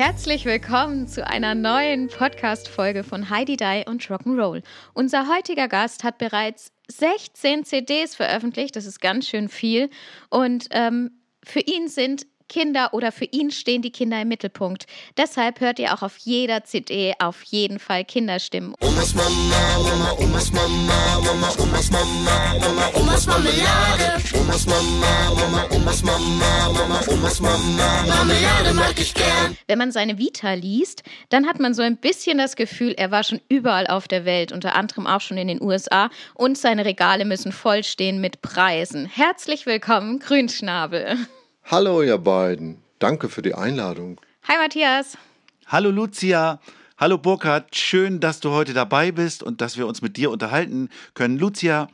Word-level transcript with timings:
Herzlich 0.00 0.46
willkommen 0.46 1.08
zu 1.08 1.26
einer 1.26 1.54
neuen 1.54 2.08
Podcast-Folge 2.08 3.04
von 3.04 3.28
Heidi 3.28 3.58
Dai 3.58 3.84
und 3.86 4.02
Rock'n'Roll. 4.02 4.62
Unser 4.94 5.28
heutiger 5.28 5.68
Gast 5.68 6.04
hat 6.04 6.16
bereits 6.16 6.72
16 6.88 7.66
CDs 7.66 8.16
veröffentlicht, 8.16 8.76
das 8.76 8.86
ist 8.86 9.02
ganz 9.02 9.28
schön 9.28 9.50
viel. 9.50 9.90
Und 10.30 10.68
ähm, 10.70 11.20
für 11.44 11.60
ihn 11.60 11.88
sind 11.88 12.26
Kinder 12.50 12.92
oder 12.92 13.12
für 13.12 13.24
ihn 13.24 13.50
stehen 13.52 13.80
die 13.80 13.92
Kinder 13.92 14.20
im 14.20 14.28
Mittelpunkt. 14.28 14.86
Deshalb 15.16 15.60
hört 15.60 15.78
ihr 15.78 15.94
auch 15.94 16.02
auf 16.02 16.18
jeder 16.18 16.64
CD 16.64 17.14
auf 17.20 17.42
jeden 17.44 17.78
Fall 17.78 18.04
Kinderstimmen. 18.04 18.74
Omas 18.80 19.14
Mama, 19.14 19.30
Mama, 19.82 20.12
Omas 20.18 20.52
Mama, 20.52 21.20
Mama, 21.24 21.48
Omas 21.58 21.90
Mama, 21.90 22.54
Mama, 22.60 22.90
Omas 22.94 23.26
Marmelade. 23.26 24.22
Omas 24.34 24.66
Mama, 24.66 25.32
Mama, 25.36 25.66
Omas 25.70 26.02
Mama, 26.02 26.70
Mama, 26.72 27.00
Omas 27.06 27.40
Mama, 27.40 28.04
Marmelade 28.06 28.74
mag 28.74 29.00
ich 29.00 29.14
gern. 29.14 29.56
Wenn 29.68 29.78
man 29.78 29.92
seine 29.92 30.18
Vita 30.18 30.52
liest, 30.54 31.04
dann 31.28 31.46
hat 31.46 31.60
man 31.60 31.72
so 31.72 31.82
ein 31.82 31.98
bisschen 31.98 32.38
das 32.38 32.56
Gefühl, 32.56 32.94
er 32.96 33.12
war 33.12 33.22
schon 33.22 33.40
überall 33.48 33.86
auf 33.86 34.08
der 34.08 34.24
Welt, 34.24 34.50
unter 34.50 34.74
anderem 34.74 35.06
auch 35.06 35.20
schon 35.20 35.38
in 35.38 35.46
den 35.46 35.62
USA 35.62 36.10
und 36.34 36.58
seine 36.58 36.84
Regale 36.84 37.24
müssen 37.24 37.52
vollstehen 37.52 38.20
mit 38.20 38.42
Preisen. 38.42 39.06
Herzlich 39.06 39.66
willkommen, 39.66 40.18
Grünschnabel. 40.18 41.16
Hallo, 41.70 42.02
ihr 42.02 42.18
beiden. 42.18 42.82
Danke 42.98 43.28
für 43.28 43.42
die 43.42 43.54
Einladung. 43.54 44.20
Hi 44.48 44.56
Matthias. 44.56 45.16
Hallo 45.68 45.90
Lucia. 45.90 46.58
Hallo 46.98 47.16
Burkhard. 47.16 47.76
Schön, 47.76 48.18
dass 48.18 48.40
du 48.40 48.50
heute 48.50 48.74
dabei 48.74 49.12
bist 49.12 49.44
und 49.44 49.60
dass 49.60 49.76
wir 49.76 49.86
uns 49.86 50.02
mit 50.02 50.16
dir 50.16 50.32
unterhalten 50.32 50.88
können. 51.14 51.38
Lucia, 51.38 51.86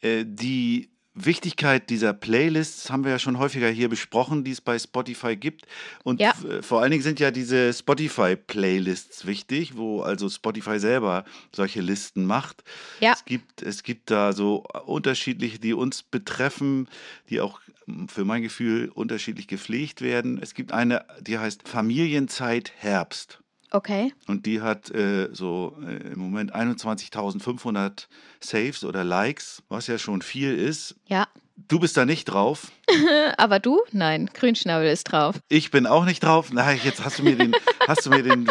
äh, 0.00 0.24
die 0.26 0.88
Wichtigkeit 1.14 1.90
dieser 1.90 2.12
Playlists 2.12 2.88
haben 2.90 3.02
wir 3.04 3.10
ja 3.10 3.18
schon 3.18 3.38
häufiger 3.38 3.68
hier 3.68 3.88
besprochen, 3.88 4.44
die 4.44 4.52
es 4.52 4.60
bei 4.60 4.78
Spotify 4.78 5.36
gibt. 5.36 5.66
Und 6.04 6.20
Ja. 6.20 6.30
f- 6.30 6.64
vor 6.64 6.80
allen 6.80 6.92
Dingen 6.92 7.02
sind 7.02 7.18
ja 7.20 7.30
diese 7.32 7.72
Spotify-Playlists 7.72 9.26
wichtig, 9.26 9.76
wo 9.76 10.02
also 10.02 10.28
Spotify 10.28 10.78
selber 10.78 11.24
solche 11.54 11.80
Listen 11.80 12.24
macht. 12.26 12.62
Ja. 13.00 13.12
Es 13.12 13.24
gibt, 13.24 13.62
es 13.62 13.82
gibt 13.82 14.10
da 14.10 14.32
so 14.32 14.64
unterschiedliche, 14.86 15.58
die 15.58 15.74
uns 15.74 16.02
betreffen, 16.02 16.88
die 17.28 17.40
auch 17.40 17.60
mm, 17.86 18.06
für 18.06 18.24
mein 18.24 18.42
Gefühl 18.42 18.90
unterschiedlich 18.94 19.48
gepflegt 19.48 20.00
werden. 20.02 20.38
Es 20.40 20.54
gibt 20.54 20.72
eine, 20.72 21.04
die 21.20 21.38
heißt 21.38 21.68
Familienzeit 21.68 22.72
Herbst. 22.78 23.40
Okay. 23.70 24.12
Und 24.26 24.46
die 24.46 24.60
hat 24.60 24.90
äh, 24.90 25.28
so 25.32 25.76
äh, 25.86 26.12
im 26.12 26.18
Moment 26.18 26.54
21.500 26.54 28.06
Saves 28.40 28.84
oder 28.84 29.04
Likes, 29.04 29.62
was 29.68 29.86
ja 29.86 29.98
schon 29.98 30.22
viel 30.22 30.56
ist. 30.56 30.96
Ja. 31.06 31.28
Du 31.68 31.78
bist 31.78 31.96
da 31.96 32.04
nicht 32.04 32.24
drauf. 32.26 32.70
Aber 33.36 33.58
du? 33.58 33.80
Nein, 33.92 34.30
Grünschnabel 34.32 34.88
ist 34.88 35.04
drauf. 35.04 35.36
Ich 35.48 35.70
bin 35.70 35.86
auch 35.86 36.04
nicht 36.04 36.22
drauf. 36.22 36.50
Na, 36.52 36.72
jetzt 36.72 37.04
hast 37.04 37.18
du 37.18 37.22
mir 37.22 37.36
den, 37.36 37.54
hast 37.86 38.06
du 38.06 38.10
mir 38.10 38.22
den 38.22 38.46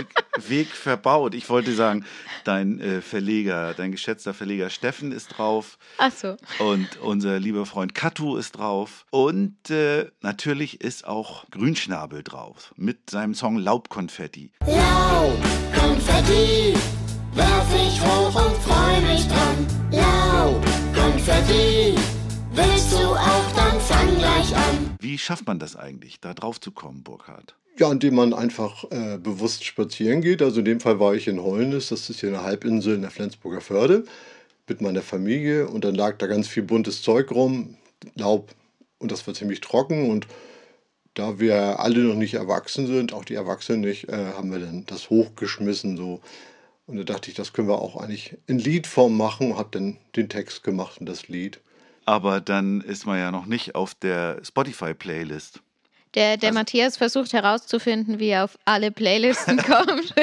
Weg 0.48 0.68
verbaut. 0.68 1.34
Ich 1.34 1.50
wollte 1.50 1.74
sagen, 1.74 2.06
dein 2.44 2.80
äh, 2.80 3.02
Verleger, 3.02 3.74
dein 3.74 3.92
geschätzter 3.92 4.34
Verleger 4.34 4.70
Steffen 4.70 5.12
ist 5.12 5.38
drauf. 5.38 5.78
Ach 5.98 6.12
so. 6.12 6.38
Und 6.60 6.98
unser 7.02 7.40
lieber 7.40 7.66
Freund 7.66 7.96
Katu 7.96 8.38
ist 8.38 8.54
drauf. 8.54 9.06
Und 9.12 9.70
äh, 9.70 10.08
natürlich 10.22 10.82
ist 10.82 11.08
auch 11.08 11.50
Grünschnabel 11.52 12.24
drauf 12.24 12.74
mit 12.76 13.10
seinem 13.10 13.34
Song 13.34 13.58
Laubkonfetti. 13.58 14.52
Laub, 14.66 15.38
Konfetti, 15.74 16.74
werf 17.34 17.68
ich 17.76 18.02
hoch 18.02 18.36
und 18.36 18.58
freu 18.58 19.02
mich 19.02 19.28
dran. 19.28 19.68
Laub, 19.92 20.64
Willst 22.90 23.04
du 23.04 23.10
auch, 23.10 23.52
dann 23.56 23.80
fang 23.80 24.18
gleich 24.18 24.56
an. 24.56 24.98
Wie 25.00 25.20
schafft 25.20 25.46
man 25.46 25.60
das 25.60 25.76
eigentlich, 25.76 26.20
da 26.22 26.34
drauf 26.34 26.60
zu 26.60 26.72
kommen, 26.72 27.04
Burkhard? 27.04 27.56
Ja, 27.78 27.92
indem 27.92 28.16
man 28.16 28.34
einfach 28.34 28.84
äh, 28.90 29.20
bewusst 29.20 29.64
spazieren 29.64 30.22
geht. 30.22 30.42
Also 30.42 30.60
in 30.60 30.66
dem 30.66 30.80
Fall 30.80 31.00
war 31.00 31.14
ich 31.14 31.28
in 31.28 31.40
Holnis, 31.40 31.90
das 31.90 32.10
ist 32.10 32.22
hier 32.22 32.30
eine 32.30 32.42
Halbinsel 32.42 32.96
in 32.96 33.02
der 33.02 33.12
Flensburger 33.12 33.62
Förde, 33.62 34.06
mit 34.68 34.82
meiner 34.82 35.04
Familie. 35.04 35.68
Und 35.68 35.84
dann 35.84 35.94
lag 35.94 36.18
da 36.18 36.26
ganz 36.26 36.48
viel 36.48 36.64
buntes 36.64 37.04
Zeug 37.04 37.30
rum, 37.30 37.78
Laub. 38.16 38.56
Und 38.98 39.12
das 39.12 39.28
war 39.28 39.36
ziemlich 39.36 39.62
trocken. 39.62 40.10
Und 40.10 40.26
da 41.14 41.40
wir 41.40 41.80
alle 41.80 42.00
noch 42.00 42.16
nicht 42.16 42.34
erwachsen 42.34 42.88
sind, 42.88 43.14
auch 43.14 43.24
die 43.24 43.36
Erwachsenen 43.36 43.82
nicht, 43.82 44.10
äh, 44.10 44.34
haben 44.36 44.52
wir 44.52 44.58
dann 44.58 44.88
das 44.88 45.12
hochgeschmissen. 45.12 45.96
So. 45.96 46.22
Und 46.88 46.98
da 46.98 47.04
dachte 47.04 47.30
ich, 47.30 47.36
das 47.36 47.54
können 47.54 47.68
wir 47.68 47.84
auch 47.84 47.98
eigentlich 47.98 48.36
in 48.48 48.58
Liedform 48.58 49.16
machen. 49.16 49.58
Habe 49.58 49.70
dann 49.74 49.98
den 50.16 50.28
Text 50.28 50.64
gemacht 50.64 51.00
und 51.00 51.06
das 51.06 51.28
Lied. 51.28 51.60
Aber 52.10 52.42
dann 52.42 52.82
ist 52.82 53.06
man 53.06 53.20
ja 53.20 53.30
noch 53.30 53.46
nicht 53.46 53.76
auf 53.76 53.94
der 53.94 54.40
Spotify-Playlist. 54.44 55.60
Der, 56.16 56.38
der 56.38 56.52
Matthias 56.52 56.98
versucht 56.98 57.34
herauszufinden, 57.34 58.18
wie 58.18 58.30
er 58.30 58.46
auf 58.46 58.58
alle 58.66 58.90
Playlisten 58.90 59.58
kommt, 59.64 60.16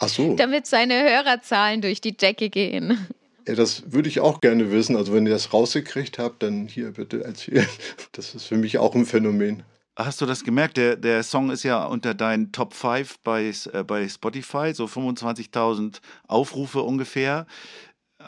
Ach 0.00 0.08
so. 0.08 0.36
damit 0.36 0.66
seine 0.66 0.94
Hörerzahlen 0.94 1.82
durch 1.82 2.00
die 2.00 2.16
Decke 2.16 2.48
gehen. 2.48 3.06
Ja, 3.46 3.54
das 3.56 3.92
würde 3.92 4.08
ich 4.08 4.20
auch 4.20 4.40
gerne 4.40 4.70
wissen. 4.72 4.96
Also 4.96 5.12
wenn 5.12 5.26
ihr 5.26 5.32
das 5.32 5.52
rausgekriegt 5.52 6.18
habt, 6.18 6.42
dann 6.42 6.66
hier 6.66 6.92
bitte 6.92 7.22
erzählen. 7.22 7.68
Das 8.12 8.34
ist 8.34 8.46
für 8.46 8.56
mich 8.56 8.78
auch 8.78 8.94
ein 8.94 9.04
Phänomen. 9.04 9.64
Hast 9.98 10.20
du 10.20 10.26
das 10.26 10.44
gemerkt? 10.44 10.76
Der, 10.76 10.94
der 10.94 11.24
Song 11.24 11.50
ist 11.50 11.64
ja 11.64 11.84
unter 11.84 12.14
deinen 12.14 12.52
Top 12.52 12.72
5 12.72 13.18
bei, 13.24 13.52
äh, 13.72 13.82
bei 13.82 14.08
Spotify, 14.08 14.72
so 14.72 14.84
25.000 14.84 15.96
Aufrufe 16.28 16.82
ungefähr. 16.82 17.46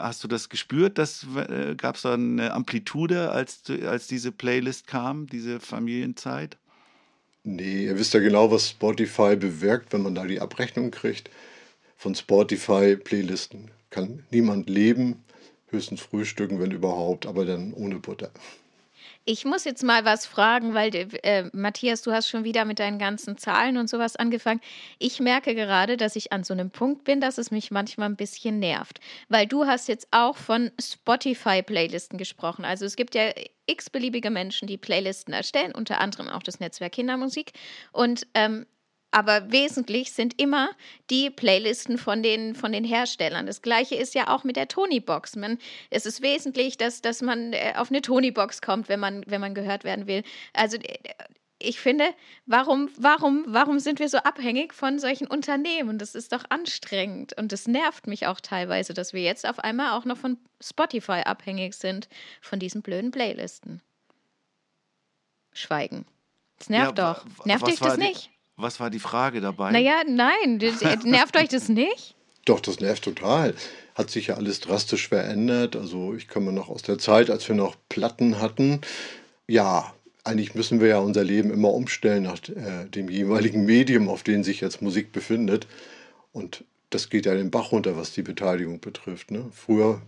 Hast 0.01 0.23
du 0.23 0.27
das 0.27 0.49
gespürt? 0.49 0.97
Das, 0.97 1.25
äh, 1.35 1.75
Gab 1.75 1.95
es 1.95 2.01
da 2.01 2.13
eine 2.13 2.53
Amplitude, 2.53 3.31
als, 3.31 3.63
als 3.85 4.07
diese 4.07 4.31
Playlist 4.31 4.87
kam, 4.87 5.27
diese 5.27 5.59
Familienzeit? 5.59 6.57
Nee, 7.43 7.85
ihr 7.85 7.97
wisst 7.97 8.13
ja 8.13 8.19
genau, 8.19 8.51
was 8.51 8.69
Spotify 8.69 9.35
bewirkt, 9.35 9.93
wenn 9.93 10.03
man 10.03 10.15
da 10.15 10.25
die 10.25 10.39
Abrechnung 10.39 10.91
kriegt. 10.91 11.29
Von 11.97 12.15
Spotify-Playlisten 12.15 13.71
kann 13.89 14.23
niemand 14.31 14.69
leben, 14.69 15.23
höchstens 15.69 16.01
frühstücken, 16.01 16.59
wenn 16.59 16.71
überhaupt, 16.71 17.25
aber 17.25 17.45
dann 17.45 17.73
ohne 17.73 17.99
Butter. 17.99 18.31
Ich 19.25 19.45
muss 19.45 19.65
jetzt 19.65 19.83
mal 19.83 20.05
was 20.05 20.25
fragen, 20.25 20.73
weil 20.73 20.91
äh, 20.95 21.49
Matthias, 21.53 22.01
du 22.01 22.11
hast 22.11 22.27
schon 22.29 22.43
wieder 22.43 22.65
mit 22.65 22.79
deinen 22.79 22.99
ganzen 22.99 23.37
Zahlen 23.37 23.77
und 23.77 23.89
sowas 23.89 24.15
angefangen. 24.15 24.61
Ich 24.99 25.19
merke 25.19 25.55
gerade, 25.55 25.97
dass 25.97 26.15
ich 26.15 26.31
an 26.31 26.43
so 26.43 26.53
einem 26.53 26.71
Punkt 26.71 27.03
bin, 27.03 27.21
dass 27.21 27.37
es 27.37 27.51
mich 27.51 27.71
manchmal 27.71 28.09
ein 28.09 28.15
bisschen 28.15 28.59
nervt, 28.59 28.99
weil 29.29 29.47
du 29.47 29.65
hast 29.65 29.87
jetzt 29.87 30.07
auch 30.11 30.37
von 30.37 30.71
Spotify-Playlisten 30.79 32.17
gesprochen. 32.17 32.65
Also 32.65 32.85
es 32.85 32.95
gibt 32.95 33.15
ja 33.15 33.31
x-beliebige 33.67 34.29
Menschen, 34.29 34.67
die 34.67 34.77
Playlisten 34.77 35.33
erstellen, 35.33 35.73
unter 35.73 36.01
anderem 36.01 36.27
auch 36.27 36.43
das 36.43 36.59
Netzwerk 36.59 36.93
Kindermusik. 36.93 37.51
Und 37.91 38.27
ähm, 38.33 38.65
aber 39.11 39.51
wesentlich 39.51 40.13
sind 40.13 40.41
immer 40.41 40.69
die 41.09 41.29
Playlisten 41.29 41.97
von 41.97 42.23
den, 42.23 42.55
von 42.55 42.71
den 42.71 42.85
Herstellern. 42.85 43.45
Das 43.45 43.61
gleiche 43.61 43.95
ist 43.95 44.15
ja 44.15 44.29
auch 44.29 44.43
mit 44.45 44.55
der 44.55 44.69
Tony-Box. 44.69 45.35
Man, 45.35 45.57
es 45.89 46.05
ist 46.05 46.21
wesentlich, 46.21 46.77
dass, 46.77 47.01
dass 47.01 47.21
man 47.21 47.51
äh, 47.53 47.73
auf 47.75 47.89
eine 47.89 48.01
Tony-Box 48.01 48.61
kommt, 48.61 48.87
wenn 48.89 48.99
man, 49.01 49.23
wenn 49.27 49.41
man 49.41 49.53
gehört 49.53 49.83
werden 49.83 50.07
will. 50.07 50.23
Also 50.53 50.77
ich 51.59 51.79
finde, 51.79 52.05
warum, 52.45 52.89
warum, 52.97 53.43
warum 53.47 53.79
sind 53.79 53.99
wir 53.99 54.09
so 54.09 54.17
abhängig 54.17 54.73
von 54.73 54.97
solchen 54.97 55.27
Unternehmen? 55.27 55.99
Das 55.99 56.15
ist 56.15 56.31
doch 56.31 56.43
anstrengend. 56.49 57.37
Und 57.37 57.51
das 57.51 57.67
nervt 57.67 58.07
mich 58.07 58.27
auch 58.27 58.39
teilweise, 58.39 58.93
dass 58.93 59.13
wir 59.13 59.21
jetzt 59.21 59.47
auf 59.47 59.59
einmal 59.59 59.91
auch 59.97 60.05
noch 60.05 60.17
von 60.17 60.37
Spotify 60.63 61.21
abhängig 61.25 61.75
sind, 61.75 62.07
von 62.41 62.59
diesen 62.59 62.81
blöden 62.81 63.11
Playlisten. 63.11 63.81
Schweigen. 65.53 66.05
Das 66.57 66.69
nervt 66.69 66.97
Ja, 66.97 67.13
doch. 67.13 67.45
Nervt 67.45 67.67
dich 67.67 67.79
das 67.79 67.95
die- 67.95 68.01
nicht? 68.01 68.29
Was 68.61 68.79
war 68.79 68.89
die 68.89 68.99
Frage 68.99 69.41
dabei? 69.41 69.71
Naja, 69.71 70.01
nein. 70.07 70.59
Äh, 70.61 70.97
nervt 71.03 71.35
euch 71.37 71.49
das 71.49 71.69
nicht? 71.69 72.15
Doch, 72.45 72.59
das 72.59 72.79
nervt 72.79 73.03
total. 73.03 73.53
Hat 73.95 74.09
sich 74.09 74.27
ja 74.27 74.35
alles 74.35 74.59
drastisch 74.59 75.09
verändert. 75.09 75.75
Also 75.75 76.13
ich 76.13 76.27
komme 76.27 76.51
noch 76.51 76.69
aus 76.69 76.81
der 76.81 76.97
Zeit, 76.97 77.29
als 77.29 77.47
wir 77.47 77.55
noch 77.55 77.75
Platten 77.89 78.39
hatten. 78.39 78.81
Ja, 79.47 79.93
eigentlich 80.23 80.55
müssen 80.55 80.79
wir 80.79 80.87
ja 80.87 80.99
unser 80.99 81.23
Leben 81.23 81.51
immer 81.51 81.73
umstellen 81.73 82.23
nach 82.23 82.37
äh, 82.49 82.87
dem 82.89 83.09
jeweiligen 83.09 83.65
Medium, 83.65 84.09
auf 84.09 84.23
dem 84.23 84.43
sich 84.43 84.61
jetzt 84.61 84.81
Musik 84.81 85.11
befindet. 85.11 85.67
Und 86.31 86.63
das 86.89 87.09
geht 87.09 87.25
ja 87.25 87.33
den 87.33 87.51
Bach 87.51 87.71
runter, 87.71 87.97
was 87.97 88.11
die 88.11 88.21
Beteiligung 88.21 88.79
betrifft. 88.79 89.31
Ne? 89.31 89.45
Früher 89.51 90.01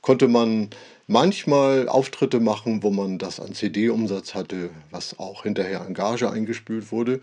konnte 0.00 0.28
man 0.28 0.70
manchmal 1.06 1.88
Auftritte 1.88 2.40
machen, 2.40 2.82
wo 2.82 2.90
man 2.90 3.18
das 3.18 3.40
an 3.40 3.54
CD-Umsatz 3.54 4.34
hatte, 4.34 4.70
was 4.90 5.18
auch 5.18 5.42
hinterher 5.42 5.80
an 5.82 5.94
Gage 5.94 6.30
eingespült 6.30 6.92
wurde. 6.92 7.20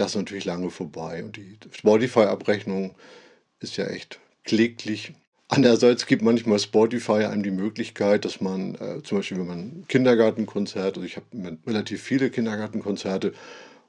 Das 0.00 0.12
ist 0.12 0.16
natürlich 0.16 0.44
lange 0.44 0.70
vorbei. 0.70 1.22
Und 1.22 1.36
die 1.36 1.58
Spotify-Abrechnung 1.72 2.94
ist 3.60 3.76
ja 3.76 3.86
echt 3.86 4.18
kläglich. 4.44 5.12
Andererseits 5.48 6.06
gibt 6.06 6.22
manchmal 6.22 6.58
Spotify 6.58 7.24
einem 7.24 7.42
die 7.42 7.50
Möglichkeit, 7.50 8.24
dass 8.24 8.40
man 8.40 8.76
äh, 8.76 9.02
zum 9.02 9.18
Beispiel, 9.18 9.38
wenn 9.38 9.46
man 9.46 9.58
ein 9.58 9.84
Kindergartenkonzert, 9.88 10.96
also 10.96 11.02
ich 11.02 11.16
habe 11.16 11.58
relativ 11.66 12.02
viele 12.02 12.30
Kindergartenkonzerte, 12.30 13.32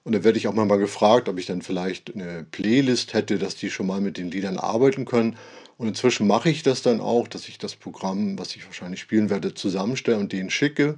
und 0.04 0.16
da 0.16 0.24
werde 0.24 0.40
ich 0.40 0.48
auch 0.48 0.54
mal 0.54 0.66
gefragt, 0.78 1.30
ob 1.30 1.38
ich 1.38 1.46
dann 1.46 1.62
vielleicht 1.62 2.16
eine 2.16 2.44
Playlist 2.50 3.14
hätte, 3.14 3.38
dass 3.38 3.56
die 3.56 3.70
schon 3.70 3.86
mal 3.86 4.02
mit 4.02 4.18
den 4.18 4.32
Liedern 4.32 4.58
arbeiten 4.58 5.06
können. 5.06 5.38
Und 5.78 5.88
inzwischen 5.88 6.26
mache 6.26 6.50
ich 6.50 6.64
das 6.64 6.82
dann 6.82 7.00
auch, 7.00 7.28
dass 7.28 7.48
ich 7.48 7.60
das 7.60 7.76
Programm, 7.76 8.40
was 8.40 8.56
ich 8.56 8.66
wahrscheinlich 8.66 9.00
spielen 9.00 9.30
werde, 9.30 9.54
zusammenstelle 9.54 10.18
und 10.18 10.34
denen 10.34 10.50
schicke. 10.50 10.98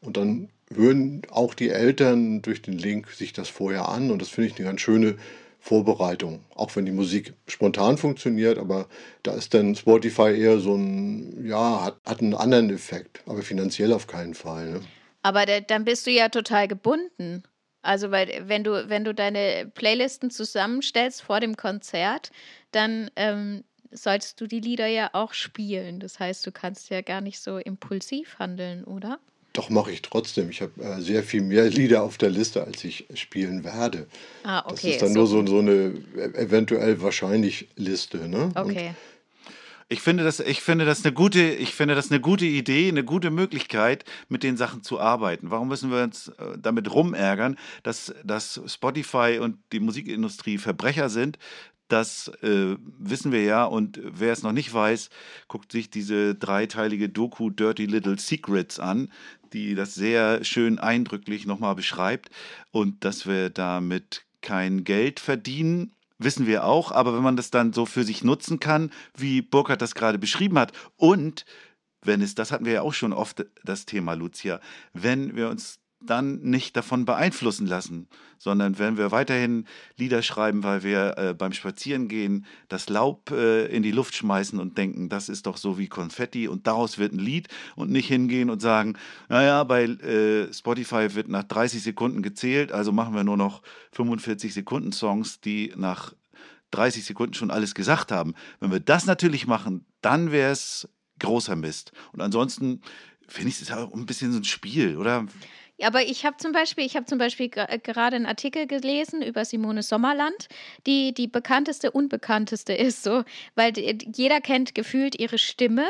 Und 0.00 0.16
dann 0.16 0.48
hören 0.74 1.22
auch 1.30 1.54
die 1.54 1.70
Eltern 1.70 2.42
durch 2.42 2.62
den 2.62 2.78
Link 2.78 3.10
sich 3.10 3.32
das 3.32 3.48
vorher 3.48 3.88
an. 3.88 4.10
Und 4.10 4.20
das 4.20 4.28
finde 4.28 4.50
ich 4.50 4.56
eine 4.56 4.66
ganz 4.66 4.80
schöne 4.80 5.16
Vorbereitung. 5.58 6.40
Auch 6.54 6.74
wenn 6.74 6.86
die 6.86 6.92
Musik 6.92 7.34
spontan 7.46 7.96
funktioniert, 7.96 8.58
aber 8.58 8.88
da 9.22 9.32
ist 9.34 9.54
dann 9.54 9.76
Spotify 9.76 10.36
eher 10.36 10.58
so 10.58 10.74
ein, 10.74 11.46
ja, 11.46 11.84
hat, 11.84 11.96
hat 12.04 12.20
einen 12.20 12.34
anderen 12.34 12.70
Effekt, 12.70 13.22
aber 13.26 13.42
finanziell 13.42 13.92
auf 13.92 14.08
keinen 14.08 14.34
Fall. 14.34 14.70
Ne? 14.72 14.80
Aber 15.22 15.46
der, 15.46 15.60
dann 15.60 15.84
bist 15.84 16.06
du 16.06 16.10
ja 16.10 16.28
total 16.28 16.66
gebunden. 16.66 17.44
Also, 17.80 18.10
weil 18.10 18.42
wenn 18.46 18.64
du, 18.64 18.88
wenn 18.88 19.04
du 19.04 19.14
deine 19.14 19.70
Playlisten 19.72 20.30
zusammenstellst 20.30 21.22
vor 21.22 21.40
dem 21.40 21.56
Konzert, 21.56 22.32
dann 22.72 23.10
ähm, 23.16 23.64
solltest 23.92 24.40
du 24.40 24.46
die 24.46 24.60
Lieder 24.60 24.86
ja 24.86 25.10
auch 25.12 25.32
spielen. 25.32 26.00
Das 26.00 26.18
heißt, 26.18 26.46
du 26.46 26.52
kannst 26.52 26.90
ja 26.90 27.02
gar 27.02 27.20
nicht 27.20 27.40
so 27.40 27.58
impulsiv 27.58 28.38
handeln, 28.38 28.84
oder? 28.84 29.20
Doch, 29.52 29.68
mache 29.68 29.92
ich 29.92 30.00
trotzdem. 30.00 30.48
Ich 30.50 30.62
habe 30.62 30.82
äh, 30.82 31.00
sehr 31.00 31.22
viel 31.22 31.42
mehr 31.42 31.68
Lieder 31.68 32.02
auf 32.02 32.16
der 32.16 32.30
Liste, 32.30 32.64
als 32.64 32.82
ich 32.84 33.06
spielen 33.14 33.64
werde. 33.64 34.06
Ah, 34.44 34.60
okay. 34.60 34.74
Das 34.74 34.84
ist 34.84 35.02
dann 35.02 35.12
so 35.12 35.18
nur 35.18 35.26
so, 35.26 35.46
so 35.46 35.58
eine 35.58 35.72
e-, 36.16 36.38
eventuell 36.38 37.02
wahrscheinlich 37.02 37.68
Liste. 37.76 38.28
Ne? 38.28 38.50
Okay. 38.54 38.88
Und 38.88 38.96
ich 39.92 40.00
finde, 40.00 40.24
das, 40.24 40.40
ich, 40.40 40.62
finde 40.62 40.86
das 40.86 41.04
eine 41.04 41.12
gute, 41.12 41.42
ich 41.42 41.74
finde 41.74 41.94
das 41.94 42.10
eine 42.10 42.18
gute 42.18 42.46
Idee, 42.46 42.88
eine 42.88 43.04
gute 43.04 43.30
Möglichkeit, 43.30 44.06
mit 44.30 44.42
den 44.42 44.56
Sachen 44.56 44.82
zu 44.82 44.98
arbeiten. 44.98 45.50
Warum 45.50 45.68
müssen 45.68 45.90
wir 45.90 46.02
uns 46.02 46.28
äh, 46.28 46.56
damit 46.56 46.90
rumärgern, 46.90 47.58
dass, 47.82 48.14
dass 48.24 48.62
Spotify 48.66 49.38
und 49.38 49.58
die 49.72 49.80
Musikindustrie 49.80 50.56
Verbrecher 50.56 51.10
sind? 51.10 51.38
Das 51.92 52.28
äh, 52.42 52.76
wissen 52.98 53.32
wir 53.32 53.44
ja. 53.44 53.64
Und 53.66 54.00
wer 54.02 54.32
es 54.32 54.42
noch 54.42 54.52
nicht 54.52 54.72
weiß, 54.72 55.10
guckt 55.46 55.70
sich 55.70 55.90
diese 55.90 56.34
dreiteilige 56.34 57.10
Doku 57.10 57.50
Dirty 57.50 57.84
Little 57.84 58.18
Secrets 58.18 58.80
an, 58.80 59.12
die 59.52 59.74
das 59.74 59.94
sehr 59.94 60.42
schön 60.42 60.78
eindrücklich 60.78 61.44
nochmal 61.44 61.74
beschreibt. 61.74 62.30
Und 62.70 63.04
dass 63.04 63.26
wir 63.26 63.50
damit 63.50 64.24
kein 64.40 64.84
Geld 64.84 65.20
verdienen, 65.20 65.92
wissen 66.16 66.46
wir 66.46 66.64
auch, 66.64 66.92
aber 66.92 67.14
wenn 67.14 67.22
man 67.22 67.36
das 67.36 67.50
dann 67.50 67.74
so 67.74 67.84
für 67.84 68.04
sich 68.04 68.24
nutzen 68.24 68.58
kann, 68.58 68.90
wie 69.14 69.42
Burkhardt 69.42 69.82
das 69.82 69.94
gerade 69.94 70.18
beschrieben 70.18 70.58
hat 70.58 70.72
und 70.96 71.44
wenn 72.00 72.22
es, 72.22 72.34
das 72.34 72.52
hatten 72.52 72.64
wir 72.64 72.72
ja 72.72 72.82
auch 72.82 72.94
schon 72.94 73.12
oft 73.12 73.44
das 73.64 73.86
Thema, 73.86 74.14
Lucia, 74.14 74.60
wenn 74.92 75.36
wir 75.36 75.50
uns 75.50 75.78
dann 76.06 76.40
nicht 76.40 76.76
davon 76.76 77.04
beeinflussen 77.04 77.66
lassen, 77.66 78.08
sondern 78.38 78.78
wenn 78.78 78.96
wir 78.96 79.10
weiterhin 79.12 79.66
Lieder 79.96 80.22
schreiben, 80.22 80.62
weil 80.62 80.82
wir 80.82 81.16
äh, 81.16 81.34
beim 81.34 81.52
Spazierengehen 81.52 82.46
das 82.68 82.88
Laub 82.88 83.30
äh, 83.30 83.66
in 83.66 83.82
die 83.82 83.92
Luft 83.92 84.14
schmeißen 84.14 84.58
und 84.58 84.78
denken, 84.78 85.08
das 85.08 85.28
ist 85.28 85.46
doch 85.46 85.56
so 85.56 85.78
wie 85.78 85.88
Konfetti 85.88 86.48
und 86.48 86.66
daraus 86.66 86.98
wird 86.98 87.12
ein 87.12 87.18
Lied 87.18 87.48
und 87.76 87.90
nicht 87.90 88.08
hingehen 88.08 88.50
und 88.50 88.60
sagen, 88.60 88.94
naja, 89.28 89.64
bei 89.64 89.84
äh, 89.84 90.52
Spotify 90.52 91.14
wird 91.14 91.28
nach 91.28 91.44
30 91.44 91.82
Sekunden 91.82 92.22
gezählt, 92.22 92.72
also 92.72 92.92
machen 92.92 93.14
wir 93.14 93.24
nur 93.24 93.36
noch 93.36 93.62
45 93.92 94.52
Sekunden 94.54 94.92
Songs, 94.92 95.40
die 95.40 95.72
nach 95.76 96.12
30 96.72 97.04
Sekunden 97.04 97.34
schon 97.34 97.50
alles 97.50 97.74
gesagt 97.74 98.10
haben. 98.10 98.34
Wenn 98.60 98.72
wir 98.72 98.80
das 98.80 99.06
natürlich 99.06 99.46
machen, 99.46 99.84
dann 100.00 100.32
wäre 100.32 100.52
es 100.52 100.88
großer 101.20 101.54
Mist. 101.56 101.92
Und 102.12 102.20
ansonsten 102.20 102.80
finde 103.28 103.50
ich 103.50 103.60
es 103.60 103.70
auch 103.70 103.92
ein 103.94 104.06
bisschen 104.06 104.32
so 104.32 104.38
ein 104.38 104.44
Spiel, 104.44 104.96
oder? 104.96 105.26
Aber 105.80 106.02
ich 106.02 106.24
habe 106.24 106.36
zum 106.36 106.52
Beispiel, 106.52 106.84
ich 106.84 106.96
habe 106.96 107.06
zum 107.06 107.18
Beispiel 107.18 107.50
äh, 107.54 107.78
gerade 107.78 108.16
einen 108.16 108.26
Artikel 108.26 108.66
gelesen 108.66 109.22
über 109.22 109.44
Simone 109.44 109.82
Sommerland, 109.82 110.48
die 110.86 111.14
die 111.14 111.28
bekannteste 111.28 111.90
unbekannteste 111.90 112.72
ist, 112.74 113.02
so, 113.02 113.24
weil 113.54 113.72
die, 113.72 113.98
jeder 114.14 114.40
kennt 114.40 114.74
gefühlt 114.74 115.18
ihre 115.18 115.38
Stimme. 115.38 115.86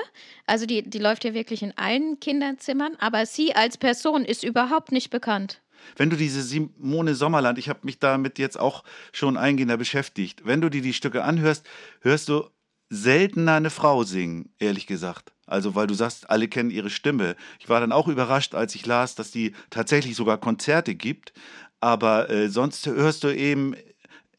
Also 0.46 0.66
die, 0.66 0.82
die 0.82 0.98
läuft 0.98 1.24
ja 1.24 1.34
wirklich 1.34 1.62
in 1.62 1.76
allen 1.76 2.20
Kinderzimmern, 2.20 2.96
aber 2.98 3.26
sie 3.26 3.54
als 3.54 3.76
Person 3.76 4.24
ist 4.24 4.44
überhaupt 4.44 4.92
nicht 4.92 5.10
bekannt. 5.10 5.60
Wenn 5.96 6.10
du 6.10 6.16
diese 6.16 6.42
Simone 6.42 7.14
Sommerland, 7.14 7.58
ich 7.58 7.68
habe 7.68 7.80
mich 7.82 7.98
damit 7.98 8.38
jetzt 8.38 8.58
auch 8.58 8.84
schon 9.12 9.36
eingehender 9.36 9.76
beschäftigt, 9.76 10.46
wenn 10.46 10.60
du 10.60 10.68
dir 10.68 10.82
die 10.82 10.92
Stücke 10.92 11.24
anhörst, 11.24 11.66
hörst 12.00 12.28
du 12.28 12.44
seltener 12.88 13.54
eine 13.54 13.70
Frau 13.70 14.04
singen, 14.04 14.54
ehrlich 14.58 14.86
gesagt. 14.86 15.31
Also, 15.46 15.74
weil 15.74 15.86
du 15.86 15.94
sagst, 15.94 16.30
alle 16.30 16.48
kennen 16.48 16.70
ihre 16.70 16.90
Stimme. 16.90 17.36
Ich 17.58 17.68
war 17.68 17.80
dann 17.80 17.92
auch 17.92 18.08
überrascht, 18.08 18.54
als 18.54 18.74
ich 18.74 18.86
las, 18.86 19.14
dass 19.14 19.30
die 19.30 19.52
tatsächlich 19.70 20.16
sogar 20.16 20.38
Konzerte 20.38 20.94
gibt. 20.94 21.32
Aber 21.80 22.30
äh, 22.30 22.48
sonst 22.48 22.86
hörst 22.86 23.24
du 23.24 23.28
eben 23.28 23.74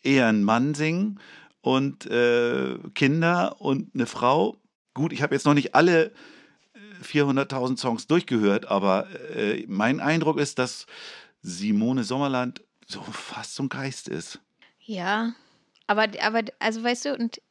eher 0.01 0.27
einen 0.27 0.43
Mann 0.43 0.73
singen 0.73 1.19
und 1.61 2.05
äh, 2.05 2.77
Kinder 2.93 3.59
und 3.59 3.93
eine 3.93 4.05
Frau. 4.05 4.57
Gut, 4.93 5.11
ich 5.11 5.21
habe 5.21 5.35
jetzt 5.35 5.45
noch 5.45 5.53
nicht 5.53 5.75
alle 5.75 6.11
400.000 7.03 7.73
äh, 7.73 7.77
Songs 7.77 8.07
durchgehört, 8.07 8.67
aber 8.67 9.07
äh, 9.35 9.65
mein 9.67 9.99
Eindruck 9.99 10.39
ist, 10.39 10.59
dass 10.59 10.85
Simone 11.41 12.03
Sommerland 12.03 12.63
so 12.87 13.01
fast 13.01 13.59
ein 13.59 13.69
Geist 13.69 14.07
ist. 14.07 14.39
Ja, 14.79 15.33
aber, 15.87 16.07
aber 16.21 16.43
also 16.59 16.83
weißt 16.83 17.05
du, 17.05 17.15
und 17.15 17.41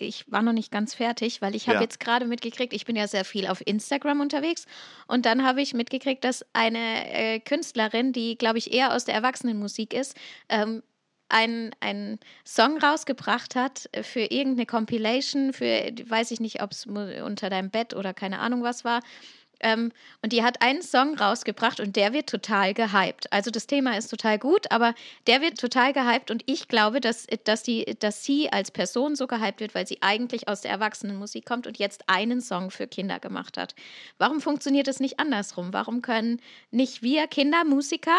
ich 0.00 0.30
war 0.30 0.42
noch 0.42 0.52
nicht 0.52 0.70
ganz 0.70 0.94
fertig, 0.94 1.42
weil 1.42 1.54
ich 1.54 1.68
habe 1.68 1.76
ja. 1.76 1.82
jetzt 1.82 2.00
gerade 2.00 2.26
mitgekriegt, 2.26 2.72
ich 2.72 2.84
bin 2.84 2.96
ja 2.96 3.08
sehr 3.08 3.24
viel 3.24 3.46
auf 3.46 3.62
Instagram 3.64 4.20
unterwegs 4.20 4.66
und 5.06 5.26
dann 5.26 5.44
habe 5.44 5.62
ich 5.62 5.74
mitgekriegt, 5.74 6.24
dass 6.24 6.44
eine 6.52 7.12
äh, 7.12 7.40
Künstlerin, 7.40 8.12
die 8.12 8.36
glaube 8.36 8.58
ich 8.58 8.72
eher 8.72 8.94
aus 8.94 9.04
der 9.04 9.14
Erwachsenenmusik 9.14 9.94
ist, 9.94 10.16
ähm, 10.48 10.82
einen 11.32 12.18
Song 12.44 12.78
rausgebracht 12.78 13.56
hat 13.56 13.88
für 14.02 14.20
irgendeine 14.20 14.66
Compilation, 14.66 15.54
für 15.54 15.64
weiß 16.04 16.30
ich 16.30 16.40
nicht, 16.40 16.62
ob 16.62 16.72
es 16.72 16.86
unter 16.86 17.48
deinem 17.48 17.70
Bett 17.70 17.94
oder 17.94 18.12
keine 18.12 18.40
Ahnung 18.40 18.62
was 18.62 18.84
war. 18.84 19.00
Ähm, 19.62 19.92
und 20.22 20.32
die 20.32 20.42
hat 20.42 20.62
einen 20.62 20.82
Song 20.82 21.16
rausgebracht 21.16 21.80
und 21.80 21.96
der 21.96 22.12
wird 22.12 22.28
total 22.28 22.74
gehypt. 22.74 23.32
Also 23.32 23.50
das 23.50 23.66
Thema 23.66 23.96
ist 23.96 24.08
total 24.08 24.38
gut, 24.38 24.70
aber 24.70 24.94
der 25.26 25.40
wird 25.40 25.58
total 25.58 25.92
gehypt 25.92 26.30
und 26.30 26.42
ich 26.46 26.68
glaube, 26.68 27.00
dass, 27.00 27.26
dass, 27.44 27.62
die, 27.62 27.96
dass 27.98 28.24
sie 28.24 28.52
als 28.52 28.70
Person 28.70 29.16
so 29.16 29.26
gehypt 29.26 29.60
wird, 29.60 29.74
weil 29.74 29.86
sie 29.86 30.02
eigentlich 30.02 30.48
aus 30.48 30.62
der 30.62 30.72
Erwachsenenmusik 30.72 31.46
kommt 31.46 31.66
und 31.66 31.78
jetzt 31.78 32.08
einen 32.08 32.40
Song 32.40 32.70
für 32.70 32.86
Kinder 32.86 33.20
gemacht 33.20 33.56
hat. 33.56 33.74
Warum 34.18 34.40
funktioniert 34.40 34.88
es 34.88 35.00
nicht 35.00 35.18
andersrum? 35.18 35.72
Warum 35.72 36.02
können 36.02 36.40
nicht 36.70 37.02
wir 37.02 37.26
Kindermusiker 37.26 38.18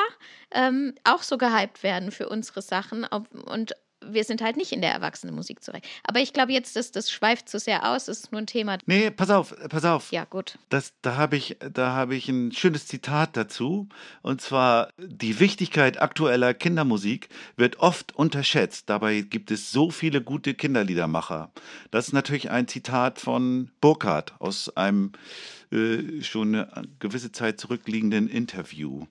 ähm, 0.51 0.95
auch 1.03 1.23
so 1.23 1.37
gehypt 1.37 1.83
werden 1.83 2.11
für 2.11 2.29
unsere 2.29 2.61
Sachen? 2.61 3.03
Und 3.05 3.73
wir 4.09 4.23
sind 4.23 4.41
halt 4.41 4.57
nicht 4.57 4.71
in 4.71 4.81
der 4.81 4.91
Erwachsenenmusik 4.91 5.63
zurecht. 5.63 5.85
Aber 6.03 6.19
ich 6.19 6.33
glaube 6.33 6.51
jetzt, 6.51 6.75
das, 6.75 6.91
das 6.91 7.11
schweift 7.11 7.49
zu 7.49 7.59
sehr 7.59 7.89
aus, 7.89 8.05
das 8.05 8.19
ist 8.19 8.31
nur 8.31 8.41
ein 8.41 8.47
Thema. 8.47 8.77
Nee, 8.85 9.11
pass 9.11 9.29
auf, 9.29 9.55
pass 9.69 9.85
auf. 9.85 10.11
Ja, 10.11 10.25
gut. 10.25 10.57
Das, 10.69 10.93
da 11.01 11.17
habe 11.17 11.35
ich, 11.35 11.57
hab 11.77 12.11
ich 12.11 12.29
ein 12.29 12.51
schönes 12.51 12.87
Zitat 12.87 13.35
dazu. 13.37 13.87
Und 14.21 14.41
zwar, 14.41 14.89
die 14.97 15.39
Wichtigkeit 15.39 16.01
aktueller 16.01 16.53
Kindermusik 16.53 17.29
wird 17.55 17.79
oft 17.79 18.15
unterschätzt. 18.15 18.89
Dabei 18.89 19.21
gibt 19.21 19.51
es 19.51 19.71
so 19.71 19.89
viele 19.89 20.21
gute 20.21 20.53
Kinderliedermacher. 20.53 21.51
Das 21.91 22.07
ist 22.07 22.13
natürlich 22.13 22.49
ein 22.49 22.67
Zitat 22.67 23.19
von 23.19 23.71
Burkhardt 23.81 24.33
aus 24.39 24.75
einem 24.75 25.11
äh, 25.71 26.21
schon 26.21 26.55
eine 26.55 26.87
gewisse 26.99 27.31
Zeit 27.31 27.59
zurückliegenden 27.59 28.27
Interview. 28.27 29.05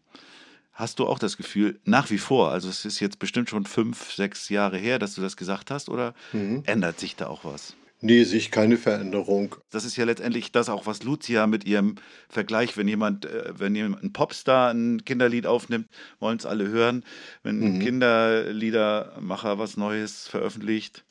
Hast 0.72 0.98
du 0.98 1.06
auch 1.06 1.18
das 1.18 1.36
Gefühl, 1.36 1.78
nach 1.84 2.10
wie 2.10 2.18
vor, 2.18 2.50
also 2.50 2.68
es 2.68 2.84
ist 2.84 3.00
jetzt 3.00 3.18
bestimmt 3.18 3.50
schon 3.50 3.66
fünf, 3.66 4.12
sechs 4.12 4.48
Jahre 4.48 4.78
her, 4.78 4.98
dass 4.98 5.14
du 5.14 5.20
das 5.20 5.36
gesagt 5.36 5.70
hast, 5.70 5.90
oder 5.90 6.14
mhm. 6.32 6.62
ändert 6.66 6.98
sich 6.98 7.14
da 7.14 7.26
auch 7.26 7.44
was? 7.44 7.76
Nee, 8.04 8.24
sich 8.24 8.50
keine 8.50 8.78
Veränderung. 8.78 9.54
Das 9.70 9.84
ist 9.84 9.96
ja 9.96 10.04
letztendlich 10.04 10.50
das 10.50 10.68
auch, 10.68 10.86
was 10.86 11.04
Lucia 11.04 11.46
mit 11.46 11.64
ihrem 11.64 11.94
Vergleich, 12.28 12.76
wenn 12.76 12.88
jemand, 12.88 13.26
äh, 13.26 13.52
wenn 13.56 13.76
jemand 13.76 14.02
ein 14.02 14.12
Popstar 14.12 14.72
ein 14.72 15.04
Kinderlied 15.04 15.46
aufnimmt, 15.46 15.86
wollen 16.18 16.36
es 16.36 16.44
alle 16.44 16.66
hören. 16.66 17.04
Wenn 17.44 17.62
ein 17.62 17.74
mhm. 17.74 17.78
Kinderliedermacher 17.78 19.58
was 19.60 19.76
Neues 19.76 20.26
veröffentlicht, 20.26 21.04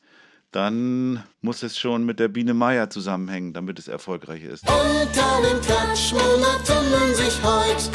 dann 0.50 1.22
muss 1.40 1.62
es 1.62 1.78
schon 1.78 2.04
mit 2.04 2.20
der 2.20 2.28
Biene 2.28 2.52
Meier 2.52 2.90
zusammenhängen, 2.90 3.54
damit 3.54 3.78
es 3.78 3.88
erfolgreich 3.88 4.44
ist. 4.44 4.68
Unter 4.68 5.48
den 5.48 5.60
Klatschmonaten 5.62 7.14
sich 7.14 7.42
heut 7.42 7.90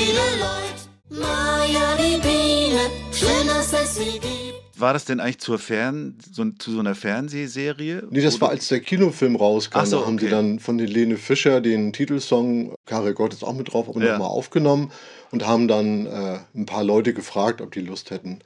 viele 0.00 0.18
Leute. 0.40 1.20
Maja, 1.22 1.96
die 1.98 2.20
Biene, 2.20 2.80
schön, 3.12 3.46
dass 3.46 3.72
es 3.72 3.96
sie 3.96 4.12
gibt. 4.18 4.80
war 4.80 4.94
das 4.94 5.04
denn 5.04 5.20
eigentlich 5.20 5.40
zur 5.40 5.58
Fern, 5.58 6.16
so, 6.32 6.44
zu 6.58 6.70
so 6.72 6.78
einer 6.80 6.94
Fernsehserie? 6.94 8.04
Nee, 8.10 8.22
das 8.22 8.36
Oder- 8.36 8.42
war 8.42 8.48
als 8.50 8.68
der 8.68 8.80
Kinofilm 8.80 9.36
rauskam. 9.36 9.84
So, 9.84 10.00
da 10.00 10.06
haben 10.06 10.14
okay. 10.14 10.24
sie 10.26 10.30
dann 10.30 10.58
von 10.58 10.78
Helene 10.78 11.16
Fischer 11.18 11.60
den 11.60 11.92
Titelsong, 11.92 12.74
Karel 12.86 13.12
Gott 13.14 13.34
ist 13.34 13.42
auch 13.44 13.52
mit 13.54 13.72
drauf, 13.72 13.88
aber 13.88 14.02
Ja. 14.02 14.12
nochmal 14.12 14.28
aufgenommen 14.28 14.90
und 15.32 15.46
haben 15.46 15.68
dann 15.68 16.06
äh, 16.06 16.38
ein 16.54 16.64
paar 16.66 16.82
Leute 16.84 17.12
gefragt, 17.12 17.60
ob 17.60 17.72
die 17.72 17.80
Lust 17.82 18.10
hätten, 18.10 18.38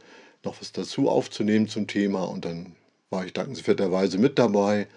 noch 0.44 0.61
was 0.61 0.73
dazu 0.73 1.08
aufzunehmen 1.08 1.68
zum 1.68 1.87
Thema. 1.87 2.25
Und 2.25 2.44
dann 2.44 2.75
war 3.11 3.25
ich 3.25 3.32
dankenswerterweise 3.32 4.18
mit 4.18 4.38
dabei. 4.40 4.88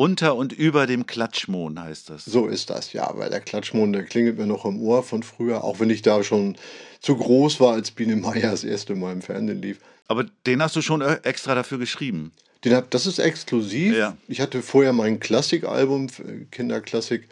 Unter 0.00 0.34
und 0.34 0.54
über 0.54 0.86
dem 0.86 1.04
Klatschmohn 1.04 1.78
heißt 1.78 2.08
das. 2.08 2.24
So 2.24 2.46
ist 2.46 2.70
das, 2.70 2.94
ja, 2.94 3.12
weil 3.18 3.28
der 3.28 3.42
Klatschmond, 3.42 3.94
der 3.94 4.04
klingelt 4.04 4.38
mir 4.38 4.46
noch 4.46 4.64
im 4.64 4.80
Ohr 4.80 5.02
von 5.02 5.22
früher, 5.22 5.62
auch 5.62 5.78
wenn 5.78 5.90
ich 5.90 6.00
da 6.00 6.24
schon 6.24 6.56
zu 7.00 7.18
groß 7.18 7.60
war, 7.60 7.74
als 7.74 7.90
Biene 7.90 8.16
Meier 8.16 8.50
das 8.50 8.64
erste 8.64 8.94
Mal 8.94 9.12
im 9.12 9.20
Fernsehen 9.20 9.60
lief. 9.60 9.78
Aber 10.08 10.24
den 10.46 10.62
hast 10.62 10.74
du 10.74 10.80
schon 10.80 11.02
äh, 11.02 11.18
extra 11.24 11.54
dafür 11.54 11.76
geschrieben. 11.76 12.32
Den 12.64 12.76
hab, 12.76 12.90
das 12.90 13.04
ist 13.04 13.18
exklusiv. 13.18 13.94
Ja. 13.94 14.16
Ich 14.26 14.40
hatte 14.40 14.62
vorher 14.62 14.94
mein 14.94 15.20
Klassikalbum, 15.20 16.06
äh, 16.06 16.46
Kinderklassik, 16.50 17.28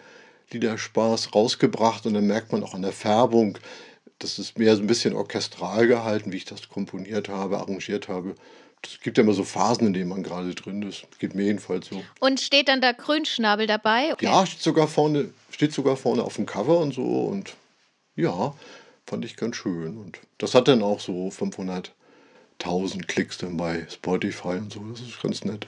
Liederspaß 0.50 1.34
rausgebracht 1.34 2.04
und 2.04 2.12
dann 2.12 2.26
merkt 2.26 2.52
man 2.52 2.62
auch 2.62 2.74
an 2.74 2.82
der 2.82 2.92
Färbung, 2.92 3.56
das 4.18 4.38
ist 4.38 4.58
mehr 4.58 4.76
so 4.76 4.82
ein 4.82 4.88
bisschen 4.88 5.14
orchestral 5.14 5.86
gehalten, 5.86 6.32
wie 6.32 6.36
ich 6.36 6.44
das 6.44 6.68
komponiert 6.68 7.30
habe, 7.30 7.56
arrangiert 7.56 8.08
habe. 8.08 8.34
Es 8.82 9.00
gibt 9.00 9.18
ja 9.18 9.24
immer 9.24 9.32
so 9.32 9.44
Phasen, 9.44 9.88
in 9.88 9.92
denen 9.92 10.08
man 10.08 10.22
gerade 10.22 10.54
drin 10.54 10.82
ist. 10.82 11.06
Geht 11.18 11.34
mir 11.34 11.44
jedenfalls 11.44 11.88
so. 11.88 12.02
Und 12.20 12.40
steht 12.40 12.68
dann 12.68 12.80
da 12.80 12.92
Grünschnabel 12.92 13.66
dabei? 13.66 14.14
Ja, 14.20 14.46
steht 14.46 14.62
sogar 14.62 14.88
vorne, 14.88 15.30
steht 15.50 15.72
sogar 15.72 15.96
vorne 15.96 16.22
auf 16.22 16.36
dem 16.36 16.46
Cover 16.46 16.78
und 16.78 16.94
so 16.94 17.02
und 17.02 17.54
ja, 18.14 18.54
fand 19.06 19.24
ich 19.24 19.36
ganz 19.36 19.56
schön. 19.56 19.96
Und 19.96 20.18
das 20.38 20.54
hat 20.54 20.68
dann 20.68 20.82
auch 20.82 21.00
so 21.00 21.28
500.000 21.28 23.06
Klicks 23.06 23.38
dann 23.38 23.56
bei 23.56 23.86
Spotify 23.90 24.58
und 24.58 24.72
so. 24.72 24.80
Das 24.90 25.00
ist 25.00 25.22
ganz 25.22 25.44
nett. 25.44 25.66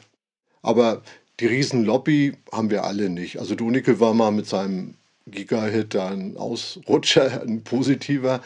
Aber 0.63 1.03
die 1.41 1.47
Riesenlobby 1.47 2.37
haben 2.53 2.71
wir 2.71 2.85
alle 2.85 3.09
nicht. 3.09 3.39
Also 3.39 3.55
Dunike 3.55 3.99
war 3.99 4.15
mal 4.15 4.31
mit 4.31 4.47
seinem 4.47 4.95
Giga-Hit 5.27 5.95
da 5.95 6.09
ein 6.09 6.37
Ausrutscher, 6.37 7.43
ein 7.43 7.65
positiver. 7.65 8.43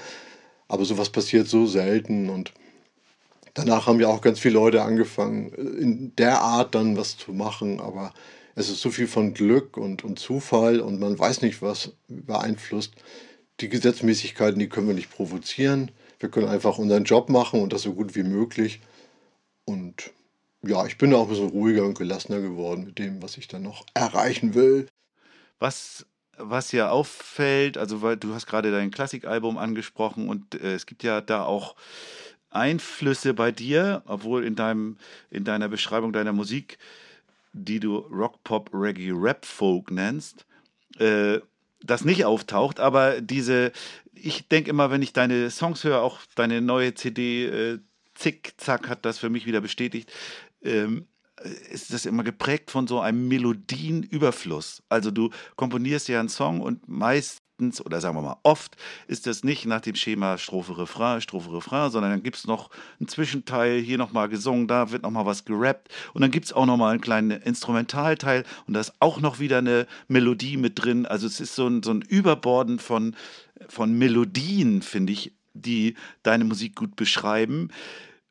Aber 0.68 0.85
sowas 0.85 1.11
passiert 1.11 1.49
so 1.49 1.66
selten 1.66 2.30
und 2.30 2.52
danach 3.54 3.87
haben 3.87 4.00
ja 4.00 4.08
auch 4.08 4.20
ganz 4.20 4.38
viele 4.38 4.54
Leute 4.54 4.82
angefangen, 4.82 5.52
in 5.52 6.16
der 6.16 6.42
Art 6.42 6.75
dann 6.75 6.96
was 6.96 7.16
zu 7.16 7.32
machen. 7.32 7.80
Aber 7.80 8.12
es 8.54 8.68
ist 8.68 8.80
so 8.80 8.90
viel 8.90 9.06
von 9.06 9.32
Glück 9.34 9.76
und, 9.76 10.04
und 10.04 10.18
Zufall 10.18 10.80
und 10.80 11.00
man 11.00 11.18
weiß 11.18 11.42
nicht, 11.42 11.62
was 11.62 11.92
beeinflusst. 12.08 12.94
Die 13.61 13.68
Gesetzmäßigkeiten, 13.68 14.58
die 14.58 14.68
können 14.68 14.88
wir 14.88 14.94
nicht 14.94 15.11
provozieren. 15.11 15.90
Wir 16.18 16.28
können 16.28 16.49
einfach 16.49 16.78
unseren 16.78 17.04
Job 17.04 17.28
machen 17.28 17.61
und 17.61 17.73
das 17.73 17.82
so 17.82 17.94
gut 17.94 18.14
wie 18.16 18.25
möglich. 18.25 18.80
Und 19.64 20.11
ja, 20.62 20.84
ich 20.87 20.99
bin 20.99 21.14
auch 21.14 21.25
ein 21.25 21.28
bisschen 21.28 21.49
ruhiger 21.49 21.84
und 21.84 21.96
gelassener 21.96 22.40
geworden 22.40 22.84
mit 22.84 22.99
dem, 22.99 23.23
was 23.23 23.37
ich 23.37 23.49
dann 23.49 23.62
noch 23.62 23.84
erreichen 23.94 24.54
will. 24.54 24.87
Was, 25.58 26.06
was 26.37 26.73
ja 26.73 26.90
auffällt, 26.90 27.78
also 27.78 28.02
weil 28.02 28.16
du 28.16 28.34
hast 28.34 28.46
gerade 28.46 28.70
dein 28.70 28.90
Klassikalbum 28.90 29.58
angesprochen 29.58 30.28
und 30.28 30.54
äh, 30.54 30.75
es 30.75 30.87
gibt 30.87 31.02
ja 31.02 31.20
da 31.20 31.44
auch 31.44 31.76
Einflüsse 32.54 33.34
bei 33.34 33.52
dir, 33.52 34.02
obwohl 34.06 34.44
in 34.44 34.56
deinem, 34.56 34.96
in 35.30 35.44
deiner 35.44 35.68
Beschreibung 35.68 36.12
deiner 36.12 36.32
Musik, 36.32 36.78
die 37.52 37.80
du 37.80 37.99
Rock, 37.99 38.42
Pop, 38.44 38.70
Reggae, 38.73 39.12
Rap, 39.12 39.44
Folk 39.44 39.90
nennst, 39.90 40.46
äh, 40.99 41.40
das 41.82 42.04
nicht 42.04 42.25
auftaucht, 42.25 42.80
aber 42.80 43.20
diese, 43.20 43.73
ich 44.14 44.49
denke 44.49 44.70
immer, 44.70 44.90
wenn 44.90 45.02
ich 45.02 45.12
deine 45.12 45.50
Songs 45.50 45.84
höre, 45.84 46.00
auch 46.00 46.20
deine 46.34 46.61
neue 46.61 46.94
CD, 46.94 47.46
äh, 47.46 47.78
Zick, 48.14 48.54
Zack, 48.56 48.88
hat 48.88 49.04
das 49.04 49.18
für 49.18 49.28
mich 49.28 49.44
wieder 49.46 49.61
bestätigt, 49.61 50.11
ähm, 50.62 51.06
ist 51.70 51.92
das 51.92 52.06
immer 52.06 52.23
geprägt 52.23 52.70
von 52.70 52.87
so 52.87 53.00
einem 53.00 53.28
Melodienüberfluss. 53.28 54.82
Also 54.88 55.11
du 55.11 55.30
komponierst 55.56 56.08
ja 56.08 56.20
einen 56.20 56.28
Song 56.28 56.61
und 56.61 56.88
meistens, 57.54 57.84
oder 57.84 58.00
sagen 58.00 58.16
wir 58.16 58.23
mal 58.23 58.37
oft, 58.42 58.76
ist 59.06 59.26
das 59.26 59.44
nicht 59.44 59.66
nach 59.66 59.80
dem 59.80 59.94
Schema 59.94 60.38
Strophe, 60.38 60.76
Refrain, 60.78 61.20
Strophe, 61.20 61.52
Refrain, 61.52 61.90
sondern 61.90 62.12
dann 62.12 62.23
gibt 62.23 62.37
es 62.37 62.46
noch 62.46 62.70
einen 62.99 63.08
Zwischenteil, 63.08 63.80
hier 63.80 63.99
nochmal 63.99 64.28
gesungen, 64.28 64.66
da 64.66 64.90
wird 64.90 65.02
nochmal 65.02 65.26
was 65.26 65.44
gerappt 65.44 65.88
und 66.12 66.23
dann 66.23 66.30
gibt 66.30 66.46
es 66.46 66.52
auch 66.52 66.66
nochmal 66.66 66.92
einen 66.92 67.00
kleinen 67.00 67.30
Instrumentalteil 67.30 68.44
und 68.66 68.75
da 68.75 68.80
ist 68.80 68.94
auch 69.00 69.20
noch 69.20 69.38
wieder 69.38 69.58
eine 69.58 69.87
Melodie 70.08 70.56
mit 70.56 70.82
drin. 70.82 71.06
Also 71.06 71.26
es 71.26 71.40
ist 71.40 71.54
so 71.54 71.66
ein, 71.68 71.82
so 71.82 71.92
ein 71.92 72.02
Überborden 72.02 72.78
von, 72.78 73.14
von 73.68 73.96
Melodien, 73.96 74.82
finde 74.82 75.12
ich, 75.12 75.32
die 75.52 75.94
deine 76.23 76.44
Musik 76.44 76.75
gut 76.75 76.96
beschreiben. 76.96 77.68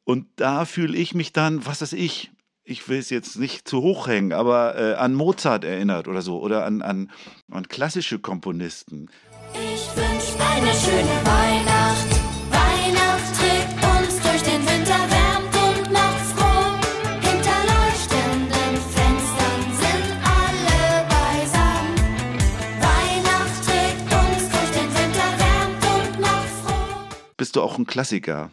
Und 0.03 0.27
da 0.35 0.65
fühle 0.65 0.97
ich 0.97 1.15
mich 1.15 1.31
dann, 1.31 1.65
was 1.65 1.81
weiß 1.81 1.93
ich, 1.93 2.32
ich 2.65 2.87
will 2.87 2.99
es 2.99 3.09
jetzt 3.09 3.37
nicht 3.37 3.67
zu 3.67 3.81
hoch 3.81 4.07
hängen, 4.07 4.31
aber 4.31 4.77
äh, 4.77 4.93
an 4.95 5.13
Mozart 5.13 5.63
erinnert 5.65 6.07
oder 6.07 6.21
so 6.21 6.39
oder 6.39 6.65
an, 6.65 6.81
an, 6.81 7.11
an 7.51 7.67
klassische 7.67 8.19
Komponisten. 8.19 9.09
Ich 9.53 9.87
wünsch 9.95 10.33
eine 10.39 10.73
schöne 10.73 11.19
Weihnacht. 11.25 12.09
Weihnacht 12.49 13.35
trägt 13.35 13.83
uns 13.83 14.21
durch 14.21 14.43
den 14.43 14.61
Winter, 14.61 14.95
wärmt 14.95 15.55
und 15.55 15.91
macht 15.91 16.25
froh. 16.35 16.79
Hinter 17.21 17.59
leuchtenden 17.67 18.73
Fenstern 18.95 19.61
sind 19.81 20.07
alle 20.23 21.05
beisammen. 21.09 22.39
Weihnacht 22.79 23.63
trägt 23.65 24.07
uns 24.13 24.49
durch 24.49 24.71
den 24.71 24.89
Winter, 24.95 25.27
wärmt 25.37 25.85
und 25.85 26.19
macht 26.21 26.49
froh. 26.65 27.07
Bist 27.35 27.55
du 27.57 27.61
auch 27.61 27.77
ein 27.77 27.85
Klassiker? 27.85 28.51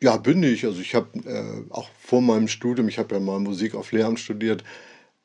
Ja, 0.00 0.16
bin 0.16 0.42
ich. 0.42 0.64
Also 0.64 0.80
ich 0.80 0.94
habe 0.94 1.18
äh, 1.28 1.70
auch 1.70 1.88
vor 1.98 2.20
meinem 2.22 2.48
Studium, 2.48 2.88
ich 2.88 2.98
habe 2.98 3.14
ja 3.16 3.20
mal 3.20 3.40
Musik 3.40 3.74
auf 3.74 3.90
Lehramt 3.90 4.20
studiert 4.20 4.62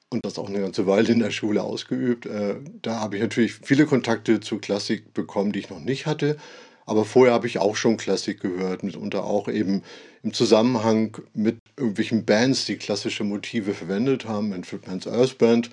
und 0.10 0.26
das 0.26 0.40
auch 0.40 0.50
eine 0.50 0.62
ganze 0.62 0.88
Weile 0.88 1.12
in 1.12 1.20
der 1.20 1.32
Schule 1.32 1.62
ausgeübt. 1.64 2.26
Äh, 2.26 2.56
da 2.82 3.00
habe 3.00 3.18
ich 3.18 3.22
natürlich 3.22 3.54
viele 3.54 3.86
Kontakte 3.86 4.40
zu 4.40 4.58
Klassik 4.60 5.14
bekommen, 5.14 5.52
die 5.52 5.60
ich 5.60 5.70
noch 5.70 5.80
nicht 5.80 6.06
hatte. 6.08 6.38
Aber 6.86 7.06
vorher 7.06 7.34
habe 7.34 7.48
ich 7.48 7.60
auch 7.60 7.76
schon 7.76 7.98
Klassik 7.98 8.42
gehört, 8.42 8.84
mitunter 8.84 9.24
auch 9.26 9.48
eben 9.48 9.84
im 10.24 10.34
Zusammenhang 10.34 11.18
mit 11.34 11.58
irgendwelchen 11.78 12.26
Bands, 12.26 12.66
die 12.66 12.78
klassische 12.78 13.24
Motive 13.24 13.74
verwendet 13.74 14.26
haben. 14.26 14.50
Manfred 14.50 14.88
Mann's 14.88 15.08
Earth 15.08 15.38
Band, 15.38 15.70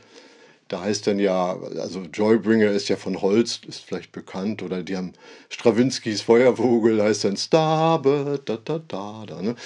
da 0.71 0.83
heißt 0.83 1.09
dann 1.09 1.19
ja, 1.19 1.59
also 1.81 2.03
Joybringer 2.03 2.71
ist 2.71 2.89
ja 2.89 2.97
von 2.97 3.21
Holst, 3.21 3.67
ist 3.67 3.81
vielleicht 3.81 4.13
bekannt, 4.13 4.63
oder 4.63 4.85
die 4.85 4.97
haben 4.97 5.15
Strawinskys 5.49 6.23
Feuervogel, 6.23 7.03
heißt 7.03 7.25
dann 7.25 7.37
Starbe, 7.37 8.41
da, 8.45 8.57
da, 8.57 8.79
da, 8.79 9.25
da. 9.27 9.43
Ne? 9.43 9.57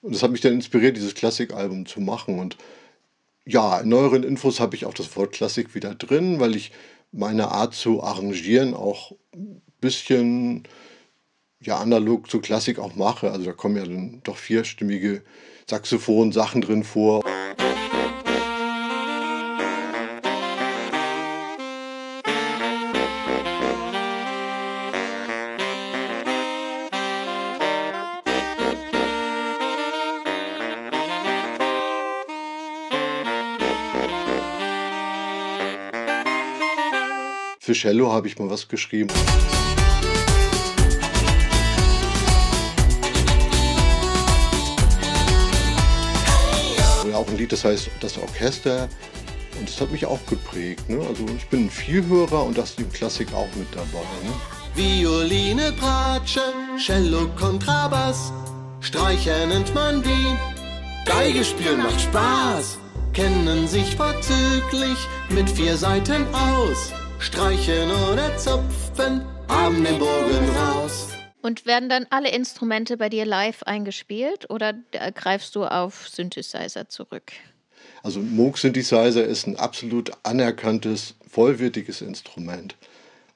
Und 0.00 0.14
das 0.14 0.22
hat 0.22 0.30
mich 0.30 0.40
dann 0.40 0.54
inspiriert, 0.54 0.96
dieses 0.96 1.14
Klassikalbum 1.14 1.84
zu 1.84 2.00
machen. 2.00 2.38
Und 2.38 2.56
ja, 3.44 3.80
in 3.80 3.90
neueren 3.90 4.22
Infos 4.22 4.60
habe 4.60 4.76
ich 4.76 4.86
auch 4.86 4.94
das 4.94 5.14
Wort 5.14 5.32
Klassik 5.32 5.74
wieder 5.74 5.94
drin, 5.94 6.40
weil 6.40 6.56
ich 6.56 6.72
meine 7.12 7.48
Art 7.50 7.74
zu 7.74 8.02
arrangieren 8.02 8.72
auch 8.72 9.12
ein 9.34 9.60
bisschen 9.82 10.62
ja, 11.60 11.76
analog 11.76 12.30
zu 12.30 12.40
Klassik 12.40 12.78
auch 12.78 12.94
mache. 12.94 13.30
Also 13.30 13.44
da 13.44 13.52
kommen 13.52 13.76
ja 13.76 13.84
dann 13.84 14.22
doch 14.24 14.38
vierstimmige 14.38 15.20
Saxophon-Sachen 15.68 16.62
drin 16.62 16.82
vor. 16.82 17.22
Für 37.70 37.76
Cello 37.76 38.10
habe 38.10 38.26
ich 38.26 38.36
mal 38.36 38.50
was 38.50 38.66
geschrieben. 38.66 39.10
Oder 47.06 47.16
auch 47.16 47.28
ein 47.28 47.38
Lied, 47.38 47.52
das 47.52 47.64
heißt 47.64 47.90
Das 48.00 48.18
Orchester. 48.18 48.88
Und 49.56 49.68
das 49.68 49.80
hat 49.80 49.92
mich 49.92 50.04
auch 50.04 50.18
geprägt. 50.26 50.88
Ne? 50.88 50.98
Also 51.08 51.24
ich 51.36 51.46
bin 51.46 51.66
ein 51.66 51.70
Vielhörer 51.70 52.44
und 52.44 52.58
das 52.58 52.70
ist 52.70 52.80
im 52.80 52.92
Klassik 52.92 53.32
auch 53.32 53.46
mit 53.54 53.68
dabei. 53.72 54.04
Ne? 54.24 54.32
Violine, 54.74 55.70
Bratsche, 55.70 56.42
Cello, 56.76 57.28
Kontrabass. 57.38 58.32
Streicher 58.80 59.46
nennt 59.46 59.72
man 59.76 60.02
die. 60.02 60.36
Geige 61.06 61.44
spielen 61.44 61.84
macht 61.84 62.00
Spaß. 62.00 62.78
Kennen 63.12 63.68
sich 63.68 63.94
vorzüglich 63.94 64.98
mit 65.28 65.48
vier 65.48 65.76
Seiten 65.76 66.26
aus. 66.34 66.92
Streichen 67.20 67.90
oder 68.10 68.34
zupfen, 68.38 69.22
haben 69.46 69.84
den 69.84 69.98
Bogen 69.98 70.48
raus. 70.56 71.08
Und 71.42 71.66
werden 71.66 71.90
dann 71.90 72.06
alle 72.08 72.30
Instrumente 72.30 72.96
bei 72.96 73.10
dir 73.10 73.26
live 73.26 73.62
eingespielt 73.64 74.48
oder 74.48 74.72
äh, 74.92 75.12
greifst 75.12 75.54
du 75.54 75.66
auf 75.66 76.08
Synthesizer 76.08 76.88
zurück? 76.88 77.32
Also 78.02 78.20
Moog 78.20 78.56
Synthesizer 78.56 79.22
ist 79.22 79.46
ein 79.46 79.56
absolut 79.56 80.12
anerkanntes, 80.22 81.14
vollwertiges 81.30 82.00
Instrument. 82.00 82.76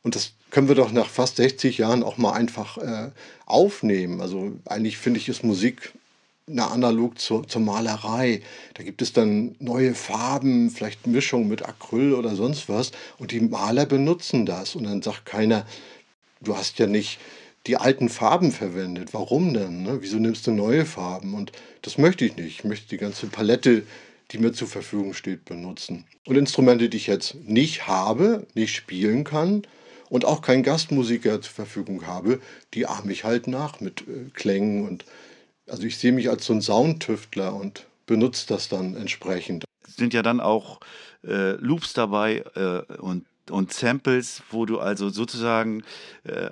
Und 0.02 0.14
das 0.14 0.32
können 0.50 0.68
wir 0.68 0.74
doch 0.74 0.90
nach 0.90 1.08
fast 1.08 1.36
60 1.36 1.76
Jahren 1.76 2.02
auch 2.02 2.16
mal 2.16 2.32
einfach 2.32 2.78
äh, 2.78 3.10
aufnehmen. 3.44 4.22
Also 4.22 4.52
eigentlich 4.64 4.96
finde 4.96 5.20
ich, 5.20 5.28
ist 5.28 5.44
Musik 5.44 5.92
na, 6.46 6.68
analog 6.68 7.18
zur, 7.18 7.48
zur 7.48 7.62
Malerei. 7.62 8.42
Da 8.74 8.82
gibt 8.82 9.00
es 9.02 9.12
dann 9.12 9.54
neue 9.60 9.94
Farben, 9.94 10.70
vielleicht 10.70 11.06
Mischung 11.06 11.48
mit 11.48 11.64
Acryl 11.66 12.14
oder 12.14 12.36
sonst 12.36 12.68
was. 12.68 12.92
Und 13.18 13.30
die 13.32 13.40
Maler 13.40 13.86
benutzen 13.86 14.44
das. 14.44 14.74
Und 14.74 14.84
dann 14.84 15.02
sagt 15.02 15.24
keiner, 15.24 15.66
du 16.40 16.56
hast 16.56 16.78
ja 16.78 16.86
nicht 16.86 17.18
die 17.66 17.76
alten 17.78 18.10
Farben 18.10 18.52
verwendet. 18.52 19.14
Warum 19.14 19.54
denn? 19.54 19.82
Ne? 19.84 19.98
Wieso 20.00 20.18
nimmst 20.18 20.46
du 20.46 20.50
neue 20.50 20.84
Farben? 20.84 21.34
Und 21.34 21.52
das 21.80 21.96
möchte 21.96 22.26
ich 22.26 22.36
nicht. 22.36 22.58
Ich 22.58 22.64
möchte 22.64 22.88
die 22.90 22.98
ganze 22.98 23.26
Palette, 23.26 23.84
die 24.30 24.38
mir 24.38 24.52
zur 24.52 24.68
Verfügung 24.68 25.14
steht, 25.14 25.46
benutzen. 25.46 26.04
Und 26.26 26.36
Instrumente, 26.36 26.90
die 26.90 26.98
ich 26.98 27.06
jetzt 27.06 27.36
nicht 27.46 27.86
habe, 27.86 28.46
nicht 28.54 28.74
spielen 28.74 29.24
kann 29.24 29.62
und 30.10 30.26
auch 30.26 30.42
keinen 30.42 30.62
Gastmusiker 30.62 31.40
zur 31.40 31.52
Verfügung 31.52 32.06
habe, 32.06 32.40
die 32.74 32.86
ahme 32.86 33.12
ich 33.12 33.24
halt 33.24 33.46
nach 33.46 33.80
mit 33.80 34.02
äh, 34.02 34.30
Klängen 34.34 34.86
und 34.86 35.06
also 35.68 35.84
ich 35.84 35.98
sehe 35.98 36.12
mich 36.12 36.28
als 36.28 36.46
so 36.46 36.52
ein 36.52 36.62
Soundtüftler 36.62 37.54
und 37.54 37.86
benutze 38.06 38.46
das 38.48 38.68
dann 38.68 38.96
entsprechend. 38.96 39.64
Sind 39.86 40.14
ja 40.14 40.22
dann 40.22 40.40
auch 40.40 40.80
äh, 41.24 41.52
Loops 41.52 41.92
dabei 41.92 42.44
äh, 42.54 42.92
und 42.98 43.24
und 43.50 43.72
Samples, 43.72 44.42
wo 44.50 44.64
du 44.64 44.80
also 44.80 45.10
sozusagen, 45.10 45.82
äh, 46.24 46.48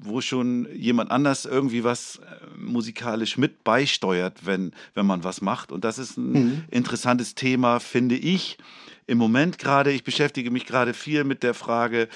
wo 0.00 0.20
schon 0.20 0.68
jemand 0.74 1.10
anders 1.10 1.46
irgendwie 1.46 1.84
was 1.84 2.16
äh, 2.16 2.58
musikalisch 2.58 3.38
mit 3.38 3.64
beisteuert, 3.64 4.44
wenn, 4.44 4.72
wenn 4.94 5.06
man 5.06 5.24
was 5.24 5.40
macht. 5.40 5.72
Und 5.72 5.84
das 5.84 5.98
ist 5.98 6.18
ein 6.18 6.32
mhm. 6.32 6.64
interessantes 6.70 7.34
Thema, 7.34 7.80
finde 7.80 8.16
ich. 8.16 8.58
Im 9.06 9.18
Moment 9.18 9.58
gerade, 9.58 9.90
ich 9.90 10.04
beschäftige 10.04 10.50
mich 10.50 10.66
gerade 10.66 10.92
viel 10.92 11.24
mit 11.24 11.42
der 11.42 11.54
Frage 11.54 12.08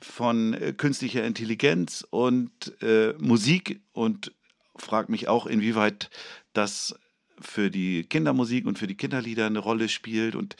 von 0.00 0.54
äh, 0.54 0.72
künstlicher 0.72 1.24
Intelligenz 1.24 2.06
und 2.10 2.50
äh, 2.82 3.14
Musik 3.18 3.80
und 3.92 4.32
frage 4.76 5.10
mich 5.10 5.28
auch, 5.28 5.46
inwieweit 5.46 6.10
das 6.52 6.94
für 7.40 7.70
die 7.70 8.04
Kindermusik 8.04 8.66
und 8.66 8.78
für 8.78 8.86
die 8.86 8.96
Kinderlieder 8.96 9.46
eine 9.46 9.58
Rolle 9.58 9.88
spielt. 9.88 10.34
Und 10.34 10.56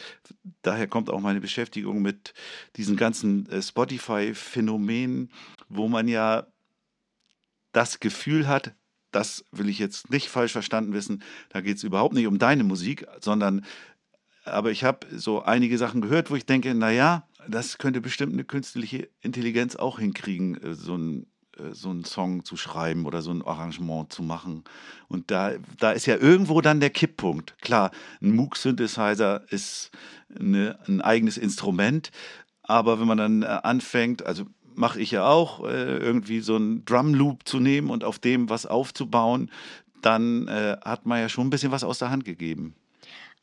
daher 0.62 0.88
kommt 0.88 1.11
auch 1.11 1.21
meine 1.21 1.40
Beschäftigung 1.40 2.02
mit 2.02 2.35
diesen 2.76 2.97
ganzen 2.97 3.49
äh, 3.49 3.62
Spotify-Phänomenen, 3.62 5.30
wo 5.68 5.88
man 5.88 6.09
ja 6.09 6.47
das 7.73 8.00
Gefühl 8.00 8.47
hat, 8.47 8.75
das 9.11 9.44
will 9.52 9.68
ich 9.68 9.78
jetzt 9.78 10.11
nicht 10.11 10.28
falsch 10.28 10.52
verstanden 10.52 10.92
wissen, 10.92 11.23
da 11.50 11.61
geht 11.61 11.76
es 11.76 11.85
überhaupt 11.85 12.14
nicht 12.14 12.26
um 12.26 12.38
deine 12.38 12.64
Musik, 12.64 13.06
sondern, 13.21 13.64
aber 14.44 14.71
ich 14.71 14.85
habe 14.85 15.06
so 15.16 15.42
einige 15.42 15.78
Sachen 15.78 16.00
gehört, 16.00 16.30
wo 16.30 16.37
ich 16.37 16.47
denke, 16.47 16.75
naja, 16.75 17.28
das 17.49 17.78
könnte 17.78 18.00
bestimmt 18.00 18.33
eine 18.33 18.44
künstliche 18.44 19.09
Intelligenz 19.21 19.76
auch 19.76 19.99
hinkriegen, 19.99 20.61
äh, 20.62 20.75
so 20.75 20.97
ein 20.97 21.26
so 21.73 21.90
einen 21.90 22.04
Song 22.04 22.44
zu 22.44 22.56
schreiben 22.56 23.06
oder 23.06 23.23
so 23.23 23.30
ein 23.30 23.42
Arrangement 23.42 24.12
zu 24.12 24.23
machen. 24.23 24.64
Und 25.08 25.30
da, 25.30 25.52
da 25.78 25.92
ist 25.92 26.06
ja 26.06 26.16
irgendwo 26.16 26.61
dann 26.61 26.80
der 26.80 26.90
Kipppunkt. 26.90 27.56
Klar, 27.61 27.90
ein 28.20 28.34
Moog-Synthesizer 28.34 29.42
ist 29.50 29.90
eine, 30.38 30.78
ein 30.88 31.00
eigenes 31.00 31.37
Instrument, 31.37 32.11
aber 32.62 32.99
wenn 32.99 33.06
man 33.06 33.18
dann 33.18 33.42
äh, 33.42 33.46
anfängt, 33.46 34.25
also 34.25 34.44
mache 34.75 35.00
ich 35.00 35.12
ja 35.12 35.26
auch, 35.26 35.64
äh, 35.64 35.99
irgendwie 35.99 36.40
so 36.40 36.56
einen 36.56 36.84
Drum-Loop 36.84 37.46
zu 37.46 37.61
nehmen 37.61 37.90
und 37.90 38.04
auf 38.04 38.18
dem 38.18 38.49
was 38.49 38.66
aufzubauen, 38.66 39.50
dann 40.02 40.49
äh, 40.49 40.76
hat 40.84 41.06
man 41.06 41.20
ja 41.20 41.28
schon 41.28 41.46
ein 41.46 41.50
bisschen 41.50 41.73
was 41.73 41.84
aus 41.84 41.99
der 41.99 42.11
Hand 42.11 42.25
gegeben. 42.25 42.75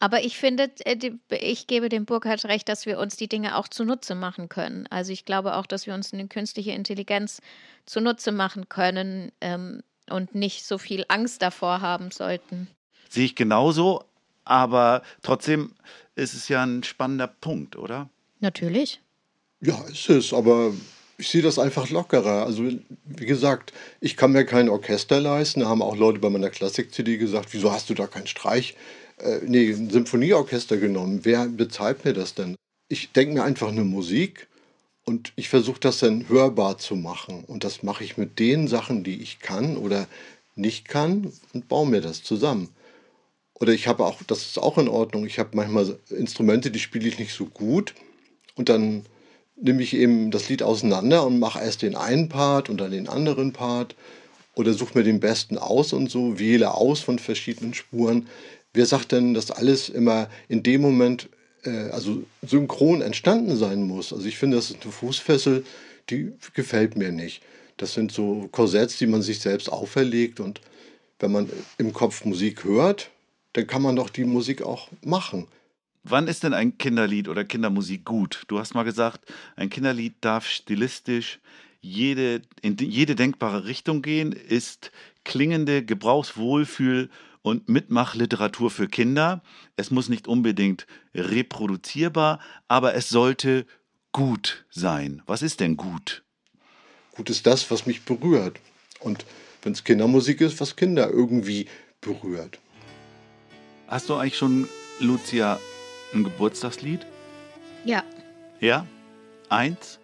Aber 0.02 0.24
ich 0.24 0.36
finde, 0.36 0.72
äh, 0.80 1.12
ich 1.30 1.68
gebe 1.68 1.88
dem 1.88 2.06
Burkhardt 2.06 2.46
recht, 2.46 2.68
dass 2.68 2.88
wir 2.88 2.98
uns 2.98 3.18
die 3.18 3.30
Dinge 3.30 3.56
auch 3.56 3.68
zunutze 3.68 4.16
machen 4.16 4.50
können. 4.50 4.88
Also 4.90 5.14
ich 5.14 5.26
glaube 5.26 5.56
auch, 5.56 5.68
dass 5.68 5.86
wir 5.86 5.94
uns 5.94 6.12
eine 6.12 6.28
künstliche 6.28 6.72
Intelligenz 6.72 7.40
zunutze 7.86 8.32
machen 8.32 8.68
können 8.68 9.32
ähm, 9.42 9.84
und 10.10 10.34
nicht 10.34 10.66
so 10.66 10.80
viel 10.80 11.06
Angst 11.08 11.44
davor 11.44 11.82
haben 11.82 12.10
sollten. 12.10 12.68
Sehe 13.10 13.26
ich 13.26 13.36
genauso, 13.36 14.04
aber 14.44 15.04
trotzdem 15.22 15.76
ist 16.16 16.34
es 16.34 16.50
ja 16.50 16.64
ein 16.64 16.84
spannender 16.84 17.28
Punkt, 17.28 17.76
oder? 17.76 18.10
Natürlich. 18.40 19.02
Ja, 19.60 19.80
ist 19.84 20.10
es, 20.10 20.34
aber 20.34 20.74
ich 21.20 21.30
sehe 21.30 21.44
das 21.44 21.60
einfach 21.60 21.92
lockerer. 21.92 22.48
Also, 22.48 22.64
wie 22.64 23.26
gesagt, 23.28 23.72
ich 24.00 24.18
kann 24.18 24.32
mir 24.32 24.46
kein 24.46 24.68
Orchester 24.68 25.20
leisten. 25.20 25.60
Da 25.60 25.68
haben 25.68 25.84
auch 25.84 25.96
Leute 25.96 26.18
bei 26.18 26.32
meiner 26.32 26.50
Klassik-CD 26.50 27.18
gesagt, 27.18 27.50
wieso 27.52 27.72
hast 27.72 27.92
du 27.92 27.94
da 27.94 28.08
keinen 28.08 28.26
Streich? 28.26 28.76
Äh, 29.24 29.42
nee, 29.46 29.72
ein 29.72 29.90
Symphonieorchester 29.90 30.78
genommen. 30.78 31.22
Wer 31.24 31.48
bezahlt 31.48 32.06
mir 32.06 32.14
das 32.14 32.34
denn? 32.34 32.56
Ich 32.88 33.12
denke 33.12 33.36
mir 33.36 33.44
einfach 33.44 33.70
eine 33.70 33.84
Musik 33.84 34.48
und 35.06 35.34
ich 35.36 35.50
versuche 35.50 35.80
das 35.80 36.00
dann 36.00 36.28
hörbar 36.30 36.78
zu 36.78 36.96
machen. 36.96 37.44
Und 37.46 37.64
das 37.64 37.84
mache 37.84 38.04
ich 38.04 38.18
mit 38.18 38.40
den 38.40 38.68
Sachen, 38.68 39.04
die 39.04 39.22
ich 39.22 39.40
kann 39.40 39.78
oder 39.78 40.08
nicht 40.56 40.88
kann 40.88 41.32
und 41.54 41.68
baue 41.68 41.88
mir 41.88 42.02
das 42.02 42.24
zusammen. 42.24 42.70
Oder 43.54 43.74
ich 43.74 43.88
habe 43.88 44.06
auch, 44.06 44.22
das 44.24 44.42
ist 44.42 44.58
auch 44.58 44.78
in 44.78 44.88
Ordnung, 44.88 45.26
ich 45.26 45.38
habe 45.40 45.52
manchmal 45.54 45.98
Instrumente, 46.10 46.72
die 46.72 46.80
spiele 46.80 47.08
ich 47.08 47.20
nicht 47.20 47.34
so 47.34 47.46
gut 47.46 47.94
und 48.56 48.70
dann 48.70 49.06
nehme 49.56 49.84
ich 49.84 49.94
eben 49.94 50.32
das 50.32 50.50
Lied 50.50 50.64
auseinander 50.64 51.26
und 51.26 51.40
mache 51.40 51.60
erst 51.60 51.84
den 51.84 51.96
einen 51.96 52.28
Part 52.28 52.70
und 52.70 52.78
dann 52.80 52.92
den 52.92 53.08
anderen 53.08 53.54
Part 53.54 53.96
oder 54.56 54.74
suche 54.74 54.98
mir 54.98 55.04
den 55.04 55.20
besten 55.20 55.58
aus 55.58 55.94
und 55.94 56.10
so, 56.10 56.40
wähle 56.40 56.74
aus 56.74 57.02
von 57.02 57.20
verschiedenen 57.20 57.74
Spuren. 57.74 58.28
Wer 58.74 58.86
sagt 58.86 59.12
denn, 59.12 59.34
dass 59.34 59.52
alles 59.52 59.90
immer 59.90 60.30
in 60.48 60.64
dem 60.64 60.82
Moment 60.82 61.30
äh, 61.64 61.90
also 61.90 62.24
synchron 62.42 63.02
entstanden 63.02 63.56
sein 63.58 63.84
muss? 63.84 64.14
Also 64.14 64.26
ich 64.26 64.38
finde, 64.38 64.58
das 64.58 64.72
ist 64.72 64.84
eine 64.84 64.92
Fußfessel, 64.92 65.66
die 66.10 66.32
gefällt 66.54 66.98
mir 66.98 67.12
nicht. 67.12 67.42
Das 67.78 67.94
sind 67.94 68.12
so 68.12 68.48
Korsetts, 68.52 68.98
die 68.98 69.08
man 69.08 69.22
sich 69.22 69.40
selbst 69.40 69.70
auferlegt 69.70 70.40
und 70.40 70.62
wenn 71.20 71.32
man 71.32 71.50
im 71.78 71.94
Kopf 71.94 72.26
Musik 72.26 72.64
hört, 72.64 73.12
dann 73.54 73.68
kann 73.68 73.82
man 73.82 73.96
doch 73.96 74.10
die 74.10 74.24
Musik 74.24 74.62
auch 74.62 74.90
machen. 75.04 75.48
Wann 76.04 76.28
ist 76.28 76.44
denn 76.44 76.54
ein 76.54 76.78
Kinderlied 76.78 77.28
oder 77.28 77.44
Kindermusik 77.44 78.06
gut? 78.06 78.44
Du 78.48 78.58
hast 78.58 78.74
mal 78.74 78.84
gesagt, 78.84 79.32
ein 79.56 79.70
Kinderlied 79.70 80.16
darf 80.22 80.48
stilistisch 80.48 81.40
jede, 81.82 82.42
in 82.62 82.78
jede 82.78 83.16
denkbare 83.16 83.66
Richtung 83.66 84.02
gehen, 84.02 84.32
ist 84.32 84.92
klingende 85.24 85.84
Gebrauchswohlfühl 85.84 87.10
und 87.42 87.70
Mitmachliteratur 87.70 88.70
für 88.70 88.88
Kinder. 88.88 89.42
Es 89.76 89.92
muss 89.92 90.10
nicht 90.10 90.28
unbedingt 90.28 90.88
reproduzierbar, 91.16 92.40
aber 92.68 92.94
es 92.96 93.10
sollte 93.10 93.66
gut 94.12 94.66
sein. 94.70 95.22
Was 95.26 95.42
ist 95.42 95.60
denn 95.60 95.78
gut? 95.78 96.24
Gut 97.14 97.30
ist 97.30 97.46
das, 97.46 97.70
was 97.72 97.86
mich 97.86 98.04
berührt. 98.04 98.60
Und 99.00 99.26
wenn 99.64 99.74
es 99.74 99.84
Kindermusik 99.84 100.42
ist, 100.42 100.60
was 100.60 100.76
Kinder 100.76 101.10
irgendwie 101.10 101.68
berührt. 102.00 102.60
Hast 103.88 104.10
du 104.10 104.16
eigentlich 104.16 104.38
schon, 104.38 104.68
Lucia, 105.00 105.60
ein 106.14 106.24
Geburtstagslied? 106.24 107.06
Ja. 107.86 108.04
Ja? 108.60 108.86
Eins? 109.50 110.00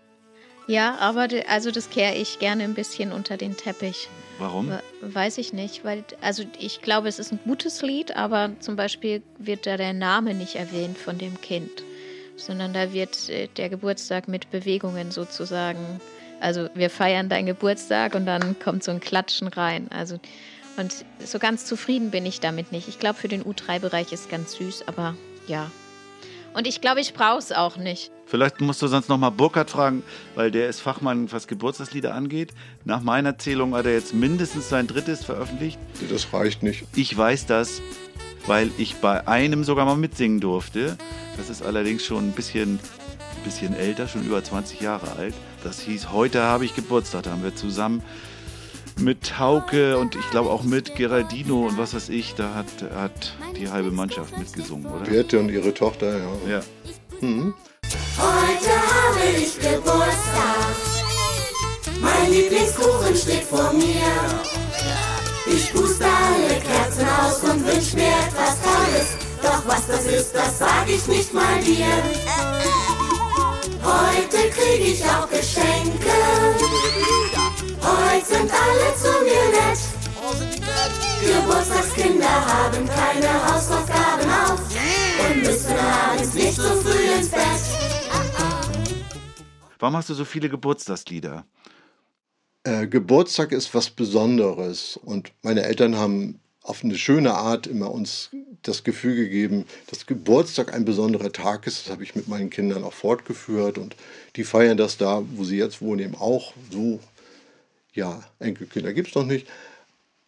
Ja, 0.68 0.98
aber 0.98 1.30
also 1.48 1.72
das 1.72 1.90
kehre 1.90 2.16
ich 2.16 2.40
gerne 2.40 2.64
ein 2.66 2.74
bisschen 2.74 3.14
unter 3.14 3.38
den 3.38 3.56
Teppich. 3.56 4.10
Warum? 4.40 4.72
Weiß 5.02 5.38
ich 5.38 5.54
nicht, 5.54 5.84
weil 5.84 6.04
also 6.22 6.44
ich 6.60 6.82
glaube, 6.82 7.08
es 7.08 7.20
ist 7.20 7.32
ein 7.32 7.40
gutes 7.46 7.82
Lied, 7.82 8.16
aber 8.16 8.52
zum 8.60 8.76
Beispiel 8.76 9.24
wird 9.38 9.66
da 9.66 9.78
der 9.78 9.94
Name 9.94 10.34
nicht 10.34 10.56
erwähnt 10.56 10.98
von 10.98 11.18
dem 11.18 11.40
Kind, 11.42 11.84
sondern 12.36 12.74
da 12.74 12.94
wird 12.94 13.30
äh, 13.30 13.48
der 13.58 13.70
Geburtstag 13.70 14.28
mit 14.28 14.52
Bewegungen 14.52 15.12
sozusagen. 15.12 16.00
Also 16.40 16.70
wir 16.76 16.90
feiern 16.90 17.30
deinen 17.30 17.48
Geburtstag 17.48 18.14
und 18.14 18.26
dann 18.26 18.60
kommt 18.60 18.84
so 18.84 18.92
ein 18.92 19.00
Klatschen 19.00 19.48
rein. 19.48 19.88
Also 19.90 20.20
und 20.78 20.94
so 21.26 21.40
ganz 21.40 21.66
zufrieden 21.66 22.12
bin 22.12 22.26
ich 22.26 22.40
damit 22.40 22.72
nicht. 22.72 22.88
Ich 22.88 23.00
glaube, 23.00 23.18
für 23.18 23.28
den 23.28 23.44
U3-Bereich 23.44 24.14
ist 24.14 24.30
ganz 24.30 24.54
süß, 24.54 24.88
aber 24.88 25.16
ja. 25.48 25.72
Und 26.58 26.66
ich 26.66 26.82
glaube, 26.82 27.02
ich 27.02 27.14
brauche 27.14 27.38
es 27.38 27.52
auch 27.52 27.78
nicht. 27.78 28.12
Vielleicht 28.26 28.62
musst 28.62 28.82
du 28.82 28.88
sonst 28.88 29.10
nochmal 29.10 29.30
Burkhardt 29.30 29.70
fragen, 29.70 30.02
weil 30.34 30.50
der 30.50 30.68
ist 30.70 30.80
Fachmann, 30.80 31.32
was 31.32 31.46
Geburtstagslieder 31.46 32.16
angeht. 32.16 32.52
Nach 32.84 33.00
meiner 33.00 33.38
Zählung 33.38 33.76
hat 33.76 33.86
er 33.86 33.94
jetzt 33.94 34.16
mindestens 34.16 34.68
sein 34.68 34.88
drittes 34.88 35.24
veröffentlicht. 35.24 35.78
Das 36.10 36.34
reicht 36.34 36.64
nicht. 36.64 36.86
Ich 36.96 37.16
weiß 37.16 37.46
das, 37.46 37.80
weil 38.48 38.72
ich 38.80 38.96
bei 38.96 39.28
einem 39.28 39.64
sogar 39.64 39.86
mal 39.86 39.98
mitsingen 39.98 40.40
durfte. 40.40 40.98
Das 41.38 41.52
ist 41.52 41.62
allerdings 41.62 42.04
schon 42.04 42.30
ein 42.30 42.32
bisschen, 42.32 42.80
ein 42.80 43.44
bisschen 43.44 43.76
älter, 43.76 44.08
schon 44.08 44.26
über 44.26 44.44
20 44.44 44.82
Jahre 44.82 45.12
alt. 45.12 45.36
Das 45.64 45.82
hieß, 45.82 46.12
heute 46.12 46.42
habe 46.42 46.66
ich 46.66 46.74
Geburtstag. 46.74 47.22
Da 47.22 47.34
haben 47.34 47.44
wir 47.44 47.56
zusammen 47.56 48.02
mit 49.00 49.38
Hauke 49.40 49.98
und 49.98 50.16
ich 50.16 50.30
glaube 50.32 50.50
auch 50.50 50.64
mit 50.64 50.96
Geraldino 50.96 51.68
und 51.68 51.78
was 51.78 51.94
weiß 51.94 52.10
ich, 52.10 52.36
da 52.36 52.54
hat, 52.54 52.68
hat 52.96 53.36
die 53.56 53.70
halbe 53.70 53.92
Mannschaft 53.92 54.38
mitgesungen, 54.38 54.86
oder? 54.88 55.04
Birte 55.04 55.40
und 55.40 55.50
ihre 55.50 55.74
Tochter, 55.74 56.18
ja. 56.18 56.28
Ja. 56.48 56.62
Mhm. 57.22 57.54
Heute 58.18 58.70
habe 58.70 59.38
ich 59.38 59.56
Geburtstag. 59.56 60.76
Mein 62.02 62.32
Lieblingskuchen 62.32 63.16
steht 63.16 63.44
vor 63.44 63.72
mir. 63.74 64.48
Ich 65.50 65.74
puste 65.74 66.06
alle 66.06 66.60
Kerzen 66.60 67.08
aus 67.08 67.44
und 67.44 67.66
wünsch 67.66 67.94
mir 67.94 68.10
etwas 68.28 68.58
Tolles. 68.62 69.18
Doch 69.42 69.66
was 69.68 69.88
das 69.88 70.06
ist, 70.06 70.36
das 70.36 70.60
sag 70.60 70.90
ich 70.90 71.08
nicht 71.08 71.34
mal 71.34 71.62
dir. 71.64 71.86
Heute 73.84 74.50
krieg 74.50 74.82
ich 74.82 75.04
auch 75.06 75.30
Geschenke. 75.30 77.27
Heute 77.88 78.26
sind 78.26 78.52
alle 78.52 78.96
zu 78.98 79.08
mir 79.24 79.48
nett. 79.52 79.80
Geburtstags 81.24 81.94
Kinder 81.94 82.28
haben 82.28 82.86
keine 82.86 83.46
Hausaufgaben 83.46 84.30
auf 84.30 84.60
und 85.30 85.42
müssen 85.42 85.72
abends 85.72 86.34
nicht 86.34 86.56
so 86.56 86.64
früh 86.82 87.18
ins 87.18 87.30
Bett. 87.30 87.42
Warum 89.80 89.96
hast 89.96 90.10
du 90.10 90.16
so 90.16 90.26
viele 90.26 90.50
Geburtstagslieder? 90.50 91.46
Äh, 92.64 92.88
Geburtstag 92.88 93.54
ist 93.54 93.74
was 93.74 93.90
Besonderes 93.90 95.00
und 95.02 95.32
meine 95.42 95.64
Eltern 95.64 95.96
haben 95.96 96.42
auf 96.64 96.84
eine 96.84 96.98
schöne 96.98 97.36
Art 97.36 97.68
immer 97.68 97.90
uns 97.92 98.32
das 98.64 98.84
Gefühl 98.84 99.16
gegeben, 99.16 99.66
dass 99.90 100.06
Geburtstag 100.06 100.74
ein 100.74 100.84
besonderer 100.84 101.32
Tag 101.32 101.66
ist. 101.68 101.86
Das 101.86 101.94
habe 101.94 102.04
ich 102.04 102.16
mit 102.16 102.28
meinen 102.28 102.50
Kindern 102.50 102.84
auch 102.84 102.92
fortgeführt 102.92 103.78
und 103.78 103.96
die 104.36 104.44
feiern 104.44 104.76
das 104.76 104.98
da, 104.98 105.24
wo 105.36 105.46
sie 105.46 105.58
jetzt 105.58 105.82
wohnen, 105.82 106.02
eben 106.02 106.16
auch 106.16 106.52
so. 106.70 107.00
Ja, 107.98 108.22
Enkelkinder 108.38 108.94
gibt 108.94 109.08
es 109.08 109.16
noch 109.16 109.26
nicht, 109.26 109.48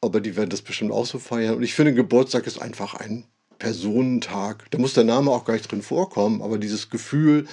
aber 0.01 0.21
die 0.21 0.35
werden 0.35 0.49
das 0.49 0.63
bestimmt 0.63 0.91
auch 0.91 1.05
so 1.05 1.19
feiern. 1.19 1.53
Und 1.53 1.61
ich 1.61 1.75
finde, 1.75 1.93
Geburtstag 1.93 2.47
ist 2.47 2.59
einfach 2.59 2.95
ein 2.95 3.25
Personentag. 3.59 4.65
Da 4.71 4.79
muss 4.79 4.95
der 4.95 5.03
Name 5.03 5.29
auch 5.29 5.45
gar 5.45 5.53
nicht 5.53 5.71
drin 5.71 5.83
vorkommen, 5.83 6.41
aber 6.41 6.57
dieses 6.57 6.89
Gefühl, 6.89 7.45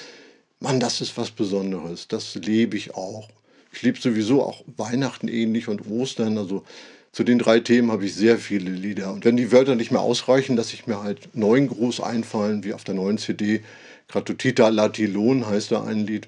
Mann, 0.59 0.81
das 0.81 1.03
ist 1.03 1.19
was 1.19 1.33
Besonderes, 1.33 2.09
das 2.09 2.35
lebe 2.35 2.79
ich 2.79 2.95
auch. 2.95 3.29
Ich 3.75 3.83
liebe 3.83 4.01
sowieso 4.01 4.43
auch 4.43 4.65
Weihnachten 4.79 5.29
ähnlich 5.29 5.69
und 5.69 5.87
Ostern. 5.87 6.39
Also 6.39 6.65
zu 7.13 7.23
den 7.23 7.39
drei 7.39 7.61
Themen 7.61 7.93
habe 7.93 8.07
ich 8.07 8.15
sehr 8.15 8.39
viele 8.39 8.71
Lieder. 8.71 9.13
Und 9.13 9.27
wenn 9.27 9.37
die 9.37 9.53
Wörter 9.53 9.75
nicht 9.75 9.91
mehr 9.91 10.01
ausreichen, 10.01 10.57
dass 10.57 10.73
ich 10.73 10.87
mir 10.87 11.03
halt 11.03 11.29
neuen 11.35 11.69
Gruß 11.69 12.01
einfallen, 12.01 12.65
wie 12.65 12.73
auf 12.73 12.85
der 12.85 12.95
neuen 12.95 13.19
CD. 13.19 13.61
Gratutita 14.09 14.69
Latilon 14.71 15.47
heißt 15.47 15.73
da 15.73 15.85
ein 15.85 16.07
Lied. 16.07 16.27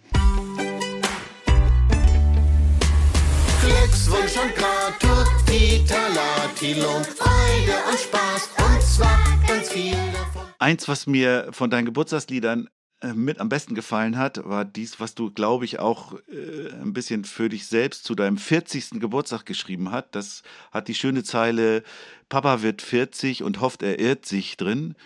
Gratutita 5.48 6.08
Latilon, 6.08 7.04
Freude 7.04 7.78
und 7.88 7.98
Spaß 7.98 8.50
und 8.58 8.82
zwar 8.82 9.18
ganz 9.46 9.70
viel 9.70 9.92
davon. 10.12 10.42
Eins, 10.58 10.88
was 10.88 11.06
mir 11.06 11.48
von 11.52 11.70
deinen 11.70 11.86
Geburtstagsliedern 11.86 12.68
äh, 13.00 13.14
mit 13.14 13.40
am 13.40 13.48
besten 13.48 13.74
gefallen 13.74 14.18
hat, 14.18 14.44
war 14.44 14.66
dies, 14.66 15.00
was 15.00 15.14
du, 15.14 15.30
glaube 15.30 15.64
ich, 15.64 15.78
auch 15.78 16.12
äh, 16.28 16.70
ein 16.82 16.92
bisschen 16.92 17.24
für 17.24 17.48
dich 17.48 17.66
selbst 17.66 18.04
zu 18.04 18.14
deinem 18.14 18.36
40. 18.36 19.00
Geburtstag 19.00 19.46
geschrieben 19.46 19.90
hast. 19.90 20.08
Das 20.10 20.42
hat 20.70 20.86
die 20.88 20.94
schöne 20.94 21.24
Zeile 21.24 21.82
Papa 22.28 22.60
wird 22.60 22.82
40 22.82 23.42
und 23.42 23.62
hofft, 23.62 23.82
er 23.82 23.98
irrt 23.98 24.26
sich 24.26 24.58
drin 24.58 24.96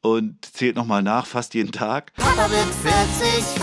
und 0.00 0.44
zählt 0.44 0.74
nochmal 0.74 1.04
nach, 1.04 1.26
fast 1.26 1.54
jeden 1.54 1.70
Tag. 1.70 2.12
Papa 2.14 2.50
wird 2.50 2.74
40 2.74 3.62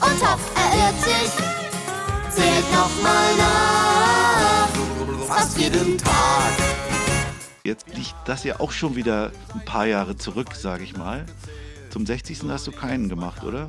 und 0.00 0.30
hofft, 0.30 0.52
er 0.54 0.78
irrt 0.78 1.02
sich. 1.02 1.32
Zählt 2.30 2.72
nochmal 2.72 3.36
nach, 3.36 3.87
fast 5.38 5.58
jeden 5.58 5.96
Tag. 5.98 6.52
Jetzt 7.64 7.86
liegt 7.94 8.14
das 8.26 8.44
ja 8.44 8.60
auch 8.60 8.72
schon 8.72 8.96
wieder 8.96 9.30
ein 9.54 9.64
paar 9.64 9.86
Jahre 9.86 10.16
zurück, 10.16 10.54
sage 10.54 10.82
ich 10.84 10.96
mal. 10.96 11.26
Zum 11.90 12.06
60. 12.06 12.40
hast 12.48 12.66
du 12.66 12.72
keinen 12.72 13.08
gemacht, 13.08 13.44
oder? 13.44 13.68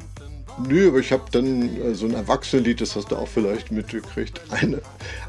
Nö, 0.68 0.90
aber 0.90 1.00
ich 1.00 1.12
habe 1.12 1.24
dann 1.32 1.78
äh, 1.82 1.94
so 1.94 2.06
ein 2.06 2.14
Erwachsenenlied, 2.14 2.82
das 2.82 2.96
hast 2.96 3.12
du 3.12 3.16
auch 3.18 3.28
vielleicht 3.28 3.72
mitgekriegt, 3.72 4.42
eine, 4.50 4.82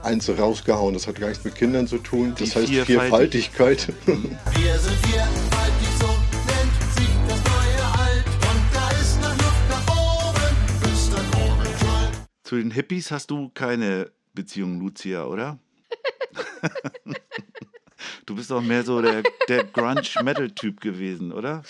eins 0.02 0.28
rausgehauen. 0.28 0.94
Das 0.94 1.06
hat 1.06 1.20
gar 1.20 1.28
nichts 1.28 1.44
mit 1.44 1.54
Kindern 1.54 1.86
zu 1.86 1.98
tun. 1.98 2.34
Das 2.38 2.50
Die 2.50 2.54
heißt 2.58 2.68
Vierfaltig- 2.68 2.86
Vierfaltigkeit. 2.86 3.88
Wir 4.06 4.78
sind 4.78 4.96
vierfaltig, 5.06 5.88
so 6.00 6.06
nennt 6.46 6.96
sich 6.96 7.08
das 7.28 7.40
neue 7.44 7.84
Alt. 8.00 8.24
Und 8.26 8.74
da 8.74 8.90
ist 8.98 9.20
noch 9.20 9.36
Luft 9.36 9.68
nach 9.68 10.30
oben, 10.32 10.56
bis 10.82 11.10
dann 11.10 11.42
oben. 11.42 12.16
Zu 12.44 12.56
den 12.56 12.70
Hippies 12.72 13.10
hast 13.10 13.30
du 13.30 13.50
keine 13.50 14.10
Beziehung, 14.34 14.80
Lucia, 14.80 15.24
oder? 15.26 15.58
Du 18.26 18.34
bist 18.34 18.50
doch 18.50 18.60
mehr 18.60 18.82
so 18.82 19.00
der, 19.00 19.22
der 19.48 19.64
Grunge-Metal-Typ 19.64 20.80
gewesen, 20.80 21.32
oder? 21.32 21.62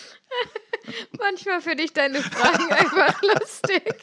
Manchmal 1.18 1.61
finde 1.61 1.85
ich 1.85 1.92
deine 1.92 2.20
Fragen 2.20 2.72
einfach 2.72 3.22
lustig. 3.22 3.83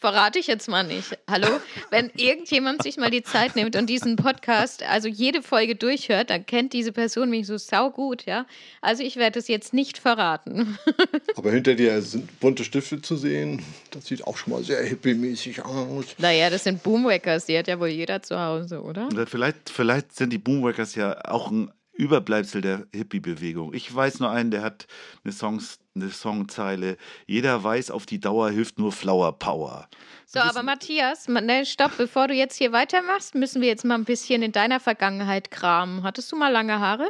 Verrate 0.00 0.38
ich 0.38 0.46
jetzt 0.46 0.66
mal 0.66 0.82
nicht. 0.82 1.18
Hallo? 1.28 1.60
Wenn 1.90 2.10
irgendjemand 2.16 2.82
sich 2.82 2.96
mal 2.96 3.10
die 3.10 3.22
Zeit 3.22 3.54
nimmt 3.54 3.76
und 3.76 3.86
diesen 3.86 4.16
Podcast, 4.16 4.82
also 4.82 5.08
jede 5.08 5.42
Folge 5.42 5.76
durchhört, 5.76 6.30
dann 6.30 6.46
kennt 6.46 6.72
diese 6.72 6.90
Person 6.90 7.28
mich 7.28 7.46
so 7.46 7.58
saugut, 7.58 8.24
ja? 8.24 8.46
Also 8.80 9.02
ich 9.02 9.16
werde 9.16 9.38
es 9.38 9.46
jetzt 9.46 9.74
nicht 9.74 9.98
verraten. 9.98 10.78
aber 11.36 11.50
hinter 11.50 11.74
dir 11.74 12.00
sind 12.00 12.40
bunte 12.40 12.64
Stifte 12.64 13.02
zu 13.02 13.16
sehen. 13.16 13.62
Das 13.90 14.06
sieht 14.06 14.26
auch 14.26 14.38
schon 14.38 14.54
mal 14.54 14.64
sehr 14.64 14.82
hippie-mäßig 14.82 15.62
aus. 15.66 16.06
Naja, 16.16 16.48
das 16.48 16.64
sind 16.64 16.82
Boomwackers, 16.82 17.44
die 17.44 17.58
hat 17.58 17.68
ja 17.68 17.78
wohl 17.78 17.88
jeder 17.88 18.22
zu 18.22 18.40
Hause, 18.40 18.80
oder? 18.80 19.06
Oder 19.08 19.26
vielleicht, 19.26 19.68
vielleicht 19.68 20.16
sind 20.16 20.32
die 20.32 20.38
Boomwackers 20.38 20.94
ja 20.94 21.26
auch 21.26 21.50
ein 21.50 21.70
Überbleibsel 22.00 22.62
der 22.62 22.86
Hippie-Bewegung. 22.94 23.74
Ich 23.74 23.94
weiß 23.94 24.20
nur 24.20 24.30
einen, 24.30 24.50
der 24.50 24.62
hat 24.62 24.86
eine, 25.22 25.32
Songs, 25.32 25.78
eine 25.94 26.08
Songzeile. 26.10 26.96
Jeder 27.26 27.62
weiß, 27.62 27.90
auf 27.90 28.06
die 28.06 28.18
Dauer 28.18 28.50
hilft 28.50 28.78
nur 28.78 28.90
Flower 28.90 29.38
Power. 29.38 29.88
So, 30.26 30.40
aber 30.40 30.62
Matthias, 30.62 31.28
ma- 31.28 31.40
ne, 31.40 31.66
stopp, 31.66 31.96
bevor 31.98 32.28
du 32.28 32.34
jetzt 32.34 32.56
hier 32.56 32.72
weitermachst, 32.72 33.34
müssen 33.34 33.60
wir 33.60 33.68
jetzt 33.68 33.84
mal 33.84 33.96
ein 33.96 34.04
bisschen 34.04 34.42
in 34.42 34.52
deiner 34.52 34.80
Vergangenheit 34.80 35.50
kramen. 35.50 36.02
Hattest 36.02 36.32
du 36.32 36.36
mal 36.36 36.48
lange 36.50 36.80
Haare? 36.80 37.08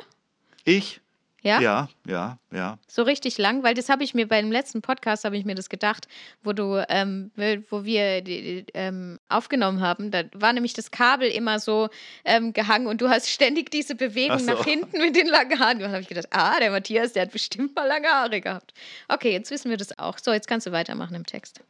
Ich? 0.65 1.01
Ja? 1.43 1.61
Ja, 1.61 1.89
ja, 2.07 2.39
ja. 2.53 2.79
So 2.87 3.03
richtig 3.03 3.39
lang, 3.39 3.63
weil 3.63 3.75
das 3.75 3.89
habe 3.89 4.05
ich 4.05 4.15
mir 4.15 4.29
beim 4.29 4.53
letzten 4.53 4.83
Podcast 4.83 5.25
habe 5.25 5.37
ich 5.37 5.45
mir 5.45 5.55
das 5.55 5.69
gedacht, 5.69 6.07
wo 6.43 6.53
du, 6.53 6.85
ähm, 6.89 7.31
wo 7.71 7.85
wir 7.85 8.21
die, 8.21 8.43
die, 8.43 8.67
ähm, 8.75 9.19
aufgenommen 9.29 9.81
haben. 9.81 10.11
Da 10.11 10.25
war 10.35 10.53
nämlich 10.53 10.75
das 10.75 10.91
Kabel 10.91 11.31
immer 11.31 11.59
so 11.59 11.89
ähm, 12.25 12.53
gehangen 12.53 12.87
und 12.87 13.01
du 13.01 13.09
hast 13.09 13.29
ständig 13.31 13.71
diese 13.71 13.95
Bewegung 13.95 14.39
so. 14.39 14.53
nach 14.53 14.65
hinten 14.65 14.99
mit 14.99 15.17
den 15.17 15.29
langen 15.29 15.59
Haaren. 15.59 15.77
Und 15.79 15.85
dann 15.85 15.93
habe 15.93 16.03
ich 16.03 16.09
gedacht, 16.09 16.29
ah, 16.31 16.59
der 16.61 16.71
Matthias, 16.71 17.13
der 17.15 17.23
hat 17.23 17.33
bestimmt 17.33 17.75
mal 17.75 17.87
lange 17.87 18.09
Haare 18.09 18.41
gehabt. 18.41 18.75
Okay, 19.09 19.33
jetzt 19.33 19.51
wissen 19.51 19.71
wir 19.71 19.77
das 19.77 19.99
auch. 19.99 20.19
So, 20.19 20.33
jetzt 20.33 20.47
kannst 20.47 20.67
du 20.67 20.73
weitermachen 20.73 21.15
im 21.15 21.27
Text. 21.27 21.63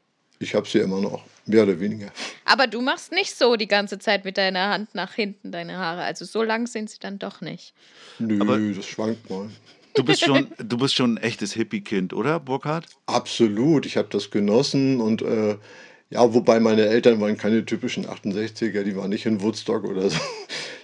Ich 0.42 0.54
habe 0.54 0.66
sie 0.66 0.78
immer 0.78 1.02
noch, 1.02 1.22
mehr 1.44 1.64
oder 1.64 1.78
weniger. 1.78 2.10
Aber 2.46 2.66
du 2.66 2.80
machst 2.80 3.12
nicht 3.12 3.36
so 3.36 3.56
die 3.56 3.68
ganze 3.68 3.98
Zeit 3.98 4.24
mit 4.24 4.38
deiner 4.38 4.70
Hand 4.70 4.94
nach 4.94 5.12
hinten 5.12 5.52
deine 5.52 5.76
Haare. 5.76 6.02
Also 6.02 6.24
so 6.24 6.42
lang 6.42 6.66
sind 6.66 6.88
sie 6.88 6.98
dann 6.98 7.18
doch 7.18 7.42
nicht. 7.42 7.74
Nö, 8.18 8.40
Aber- 8.40 8.58
das 8.58 8.86
schwankt 8.86 9.28
mal. 9.28 9.50
Du 9.94 10.04
bist 10.04 10.24
schon, 10.24 10.46
du 10.56 10.78
bist 10.78 10.94
schon 10.94 11.14
ein 11.14 11.16
echtes 11.22 11.52
Hippie-Kind, 11.52 12.12
oder, 12.14 12.38
Burkhard? 12.38 12.86
Absolut, 13.06 13.84
ich 13.86 13.96
habe 13.96 14.06
das 14.08 14.30
genossen 14.30 15.00
und 15.00 15.20
äh, 15.20 15.56
ja, 16.10 16.32
wobei 16.32 16.60
meine 16.60 16.86
Eltern 16.86 17.20
waren 17.20 17.36
keine 17.36 17.66
typischen 17.66 18.06
68er, 18.06 18.84
die 18.84 18.96
waren 18.96 19.10
nicht 19.10 19.26
in 19.26 19.42
Woodstock 19.42 19.84
oder 19.84 20.08
so. 20.08 20.16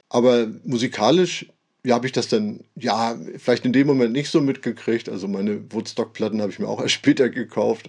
Aber 0.09 0.49
musikalisch, 0.64 1.47
ja, 1.85 1.95
habe 1.95 2.07
ich 2.07 2.12
das 2.12 2.27
dann, 2.27 2.64
ja, 2.75 3.16
vielleicht 3.38 3.64
in 3.64 3.73
dem 3.73 3.87
Moment 3.87 4.12
nicht 4.12 4.29
so 4.29 4.40
mitgekriegt. 4.40 5.09
Also 5.09 5.29
meine 5.29 5.73
Woodstock-Platten 5.73 6.42
habe 6.42 6.51
ich 6.51 6.59
mir 6.59 6.69
auch 6.69 6.81
erst 6.83 6.95
später 6.95 7.29
gekauft. 7.29 7.88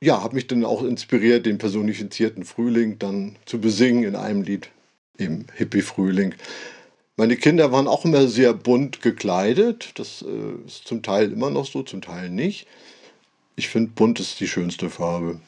Ja, 0.00 0.22
habe 0.22 0.36
mich 0.36 0.46
dann 0.46 0.64
auch 0.64 0.84
inspiriert, 0.84 1.44
den 1.44 1.58
personifizierten 1.58 2.44
Frühling 2.44 3.00
dann 3.00 3.34
zu 3.46 3.60
besingen 3.60 4.04
in 4.04 4.14
einem 4.14 4.42
Lied, 4.42 4.70
im 5.16 5.46
Hippie-Frühling. 5.56 6.36
Meine 7.16 7.34
Kinder 7.34 7.72
waren 7.72 7.88
auch 7.88 8.04
immer 8.04 8.28
sehr 8.28 8.54
bunt 8.54 9.02
gekleidet. 9.02 9.90
Das 9.96 10.22
äh, 10.22 10.66
ist 10.66 10.86
zum 10.86 11.02
Teil 11.02 11.32
immer 11.32 11.50
noch 11.50 11.66
so, 11.66 11.82
zum 11.82 12.00
Teil 12.00 12.30
nicht. 12.30 12.68
Ich 13.56 13.68
finde, 13.68 13.90
bunt 13.90 14.20
ist 14.20 14.38
die 14.38 14.46
schönste 14.46 14.88
Farbe. 14.88 15.40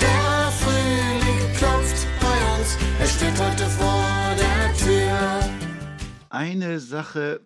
Der 0.00 0.50
Frühling 0.50 1.54
klopft 1.54 2.06
bei 2.22 2.58
uns, 2.58 2.78
er 2.98 3.06
steht 3.06 3.38
heute 3.38 3.68
vor 3.68 4.34
der 4.38 4.74
Tür. 4.86 5.50
Eine 6.30 6.80
Sache, 6.80 7.42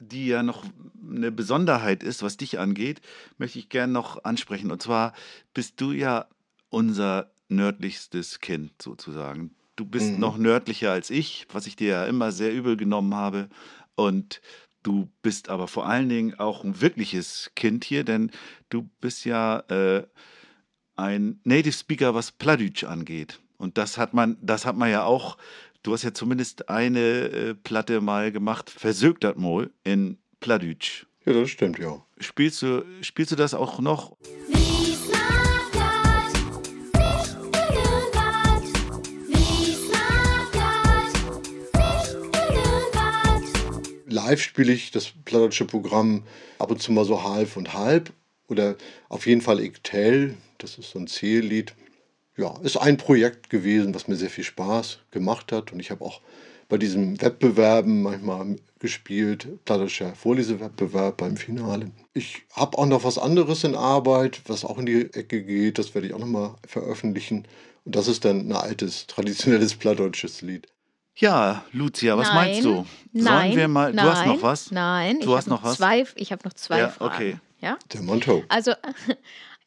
die 0.00 0.26
ja 0.28 0.42
noch 0.42 0.64
eine 1.08 1.30
Besonderheit 1.32 2.02
ist, 2.02 2.22
was 2.22 2.36
dich 2.36 2.58
angeht, 2.58 3.00
möchte 3.38 3.58
ich 3.58 3.68
gerne 3.68 3.92
noch 3.92 4.24
ansprechen. 4.24 4.70
Und 4.70 4.82
zwar 4.82 5.12
bist 5.54 5.80
du 5.80 5.92
ja 5.92 6.26
unser 6.68 7.30
nördlichstes 7.48 8.40
Kind 8.40 8.80
sozusagen. 8.80 9.54
Du 9.76 9.84
bist 9.84 10.12
Mhm. 10.14 10.20
noch 10.20 10.38
nördlicher 10.38 10.92
als 10.92 11.10
ich, 11.10 11.46
was 11.52 11.66
ich 11.66 11.76
dir 11.76 11.88
ja 11.88 12.04
immer 12.04 12.32
sehr 12.32 12.52
übel 12.52 12.76
genommen 12.76 13.14
habe. 13.14 13.48
Und 13.94 14.40
du 14.82 15.10
bist 15.22 15.48
aber 15.48 15.68
vor 15.68 15.86
allen 15.86 16.08
Dingen 16.08 16.38
auch 16.38 16.64
ein 16.64 16.80
wirkliches 16.80 17.50
Kind 17.56 17.84
hier, 17.84 18.04
denn 18.04 18.30
du 18.68 18.88
bist 19.00 19.24
ja 19.24 19.60
äh, 19.68 20.06
ein 20.96 21.40
Native 21.44 21.72
Speaker, 21.72 22.14
was 22.14 22.32
Pladütsch 22.32 22.84
angeht. 22.84 23.40
Und 23.56 23.78
das 23.78 23.98
hat 23.98 24.14
man, 24.14 24.36
das 24.40 24.64
hat 24.64 24.76
man 24.76 24.90
ja 24.90 25.04
auch, 25.04 25.36
du 25.82 25.92
hast 25.92 26.02
ja 26.02 26.12
zumindest 26.12 26.68
eine 26.68 27.00
äh, 27.00 27.54
Platte 27.54 28.00
mal 28.00 28.32
gemacht, 28.32 28.70
Versögt 28.70 29.24
dat 29.24 29.38
mal 29.38 29.70
in 29.84 30.18
Pladütsch. 30.40 31.06
Ja, 31.24 31.32
das 31.32 31.50
stimmt, 31.50 31.78
ja. 31.78 32.04
Spielst 32.18 32.62
du, 32.62 32.84
spielst 33.02 33.32
du 33.32 33.36
das 33.36 33.54
auch 33.54 33.80
noch? 33.80 34.16
Live 44.06 44.42
spiele 44.42 44.72
ich 44.72 44.90
das 44.90 45.12
plattdeutsche 45.24 45.64
Programm 45.64 46.24
ab 46.58 46.70
und 46.70 46.82
zu 46.82 46.90
mal 46.92 47.04
so 47.04 47.22
halb 47.22 47.56
und 47.56 47.74
halb. 47.74 48.12
Oder 48.48 48.76
auf 49.08 49.26
jeden 49.26 49.40
Fall 49.40 49.60
Iktel, 49.60 50.36
das 50.58 50.78
ist 50.78 50.90
so 50.90 50.98
ein 50.98 51.06
Zähllied. 51.06 51.74
Ja, 52.40 52.54
ist 52.62 52.78
ein 52.78 52.96
Projekt 52.96 53.50
gewesen, 53.50 53.94
was 53.94 54.08
mir 54.08 54.16
sehr 54.16 54.30
viel 54.30 54.44
Spaß 54.44 55.00
gemacht 55.10 55.52
hat. 55.52 55.72
Und 55.72 55.80
ich 55.80 55.90
habe 55.90 56.02
auch 56.02 56.22
bei 56.70 56.78
diesen 56.78 57.20
Wettbewerben 57.20 58.00
manchmal 58.00 58.56
gespielt, 58.78 59.46
Plattdeutscher 59.66 60.14
Vorlesewettbewerb 60.14 61.18
beim 61.18 61.36
Finale. 61.36 61.90
Ich 62.14 62.42
habe 62.54 62.78
auch 62.78 62.86
noch 62.86 63.04
was 63.04 63.18
anderes 63.18 63.62
in 63.64 63.74
Arbeit, 63.74 64.40
was 64.46 64.64
auch 64.64 64.78
in 64.78 64.86
die 64.86 65.12
Ecke 65.12 65.42
geht, 65.44 65.78
das 65.78 65.94
werde 65.94 66.06
ich 66.06 66.14
auch 66.14 66.18
nochmal 66.18 66.54
veröffentlichen. 66.66 67.44
Und 67.84 67.94
das 67.94 68.08
ist 68.08 68.24
dann 68.24 68.48
ein 68.48 68.52
altes, 68.52 69.06
traditionelles 69.06 69.74
plattdeutsches 69.74 70.40
Lied. 70.40 70.66
Ja, 71.16 71.64
Lucia, 71.72 72.16
was 72.16 72.28
nein, 72.28 72.36
meinst 72.36 72.64
du? 72.64 72.86
Nein, 73.12 73.48
Sollen 73.50 73.56
wir 73.58 73.68
mal. 73.68 73.92
nein, 73.92 74.04
du 74.06 74.10
hast 74.12 74.26
noch 74.26 74.42
was? 74.42 74.70
Nein, 74.70 75.20
Du 75.20 75.30
ich 75.30 75.36
hast 75.36 75.46
noch 75.48 75.62
was? 75.62 75.76
Zwei, 75.76 76.06
ich 76.14 76.32
habe 76.32 76.40
noch 76.46 76.54
zwei 76.54 76.78
Ja, 76.78 76.88
Fragen. 76.88 77.14
okay. 77.14 77.36
Ja? 77.60 77.76
Der 77.92 78.00
Monto. 78.00 78.42
Also 78.48 78.72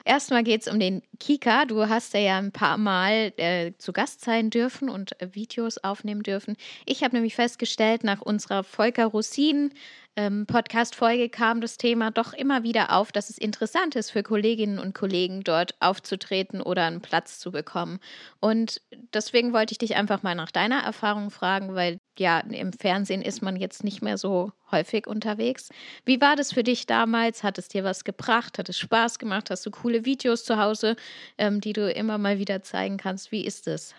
erstmal 0.05 0.43
geht 0.43 0.61
es 0.61 0.67
um 0.67 0.79
den 0.79 1.01
Kika. 1.19 1.65
Du 1.65 1.87
hast 1.87 2.13
ja 2.13 2.37
ein 2.37 2.51
paar 2.51 2.77
Mal 2.77 3.33
äh, 3.37 3.73
zu 3.77 3.93
Gast 3.93 4.21
sein 4.21 4.49
dürfen 4.49 4.89
und 4.89 5.19
äh, 5.21 5.33
Videos 5.33 5.77
aufnehmen 5.77 6.23
dürfen. 6.23 6.55
Ich 6.85 7.03
habe 7.03 7.15
nämlich 7.15 7.35
festgestellt, 7.35 8.03
nach 8.03 8.21
unserer 8.21 8.63
Volker 8.63 9.05
Rossin 9.05 9.73
ähm, 10.15 10.45
Podcast-Folge 10.45 11.29
kam 11.29 11.59
das 11.59 11.77
Thema 11.77 12.11
doch 12.11 12.33
immer 12.33 12.63
wieder 12.63 12.91
auf, 12.91 13.11
dass 13.11 13.29
es 13.29 13.37
interessant 13.37 13.95
ist 13.95 14.11
für 14.11 14.21
Kolleginnen 14.21 14.77
und 14.77 14.93
Kollegen 14.93 15.43
dort 15.43 15.75
aufzutreten 15.79 16.61
oder 16.61 16.85
einen 16.85 17.01
Platz 17.01 17.39
zu 17.39 17.51
bekommen. 17.51 17.99
Und 18.39 18.81
deswegen 19.13 19.53
wollte 19.53 19.71
ich 19.71 19.79
dich 19.79 19.95
einfach 19.95 20.21
mal 20.21 20.35
nach 20.35 20.51
deiner 20.51 20.81
Erfahrung 20.83 21.31
fragen, 21.31 21.73
weil 21.73 21.99
ja, 22.19 22.39
im 22.41 22.73
Fernsehen 22.73 23.23
ist 23.23 23.41
man 23.41 23.55
jetzt 23.55 23.83
nicht 23.83 24.03
mehr 24.03 24.19
so 24.19 24.51
häufig 24.71 25.07
unterwegs. 25.07 25.69
Wie 26.05 26.21
war 26.21 26.35
das 26.35 26.53
für 26.53 26.63
dich 26.63 26.85
damals? 26.85 27.43
Hat 27.43 27.57
es 27.57 27.67
dir 27.67 27.83
was 27.83 28.03
gebracht? 28.03 28.59
Hat 28.59 28.69
es 28.69 28.77
Spaß 28.77 29.17
gemacht? 29.17 29.49
Hast 29.49 29.65
du 29.65 29.71
coole 29.71 30.05
Videos 30.05 30.43
zu 30.45 30.57
Hause, 30.57 30.95
ähm, 31.39 31.59
die 31.59 31.73
du 31.73 31.91
immer 31.91 32.19
mal 32.19 32.37
wieder 32.37 32.61
zeigen 32.61 32.97
kannst? 32.97 33.31
Wie 33.31 33.45
ist 33.45 33.67
es? 33.67 33.95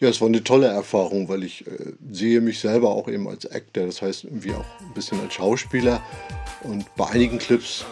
Ja, 0.00 0.08
es 0.08 0.20
war 0.20 0.28
eine 0.28 0.44
tolle 0.44 0.68
Erfahrung, 0.68 1.28
weil 1.28 1.42
ich 1.42 1.66
äh, 1.66 1.70
sehe 2.12 2.40
mich 2.40 2.60
selber 2.60 2.90
auch 2.90 3.08
eben 3.08 3.26
als 3.26 3.46
Actor, 3.46 3.86
das 3.86 4.00
heißt 4.00 4.24
irgendwie 4.24 4.52
auch 4.52 4.64
ein 4.80 4.94
bisschen 4.94 5.20
als 5.20 5.34
Schauspieler. 5.34 6.00
Und 6.62 6.84
bei 6.94 7.08
einigen 7.08 7.38
Clips 7.38 7.84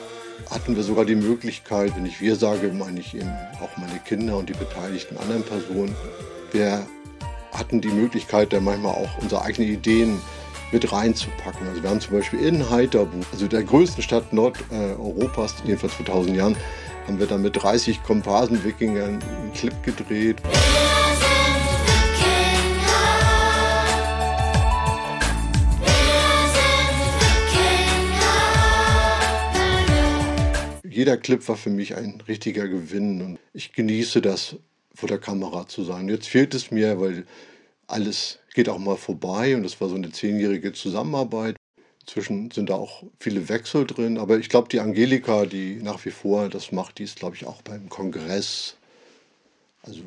hatten 0.48 0.76
wir 0.76 0.84
sogar 0.84 1.04
die 1.04 1.16
Möglichkeit, 1.16 1.96
wenn 1.96 2.06
ich 2.06 2.20
wir 2.20 2.36
sage, 2.36 2.72
meine 2.72 3.00
ich 3.00 3.16
eben 3.16 3.32
auch 3.60 3.76
meine 3.76 3.98
Kinder 3.98 4.36
und 4.36 4.48
die 4.48 4.52
beteiligten 4.52 5.16
anderen 5.18 5.42
Personen. 5.42 5.96
Wir 6.52 6.86
hatten 7.50 7.80
die 7.80 7.88
Möglichkeit, 7.88 8.52
da 8.52 8.60
manchmal 8.60 8.94
auch 8.94 9.18
unsere 9.20 9.42
eigenen 9.42 9.68
Ideen 9.68 10.20
mit 10.70 10.92
reinzupacken. 10.92 11.66
Also 11.66 11.82
wir 11.82 11.90
haben 11.90 12.00
zum 12.00 12.12
Beispiel 12.12 12.38
in 12.38 12.70
Heiterbu, 12.70 13.18
also 13.32 13.48
der 13.48 13.64
größten 13.64 14.04
Stadt 14.04 14.32
Nordeuropas, 14.32 15.56
jedenfalls 15.64 15.94
vor 15.94 16.06
1000 16.06 16.36
Jahren, 16.36 16.56
haben 17.08 17.18
wir 17.18 17.26
dann 17.26 17.42
mit 17.42 17.60
30 17.60 18.04
Komparsen-Wikingern 18.04 19.20
einen 19.22 19.52
Clip 19.54 19.74
gedreht. 19.82 20.36
Jeder 30.96 31.18
Clip 31.18 31.46
war 31.46 31.58
für 31.58 31.68
mich 31.68 31.94
ein 31.94 32.22
richtiger 32.26 32.66
Gewinn 32.68 33.20
und 33.20 33.38
ich 33.52 33.74
genieße 33.74 34.22
das, 34.22 34.56
vor 34.94 35.10
der 35.10 35.18
Kamera 35.18 35.68
zu 35.68 35.84
sein. 35.84 36.08
Jetzt 36.08 36.26
fehlt 36.26 36.54
es 36.54 36.70
mir, 36.70 36.98
weil 36.98 37.26
alles 37.86 38.38
geht 38.54 38.70
auch 38.70 38.78
mal 38.78 38.96
vorbei 38.96 39.54
und 39.54 39.62
das 39.62 39.78
war 39.78 39.90
so 39.90 39.94
eine 39.94 40.10
zehnjährige 40.10 40.72
Zusammenarbeit. 40.72 41.56
Inzwischen 42.00 42.50
sind 42.50 42.70
da 42.70 42.76
auch 42.76 43.02
viele 43.20 43.50
Wechsel 43.50 43.86
drin, 43.86 44.16
aber 44.16 44.38
ich 44.38 44.48
glaube, 44.48 44.68
die 44.70 44.80
Angelika, 44.80 45.44
die 45.44 45.76
nach 45.82 46.02
wie 46.06 46.10
vor 46.10 46.48
das 46.48 46.72
macht, 46.72 46.96
die 46.96 47.04
ist, 47.04 47.18
glaube 47.18 47.36
ich, 47.36 47.44
auch 47.44 47.60
beim 47.60 47.90
Kongress. 47.90 48.78
Also, 49.82 50.00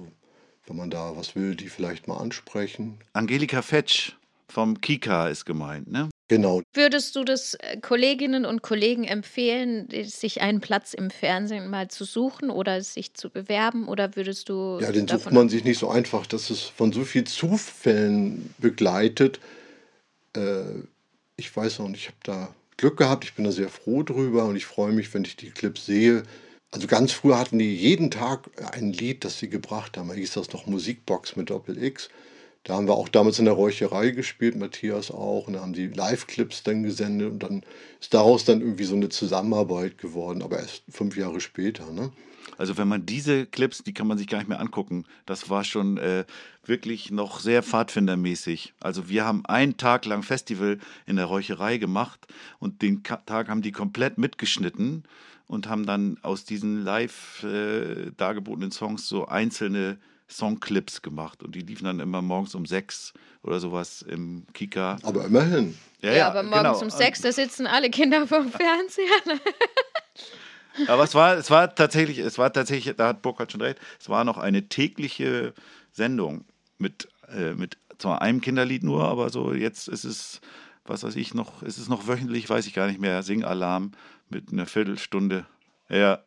wenn 0.66 0.76
man 0.76 0.90
da 0.90 1.16
was 1.16 1.36
will, 1.36 1.54
die 1.54 1.70
vielleicht 1.70 2.08
mal 2.08 2.18
ansprechen. 2.18 2.98
Angelika 3.14 3.62
Fetsch 3.62 4.14
vom 4.48 4.82
Kika 4.82 5.28
ist 5.28 5.46
gemeint, 5.46 5.92
ne? 5.92 6.10
Genau, 6.30 6.62
Würdest 6.76 7.16
du 7.16 7.24
das 7.24 7.56
äh, 7.56 7.78
Kolleginnen 7.82 8.46
und 8.46 8.62
Kollegen 8.62 9.04
empfehlen, 9.04 9.90
sich 10.06 10.42
einen 10.42 10.62
Platz 10.62 10.94
im 10.94 11.10
Fernsehen 11.10 11.70
mal 11.72 11.88
zu 11.88 12.06
suchen 12.06 12.52
oder 12.52 12.84
sich 12.84 13.16
zu 13.16 13.32
bewerben? 13.32 13.88
Oder 13.88 14.16
würdest 14.16 14.48
du. 14.48 14.78
Ja, 14.80 14.92
den 14.92 15.08
sucht 15.08 15.32
man 15.32 15.50
sich 15.50 15.64
nicht 15.64 15.80
so 15.80 15.90
einfach. 15.90 16.28
Das 16.28 16.52
ist 16.52 16.66
von 16.66 16.94
so 16.94 17.04
vielen 17.04 17.26
Zufällen 17.26 18.54
begleitet. 18.60 19.40
Äh, 20.36 20.62
ich 21.36 21.56
weiß 21.56 21.80
auch 21.80 21.88
nicht, 21.88 22.02
ich 22.02 22.08
habe 22.08 22.18
da 22.24 22.56
Glück 22.78 22.98
gehabt. 22.98 23.24
Ich 23.24 23.34
bin 23.34 23.46
da 23.46 23.52
sehr 23.52 23.70
froh 23.70 24.04
drüber 24.04 24.46
und 24.46 24.56
ich 24.56 24.68
freue 24.68 24.92
mich, 24.94 25.12
wenn 25.16 25.24
ich 25.24 25.36
die 25.36 25.50
Clips 25.50 25.88
sehe. 25.88 26.22
Also 26.70 26.86
ganz 26.86 27.12
früher 27.12 27.40
hatten 27.40 27.58
die 27.58 27.76
jeden 27.76 28.12
Tag 28.12 28.52
ein 28.74 28.94
Lied, 28.94 29.26
das 29.26 29.40
sie 29.40 29.50
gebracht 29.50 29.98
haben. 29.98 30.10
Da 30.10 30.14
hieß 30.14 30.34
das 30.34 30.54
noch 30.54 30.68
Musikbox 30.68 31.36
mit 31.36 31.50
Doppel 31.50 31.82
X. 31.82 32.10
Da 32.70 32.76
haben 32.76 32.88
wir 32.88 32.94
auch 32.94 33.10
damals 33.10 33.40
in 33.40 33.46
der 33.46 33.56
Räucherei 33.56 34.12
gespielt, 34.12 34.56
Matthias 34.56 35.10
auch. 35.10 35.48
Und 35.48 35.54
da 35.54 35.62
haben 35.62 35.74
die 35.74 35.88
Live-Clips 35.88 36.62
dann 36.62 36.84
gesendet 36.84 37.32
und 37.32 37.40
dann 37.42 37.64
ist 38.00 38.14
daraus 38.14 38.46
dann 38.46 38.62
irgendwie 38.62 38.84
so 38.84 38.96
eine 38.96 39.10
Zusammenarbeit 39.10 39.98
geworden, 39.98 40.44
aber 40.44 40.60
erst 40.60 40.84
fünf 40.88 41.18
Jahre 41.18 41.42
später. 41.42 41.92
Ne? 41.92 42.12
Also 42.60 42.78
wenn 42.78 42.88
man 42.88 43.08
diese 43.08 43.48
Clips, 43.48 43.82
die 43.82 43.94
kann 43.96 44.06
man 44.06 44.20
sich 44.20 44.28
gar 44.28 44.38
nicht 44.38 44.50
mehr 44.50 44.60
angucken. 44.60 45.06
Das 45.26 45.50
war 45.50 45.64
schon 45.64 45.98
äh, 45.98 46.26
wirklich 46.64 47.10
noch 47.10 47.40
sehr 47.40 47.64
pfadfindermäßig. 47.64 48.76
Also 48.80 49.10
wir 49.10 49.26
haben 49.26 49.48
einen 49.48 49.78
Tag 49.78 50.06
lang 50.06 50.22
Festival 50.22 50.78
in 51.08 51.16
der 51.16 51.26
Räucherei 51.26 51.80
gemacht 51.80 52.28
und 52.60 52.84
den 52.84 53.02
Tag 53.02 53.50
haben 53.50 53.64
die 53.64 53.72
komplett 53.72 54.20
mitgeschnitten 54.20 55.06
und 55.48 55.68
haben 55.68 55.88
dann 55.88 56.20
aus 56.22 56.46
diesen 56.46 56.84
live 56.84 57.44
äh, 57.44 58.12
dargebotenen 58.16 58.70
Songs 58.70 59.08
so 59.08 59.26
einzelne 59.26 59.98
Songclips 60.30 61.02
gemacht 61.02 61.44
und 61.44 61.56
die 61.56 61.62
liefen 61.62 61.86
dann 61.86 62.00
immer 62.00 62.22
morgens 62.22 62.56
um 62.56 62.66
sechs 62.66 63.14
oder 63.42 63.60
sowas 63.60 64.04
im 64.04 64.46
Kika. 64.54 64.98
Aber 65.04 65.26
immerhin. 65.26 65.78
Ja, 66.02 66.30
aber 66.30 66.44
morgens 66.44 66.80
genau. 66.80 66.82
um 66.82 66.90
sechs, 66.90 67.22
da 67.22 67.32
sitzen 67.32 67.68
alle 67.68 67.90
Kinder 67.90 68.28
vorm 68.28 68.50
Fernseher. 68.50 69.06
Aber 70.88 71.04
es 71.04 71.14
war, 71.14 71.36
es 71.36 71.52
war 71.52 71.76
tatsächlich, 71.76 72.20
es 72.20 72.38
war 72.38 72.54
tatsächlich, 72.54 72.96
da 72.96 73.10
hat 73.10 73.22
Burkhard 73.22 73.52
schon 73.52 73.60
recht, 73.60 73.80
es 74.00 74.08
war 74.08 74.24
noch 74.24 74.38
eine 74.38 74.70
tägliche 74.70 75.54
Sendung 75.92 76.46
mit, 76.78 77.10
äh, 77.28 77.54
mit 77.54 77.78
zwar 77.98 78.22
einem 78.22 78.40
Kinderlied 78.40 78.84
nur, 78.84 79.04
aber 79.04 79.30
so 79.30 79.54
jetzt 79.54 79.90
ist 79.90 80.06
es, 80.06 80.40
was 80.86 81.04
weiß 81.04 81.18
ich 81.18 81.34
noch, 81.34 81.64
ist 81.64 81.80
es 81.80 81.90
noch 81.90 82.08
wöchentlich, 82.08 82.50
weiß 82.50 82.66
ich 82.66 82.74
gar 82.74 82.88
nicht 82.88 83.02
mehr, 83.02 83.24
Singalarm 83.24 83.92
mit 84.30 84.54
einer 84.54 84.66
Viertelstunde. 84.66 85.46
Ja, 85.90 86.24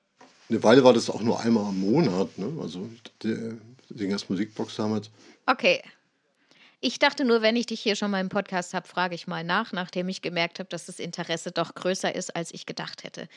Eine 0.51 0.63
Weile 0.63 0.85
war 0.85 0.93
das 0.93 1.09
auch 1.09 1.23
nur 1.23 1.41
einmal 1.41 1.71
im 1.71 1.81
Monat. 1.81 2.37
Ne? 2.37 2.53
Also 2.61 2.91
der 3.23 3.55
Singers 3.95 4.29
Musikbox 4.29 4.77
damals. 4.77 5.11
Okay. 5.47 5.83
Ich 6.85 6.99
dachte 6.99 7.25
nur, 7.25 7.43
wenn 7.43 7.55
ich 7.55 7.67
dich 7.67 7.81
hier 7.81 7.95
schon 7.95 8.11
mal 8.11 8.21
im 8.21 8.29
Podcast 8.29 8.75
habe, 8.75 8.89
frage 8.89 9.15
ich 9.15 9.29
mal 9.29 9.45
nach, 9.45 9.73
nachdem 9.73 10.09
ich 10.09 10.21
gemerkt 10.21 10.59
habe, 10.59 10.69
dass 10.69 10.87
das 10.87 10.99
Interesse 10.99 11.53
doch 11.53 11.77
größer 11.77 12.13
ist, 12.13 12.35
als 12.35 12.53
ich 12.53 12.67
gedacht 12.67 13.05
hätte. 13.05 13.29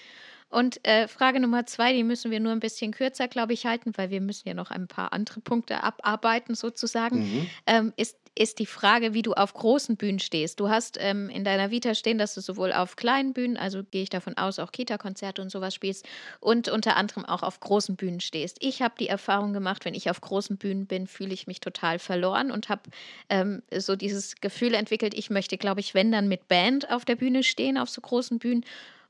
Und 0.50 0.84
äh, 0.84 1.08
Frage 1.08 1.40
Nummer 1.40 1.66
zwei, 1.68 1.94
die 1.94 2.04
müssen 2.04 2.32
wir 2.32 2.40
nur 2.40 2.54
ein 2.54 2.60
bisschen 2.60 2.92
kürzer, 2.92 3.28
glaube 3.28 3.54
ich, 3.54 3.68
halten, 3.68 3.92
weil 3.98 4.10
wir 4.10 4.22
müssen 4.22 4.48
ja 4.48 4.56
noch 4.56 4.72
ein 4.72 4.88
paar 4.88 5.14
andere 5.14 5.42
Punkte 5.42 5.84
abarbeiten 5.84 6.56
sozusagen, 6.56 7.48
ähm, 7.68 7.94
ist, 7.98 8.18
ist 8.38 8.60
die 8.60 8.66
Frage, 8.66 9.14
wie 9.14 9.22
du 9.22 9.34
auf 9.34 9.54
großen 9.54 9.96
Bühnen 9.96 10.20
stehst. 10.20 10.60
Du 10.60 10.70
hast 10.70 10.98
ähm, 11.00 11.30
in 11.30 11.46
deiner 11.46 11.72
Vita 11.72 11.96
stehen, 11.96 12.18
dass 12.18 12.36
du 12.36 12.42
sowohl 12.42 12.74
auf 12.74 12.98
kleinen 12.98 13.34
Bühnen, 13.34 13.56
also 13.56 13.84
gehe 13.84 14.04
ich 14.04 14.10
davon 14.10 14.38
aus, 14.38 14.60
auch 14.60 14.74
Kita-Konzerte 14.74 15.42
und 15.42 15.50
sowas 15.50 15.74
spielst 15.74 16.06
und 16.42 16.68
unter 16.68 16.98
anderem 16.98 17.26
auch 17.26 17.44
auf 17.44 17.62
großen 17.62 17.96
Bühnen 17.96 18.20
stehst. 18.20 18.58
Ich 18.60 18.82
habe 18.82 18.96
die 19.00 19.08
Erfahrung 19.08 19.54
gemacht, 19.54 19.86
wenn 19.86 19.94
ich 19.94 20.10
auf 20.10 20.20
großen 20.20 20.58
Bühnen 20.58 20.86
bin, 20.86 21.08
fühle 21.08 21.34
ich 21.34 21.48
mich 21.48 21.62
total 21.62 21.98
verloren 21.98 22.52
und 22.52 22.68
habe 22.68 22.84
ähm, 23.30 23.64
so 23.74 23.96
dieses 23.96 24.36
Gefühl 24.36 24.74
entwickelt, 24.74 25.14
ich 25.14 25.30
möchte, 25.30 25.58
glaube 25.58 25.80
ich, 25.80 25.94
wenn 25.94 26.12
dann 26.12 26.28
mit 26.28 26.50
Band 26.50 26.92
auf 26.92 27.06
der 27.06 27.16
Bühne 27.16 27.42
stehen, 27.42 27.78
auf 27.78 27.90
so 27.90 28.02
großen 28.02 28.38
Bühnen 28.38 28.66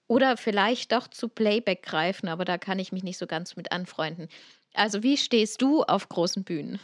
oder 0.08 0.38
vielleicht 0.38 0.92
doch 0.92 1.08
zu 1.08 1.30
Playback 1.30 1.82
greifen, 1.82 2.30
aber 2.30 2.46
da 2.46 2.60
kann 2.60 2.78
ich 2.78 2.92
mich 2.92 3.02
nicht 3.02 3.18
so 3.18 3.26
ganz 3.26 3.56
mit 3.56 3.72
anfreunden. 3.72 4.30
Also 4.76 5.02
wie 5.02 5.18
stehst 5.18 5.64
du 5.64 5.82
auf 5.84 6.10
großen 6.10 6.44
Bühnen? 6.44 6.80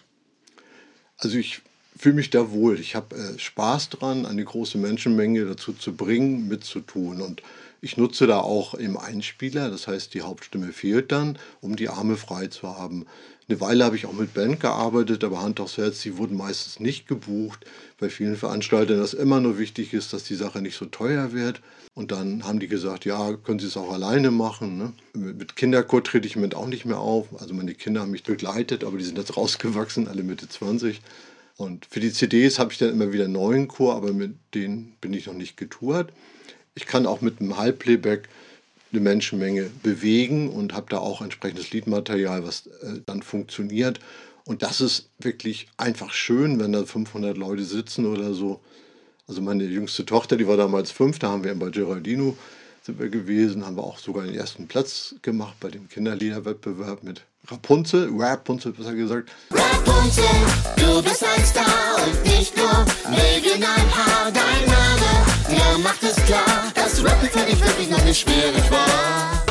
Also 1.18 1.38
ich 1.38 1.62
fühle 2.02 2.16
mich 2.16 2.32
da 2.32 2.52
wohl. 2.52 2.80
Ich 2.80 2.96
habe 2.96 3.16
äh, 3.16 3.38
Spaß 3.38 3.90
dran, 3.90 4.26
eine 4.26 4.44
große 4.44 4.80
Menschenmenge 4.80 5.46
dazu 5.46 5.72
zu 5.72 5.96
bringen, 5.96 6.48
mitzutun. 6.48 7.22
Und 7.22 7.44
ich 7.80 7.96
nutze 7.96 8.26
da 8.26 8.40
auch 8.40 8.74
im 8.74 8.98
Einspieler, 8.98 9.70
das 9.70 9.88
heißt, 9.88 10.16
die 10.16 10.22
Hauptstimme 10.22 10.74
fehlt 10.74 11.12
dann, 11.12 11.38
um 11.62 11.76
die 11.76 11.90
Arme 11.90 12.18
frei 12.18 12.48
zu 12.48 12.68
haben. 12.68 13.06
Eine 13.48 13.60
Weile 13.62 13.86
habe 13.86 13.96
ich 13.96 14.08
auch 14.08 14.14
mit 14.14 14.34
Band 14.34 14.60
gearbeitet, 14.60 15.24
aber 15.24 15.42
Hand 15.42 15.60
aufs 15.60 15.78
Herz, 15.78 16.02
die 16.02 16.18
wurden 16.18 16.38
meistens 16.38 16.80
nicht 16.80 17.08
gebucht. 17.08 17.66
Bei 18.00 18.10
vielen 18.10 18.38
Veranstaltern 18.38 18.98
das 18.98 19.14
immer 19.14 19.40
nur 19.40 19.60
wichtig 19.60 19.94
ist, 19.94 20.14
dass 20.14 20.24
die 20.24 20.36
Sache 20.36 20.62
nicht 20.62 20.78
so 20.78 20.86
teuer 20.86 21.34
wird. 21.34 21.62
Und 21.94 22.12
dann 22.12 22.46
haben 22.46 22.60
die 22.60 22.70
gesagt, 22.70 23.04
ja, 23.06 23.34
können 23.34 23.60
Sie 23.60 23.68
es 23.68 23.78
auch 23.78 23.92
alleine 23.92 24.32
machen. 24.32 24.78
Ne? 24.78 24.94
Mit 25.14 25.38
mit 25.38 25.56
Kinderchor 25.56 26.04
trete 26.04 26.26
ich 26.26 26.36
im 26.36 26.42
Moment 26.42 26.56
auch 26.56 26.68
nicht 26.68 26.86
mehr 26.86 27.00
auf. 27.00 27.28
Also 27.40 27.54
meine 27.54 27.74
Kinder 27.76 28.02
haben 28.02 28.12
mich 28.12 28.24
begleitet, 28.24 28.84
aber 28.84 28.98
die 28.98 29.04
sind 29.04 29.18
jetzt 29.18 29.36
rausgewachsen, 29.36 30.08
alle 30.08 30.24
Mitte 30.24 30.48
20. 30.48 31.02
Und 31.62 31.86
für 31.86 32.00
die 32.00 32.12
CDs 32.12 32.58
habe 32.58 32.72
ich 32.72 32.80
dann 32.80 32.90
immer 32.90 33.14
wieder 33.14 33.26
einen 33.26 33.34
neuen 33.34 33.68
Chor, 33.68 33.96
aber 33.96 34.14
mit 34.14 34.34
denen 34.56 34.96
bin 35.00 35.14
ich 35.14 35.28
noch 35.28 35.36
nicht 35.36 35.58
getourt. 35.58 36.12
Ich 36.74 36.88
kann 36.88 37.06
auch 37.06 37.22
mit 37.22 37.40
einem 37.40 37.56
Halbplayback 37.56 38.30
eine 38.92 39.02
Menschenmenge 39.02 39.70
bewegen 39.84 40.50
und 40.50 40.74
habe 40.74 40.88
da 40.90 40.98
auch 40.98 41.22
entsprechendes 41.22 41.70
Liedmaterial, 41.70 42.44
was 42.44 42.66
äh, 42.66 43.02
dann 43.06 43.22
funktioniert. 43.22 44.00
Und 44.44 44.64
das 44.64 44.82
ist 44.82 45.10
wirklich 45.20 45.68
einfach 45.78 46.14
schön, 46.14 46.60
wenn 46.60 46.72
da 46.72 46.84
500 46.84 47.38
Leute 47.38 47.64
sitzen 47.64 48.08
oder 48.08 48.34
so. 48.34 48.60
Also 49.28 49.44
meine 49.44 49.64
jüngste 49.66 50.04
Tochter, 50.04 50.38
die 50.38 50.48
war 50.48 50.58
damals 50.58 50.90
fünf, 50.90 51.20
da 51.20 51.30
haben 51.30 51.44
wir 51.44 51.54
bei 51.54 51.70
Geraldino 51.70 52.36
sind 52.84 53.00
wir 53.00 53.10
gewesen, 53.10 53.66
haben 53.66 53.76
wir 53.76 53.84
auch 53.84 54.00
sogar 54.00 54.24
den 54.24 54.36
ersten 54.36 54.68
Platz 54.68 55.16
gemacht 55.22 55.56
bei 55.60 55.70
dem 55.70 55.88
Kinderliederwettbewerb 55.88 57.04
mit 57.04 57.24
Rapunzel, 57.48 58.10
Rapunzel 58.18 58.72
besser 58.72 58.94
gesagt. 58.94 59.30
Rapunzel, 59.52 60.24
du 60.78 61.02
bist 61.02 61.24
ein 61.24 61.46
Star 61.46 61.66
und 62.06 62.24
nicht 62.24 62.56
nur 62.56 62.86
wegen 63.10 63.64
ein 63.64 63.96
Haar. 63.96 64.32
Dein 64.32 64.66
Name, 64.66 65.26
der 65.50 65.78
macht 65.80 66.04
es 66.04 66.16
klar, 66.26 66.72
dass 66.74 67.04
Rappen 67.04 67.30
für 67.30 67.46
dich 67.46 67.60
wirklich 67.60 67.90
noch 67.90 68.04
nicht 68.04 68.22
schwierig 68.22 68.72
war. 68.72 69.51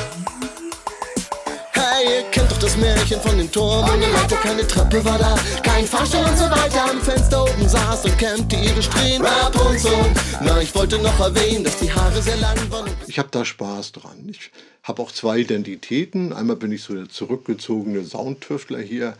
Ihr 2.10 2.22
kennt 2.32 2.50
doch 2.50 2.58
das 2.58 2.76
Märchen 2.76 3.20
von 3.20 3.38
dem 3.38 3.50
Turm. 3.52 3.88
Ohne 3.88 4.10
Leiter 4.10 4.36
keine 4.36 4.66
Treppe 4.66 5.04
war 5.04 5.18
da, 5.18 5.36
kein 5.62 5.86
Fahrstuhl 5.86 6.24
und 6.24 6.36
so 6.36 6.44
weiter. 6.44 6.90
Am 6.90 7.00
Fenster 7.00 7.44
oben 7.44 7.68
saß 7.68 8.04
und 8.06 8.18
kämmte 8.18 8.56
ihre 8.56 8.82
Strähnen. 8.82 9.24
Rapunzel, 9.24 9.92
na, 10.42 10.60
ich 10.60 10.74
wollte 10.74 10.98
noch 10.98 11.20
erwähnen, 11.20 11.62
dass 11.62 11.78
die 11.78 11.92
Haare 11.92 12.20
sehr 12.20 12.36
lang 12.38 12.58
waren. 12.70 12.90
Ich 13.06 13.18
habe 13.20 13.28
da 13.30 13.44
Spaß 13.44 13.92
dran. 13.92 14.26
Ich 14.28 14.50
habe 14.82 15.00
auch 15.02 15.12
zwei 15.12 15.38
Identitäten. 15.38 16.32
Einmal 16.32 16.56
bin 16.56 16.72
ich 16.72 16.82
so 16.82 16.94
der 16.94 17.08
zurückgezogene 17.08 18.04
Soundtüftler 18.04 18.80
hier 18.80 19.14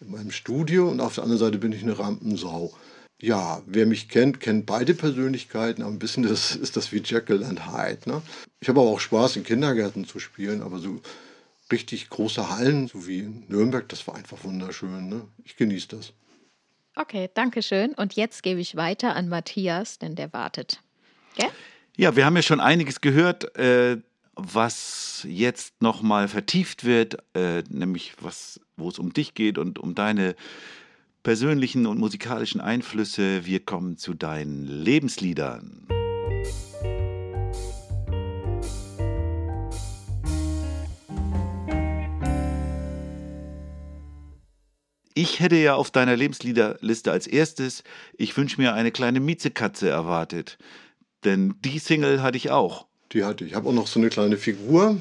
in 0.00 0.10
meinem 0.10 0.32
Studio 0.32 0.90
und 0.90 1.00
auf 1.00 1.14
der 1.14 1.24
anderen 1.24 1.40
Seite 1.40 1.58
bin 1.58 1.70
ich 1.70 1.82
eine 1.82 1.96
Rampensau. 1.96 2.72
Ja, 3.20 3.62
wer 3.66 3.86
mich 3.86 4.08
kennt, 4.08 4.40
kennt 4.40 4.66
beide 4.66 4.94
Persönlichkeiten, 4.94 5.82
aber 5.82 5.92
ein 5.92 6.00
bisschen 6.00 6.24
das, 6.24 6.56
ist 6.56 6.76
das 6.76 6.90
wie 6.90 7.02
Jekyll 7.04 7.44
and 7.44 7.68
Hyde. 7.68 8.10
Ne? 8.10 8.20
Ich 8.60 8.68
habe 8.68 8.80
aber 8.80 8.90
auch 8.90 8.98
Spaß, 8.98 9.36
in 9.36 9.44
Kindergärten 9.44 10.08
zu 10.08 10.18
spielen, 10.18 10.60
aber 10.60 10.80
so 10.80 11.00
richtig 11.72 12.08
große 12.10 12.50
Hallen, 12.50 12.86
so 12.86 13.06
wie 13.06 13.20
in 13.20 13.44
Nürnberg, 13.48 13.88
das 13.88 14.06
war 14.06 14.14
einfach 14.14 14.44
wunderschön. 14.44 15.08
Ne? 15.08 15.22
Ich 15.44 15.56
genieße 15.56 15.88
das. 15.88 16.12
Okay, 16.94 17.30
danke 17.34 17.62
schön. 17.62 17.94
Und 17.94 18.14
jetzt 18.14 18.42
gebe 18.42 18.60
ich 18.60 18.76
weiter 18.76 19.16
an 19.16 19.28
Matthias, 19.28 19.98
denn 19.98 20.14
der 20.14 20.32
wartet. 20.32 20.80
Gell? 21.36 21.48
Ja, 21.96 22.16
wir 22.16 22.26
haben 22.26 22.36
ja 22.36 22.42
schon 22.42 22.60
einiges 22.60 23.00
gehört, 23.00 23.56
äh, 23.56 23.96
was 24.34 25.26
jetzt 25.28 25.80
nochmal 25.82 26.28
vertieft 26.28 26.84
wird, 26.84 27.18
äh, 27.34 27.62
nämlich 27.68 28.14
was, 28.20 28.60
wo 28.76 28.88
es 28.88 28.98
um 28.98 29.12
dich 29.12 29.34
geht 29.34 29.58
und 29.58 29.78
um 29.78 29.94
deine 29.94 30.34
persönlichen 31.22 31.86
und 31.86 31.98
musikalischen 31.98 32.60
Einflüsse. 32.60 33.46
Wir 33.46 33.60
kommen 33.60 33.96
zu 33.96 34.14
deinen 34.14 34.66
Lebensliedern. 34.66 35.86
Ich 45.14 45.40
hätte 45.40 45.56
ja 45.56 45.74
auf 45.74 45.90
deiner 45.90 46.16
Lebensliederliste 46.16 47.12
als 47.12 47.26
erstes 47.26 47.84
Ich 48.16 48.36
wünsche 48.36 48.60
mir 48.60 48.74
eine 48.74 48.92
kleine 48.92 49.20
Miezekatze 49.20 49.88
erwartet. 49.88 50.58
Denn 51.24 51.54
die 51.64 51.78
Single 51.78 52.22
hatte 52.22 52.36
ich 52.36 52.50
auch. 52.50 52.86
Die 53.12 53.24
hatte 53.24 53.44
ich. 53.44 53.50
Ich 53.50 53.56
habe 53.56 53.68
auch 53.68 53.74
noch 53.74 53.86
so 53.86 54.00
eine 54.00 54.08
kleine 54.08 54.36
Figur. 54.36 54.98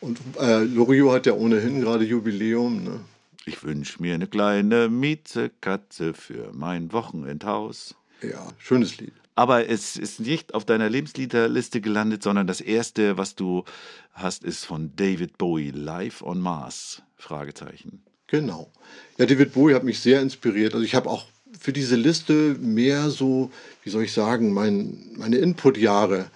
Und 0.00 0.20
äh, 0.38 0.62
Loriot 0.62 1.12
hat 1.12 1.26
ja 1.26 1.32
ohnehin 1.32 1.80
gerade 1.80 2.04
Jubiläum. 2.04 2.84
Ne? 2.84 3.00
Ich 3.46 3.62
wünsche 3.64 4.00
mir 4.00 4.14
eine 4.14 4.26
kleine 4.26 4.88
Miezekatze 4.88 6.14
für 6.14 6.52
mein 6.52 6.92
Wochenendhaus. 6.92 7.94
Ja, 8.22 8.48
schönes 8.58 8.98
Lied. 8.98 9.12
Aber 9.34 9.68
es 9.68 9.96
ist 9.96 10.20
nicht 10.20 10.54
auf 10.54 10.64
deiner 10.64 10.88
Lebensliederliste 10.88 11.80
gelandet, 11.80 12.22
sondern 12.22 12.46
das 12.46 12.60
erste, 12.60 13.18
was 13.18 13.34
du 13.34 13.64
hast, 14.12 14.44
ist 14.44 14.64
von 14.64 14.94
David 14.94 15.38
Bowie, 15.38 15.70
Live 15.70 16.22
on 16.22 16.38
Mars? 16.40 17.02
Fragezeichen. 17.16 18.02
Genau. 18.26 18.70
Ja, 19.18 19.26
David 19.26 19.52
Bowie 19.52 19.74
hat 19.74 19.84
mich 19.84 20.00
sehr 20.00 20.20
inspiriert. 20.20 20.74
Also 20.74 20.84
ich 20.84 20.94
habe 20.94 21.10
auch 21.10 21.26
für 21.58 21.72
diese 21.72 21.96
Liste 21.96 22.56
mehr 22.60 23.10
so, 23.10 23.50
wie 23.82 23.90
soll 23.90 24.04
ich 24.04 24.12
sagen, 24.12 24.52
mein, 24.52 25.12
meine 25.16 25.36
Input-Jahre. 25.36 26.30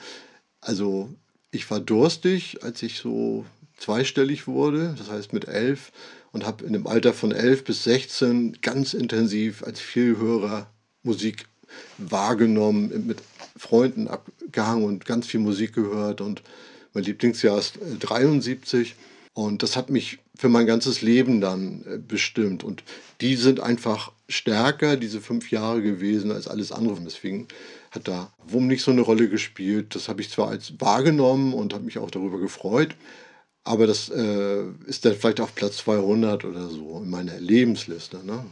Also 0.61 1.11
ich 1.51 1.71
war 1.71 1.81
durstig, 1.81 2.63
als 2.63 2.83
ich 2.83 2.99
so 2.99 3.45
zweistellig 3.77 4.47
wurde, 4.47 4.95
das 4.99 5.11
heißt 5.11 5.33
mit 5.33 5.49
elf, 5.49 5.93
und 6.33 6.45
habe 6.45 6.65
in 6.65 6.73
dem 6.73 6.87
Alter 6.87 7.15
von 7.15 7.33
elf 7.33 7.65
bis 7.65 7.85
16 7.85 8.59
ganz 8.61 8.95
intensiv 8.95 9.63
als 9.63 9.81
Vielhörer 9.81 10.69
Musik 11.03 11.47
wahrgenommen, 11.97 13.07
mit 13.07 13.19
Freunden 13.57 14.09
abgehangen 14.09 14.85
und 14.85 15.05
ganz 15.05 15.27
viel 15.27 15.41
Musik 15.41 15.75
gehört. 15.75 16.21
Und 16.21 16.43
mein 16.93 17.05
Lieblingsjahr 17.05 17.59
ist 17.59 17.79
73. 18.01 18.95
Und 19.39 19.63
das 19.63 19.77
hat 19.77 19.89
mich 19.89 20.19
für 20.35 20.49
mein 20.49 20.67
ganzes 20.67 21.01
Leben 21.01 21.41
dann 21.41 21.85
äh, 21.89 21.99
bestimmt. 21.99 22.65
Und 22.65 22.83
die 23.21 23.37
sind 23.37 23.61
einfach 23.61 24.11
stärker, 24.29 24.97
diese 24.97 25.21
fünf 25.21 25.53
Jahre 25.53 25.81
gewesen, 25.81 26.33
als 26.33 26.49
alles 26.49 26.73
andere. 26.73 26.99
Deswegen 27.05 27.47
hat 27.93 28.09
da 28.09 28.33
WUM 28.49 28.67
nicht 28.67 28.83
so 28.83 28.91
eine 28.91 29.03
Rolle 29.03 29.29
gespielt. 29.29 29.95
Das 29.95 30.09
habe 30.09 30.23
ich 30.23 30.31
zwar 30.31 30.49
als 30.49 30.81
wahrgenommen 30.81 31.55
und 31.55 31.73
habe 31.73 31.85
mich 31.85 31.99
auch 31.99 32.11
darüber 32.11 32.41
gefreut, 32.41 32.97
aber 33.63 33.87
das 33.87 34.09
äh, 34.09 34.65
ist 34.87 35.05
dann 35.05 35.15
vielleicht 35.15 35.41
auf 35.41 35.55
Platz 35.55 35.77
200 35.77 36.45
oder 36.45 36.69
so 36.69 37.01
in 37.01 37.09
meiner 37.09 37.39
Lebensliste. 37.39 38.27
Ne? 38.27 38.45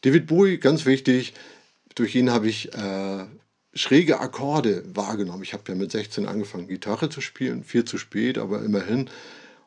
David 0.00 0.26
Bowie, 0.26 0.56
ganz 0.56 0.86
wichtig, 0.86 1.34
durch 1.94 2.14
ihn 2.14 2.30
habe 2.30 2.48
ich 2.48 2.72
äh, 2.72 3.26
schräge 3.74 4.18
Akkorde 4.18 4.82
wahrgenommen. 4.94 5.42
Ich 5.42 5.52
habe 5.52 5.64
ja 5.68 5.74
mit 5.74 5.92
16 5.92 6.24
angefangen, 6.24 6.68
Gitarre 6.68 7.10
zu 7.10 7.20
spielen, 7.20 7.64
viel 7.64 7.84
zu 7.84 7.98
spät, 7.98 8.38
aber 8.38 8.62
immerhin 8.62 9.10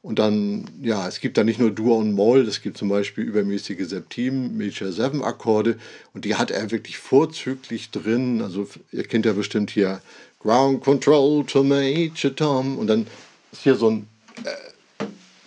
und 0.07 0.19
dann, 0.19 0.63
ja, 0.81 1.05
es 1.05 1.19
gibt 1.19 1.37
da 1.37 1.43
nicht 1.43 1.59
nur 1.59 1.69
Dur 1.69 1.97
und 1.97 2.13
Moll, 2.13 2.47
es 2.47 2.61
gibt 2.61 2.77
zum 2.77 2.87
Beispiel 2.87 3.25
übermäßige 3.25 3.85
Septim, 3.89 4.57
Major 4.57 4.89
7 4.89 5.21
Akkorde 5.21 5.75
und 6.13 6.23
die 6.23 6.35
hat 6.35 6.49
er 6.49 6.71
wirklich 6.71 6.97
vorzüglich 6.97 7.91
drin. 7.91 8.41
Also 8.41 8.69
ihr 8.93 9.03
kennt 9.03 9.25
ja 9.25 9.33
bestimmt 9.33 9.69
hier 9.69 9.99
Ground 10.39 10.79
Control 10.79 11.43
to 11.45 11.61
Major 11.61 12.33
Tom 12.33 12.77
und 12.77 12.87
dann 12.87 13.05
ist 13.51 13.63
hier 13.63 13.75
so 13.75 13.89
ein 13.89 14.07
äh, 14.45 15.03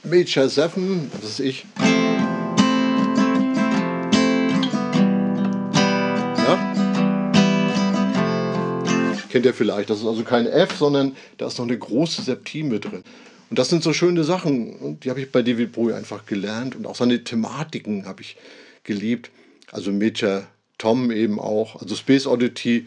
Major 0.07 0.46
7, 0.46 1.11
das 1.23 1.31
ist 1.31 1.40
ich. 1.40 1.64
Ja? 6.37 6.75
Kennt 9.31 9.46
ihr 9.46 9.55
vielleicht, 9.55 9.88
das 9.88 10.01
ist 10.01 10.07
also 10.07 10.23
kein 10.23 10.46
F, 10.46 10.77
sondern 10.77 11.16
da 11.38 11.46
ist 11.46 11.57
noch 11.57 11.64
eine 11.64 11.79
große 11.79 12.20
Septime 12.20 12.79
drin. 12.79 13.05
Und 13.50 13.58
das 13.58 13.68
sind 13.68 13.82
so 13.82 13.92
schöne 13.92 14.22
Sachen, 14.22 14.76
und 14.76 15.04
die 15.04 15.10
habe 15.10 15.20
ich 15.20 15.32
bei 15.32 15.42
David 15.42 15.72
Bowie 15.72 15.92
einfach 15.92 16.24
gelernt 16.24 16.76
und 16.76 16.86
auch 16.86 16.94
seine 16.94 17.24
Thematiken 17.24 18.06
habe 18.06 18.22
ich 18.22 18.36
geliebt. 18.84 19.30
Also 19.72 19.92
Major 19.92 20.46
Tom 20.78 21.10
eben 21.10 21.40
auch, 21.40 21.80
also 21.80 21.96
Space 21.96 22.26
Oddity. 22.26 22.86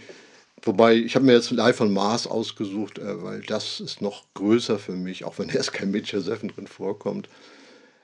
Wobei, 0.62 0.96
ich 0.96 1.16
habe 1.16 1.26
mir 1.26 1.34
jetzt 1.34 1.52
Live 1.52 1.76
von 1.76 1.92
Mars 1.92 2.28
ausgesucht, 2.28 2.98
äh, 2.98 3.22
weil 3.22 3.42
das 3.42 3.82
ist 3.82 4.02
noch 4.02 4.24
größer 4.36 4.80
für 4.80 4.94
mich, 4.94 5.26
auch 5.26 5.38
wenn 5.38 5.50
erst 5.50 5.74
kein 5.74 5.92
Major 5.92 6.22
Seven 6.22 6.48
drin 6.50 6.68
vorkommt. 6.68 7.28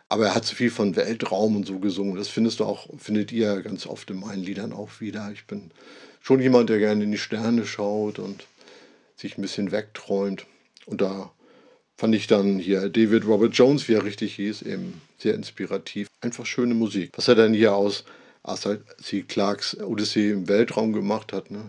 Aber 0.09 0.25
er 0.25 0.35
hat 0.35 0.45
so 0.45 0.55
viel 0.55 0.69
von 0.69 0.95
Weltraum 0.97 1.55
und 1.55 1.65
so 1.65 1.79
gesungen. 1.79 2.15
Das 2.15 2.27
findest 2.27 2.59
du 2.59 2.65
auch, 2.65 2.87
findet 2.97 3.31
ihr 3.31 3.61
ganz 3.61 3.85
oft 3.85 4.09
in 4.09 4.19
meinen 4.19 4.43
Liedern 4.43 4.73
auch 4.73 4.99
wieder. 4.99 5.31
Ich 5.31 5.45
bin 5.45 5.71
schon 6.19 6.41
jemand, 6.41 6.69
der 6.69 6.79
gerne 6.79 7.05
in 7.05 7.11
die 7.11 7.17
Sterne 7.17 7.65
schaut 7.65 8.19
und 8.19 8.47
sich 9.15 9.37
ein 9.37 9.41
bisschen 9.41 9.71
wegträumt. 9.71 10.45
Und 10.87 11.01
da 11.01 11.31
fand 11.99 12.15
ich 12.15 12.27
dann 12.27 12.59
hier 12.59 12.87
David 12.87 13.25
Robert 13.25 13.53
Jones, 13.53 13.89
wie 13.89 13.93
er 13.93 14.05
richtig 14.05 14.35
hieß, 14.35 14.61
eben 14.61 15.01
sehr 15.17 15.35
inspirativ. 15.35 16.07
Einfach 16.21 16.45
schöne 16.45 16.73
Musik. 16.73 17.11
Was 17.17 17.27
er 17.27 17.35
dann 17.35 17.53
hier 17.53 17.75
aus 17.75 18.05
Arthur 18.41 18.77
C. 19.01 19.23
Clarks 19.23 19.77
Odyssey 19.81 20.31
im 20.31 20.47
Weltraum 20.47 20.93
gemacht 20.93 21.33
hat. 21.33 21.51
Ne? 21.51 21.59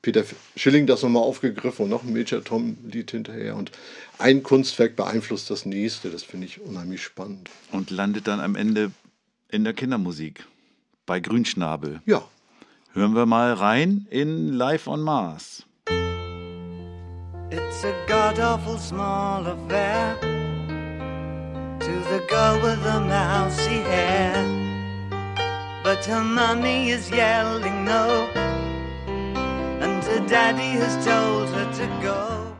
Peter 0.00 0.24
Schilling 0.56 0.86
das 0.86 1.02
nochmal 1.02 1.22
aufgegriffen 1.22 1.84
und 1.84 1.90
noch 1.90 2.02
ein 2.02 2.14
Major 2.14 2.42
Tom-Lied 2.42 3.10
hinterher. 3.10 3.56
Und 3.56 3.72
ein 4.18 4.42
Kunstwerk 4.42 4.96
beeinflusst 4.96 5.50
das 5.50 5.66
nächste. 5.66 6.08
Das 6.08 6.22
finde 6.22 6.46
ich 6.46 6.62
unheimlich 6.62 7.02
spannend. 7.02 7.50
Und 7.70 7.90
landet 7.90 8.26
dann 8.26 8.40
am 8.40 8.56
Ende 8.56 8.90
in 9.50 9.64
der 9.64 9.74
Kindermusik 9.74 10.46
bei 11.04 11.20
Grünschnabel. 11.20 12.00
Ja. 12.06 12.26
Hören 12.94 13.14
wir 13.14 13.26
mal 13.26 13.52
rein 13.52 14.06
in 14.08 14.54
Live 14.54 14.86
on 14.86 15.02
Mars. 15.02 15.64
It's 17.50 17.84
a 17.84 17.92
god 18.06 18.38
awful 18.38 18.78
small 18.78 19.46
affair 19.46 20.16
to 21.80 21.92
the 22.10 22.20
girl 22.28 22.60
with 22.62 22.82
the 22.82 23.00
mousy 23.00 23.82
hair. 23.82 24.44
But 25.82 26.04
her 26.06 26.22
mommy 26.22 26.90
is 26.90 27.10
yelling 27.10 27.84
no, 27.84 28.28
and 29.82 30.02
her 30.04 30.26
daddy 30.26 30.78
has 30.78 31.04
told 31.04 31.48
her 31.50 31.70
to 31.72 31.86
go. 32.02 32.56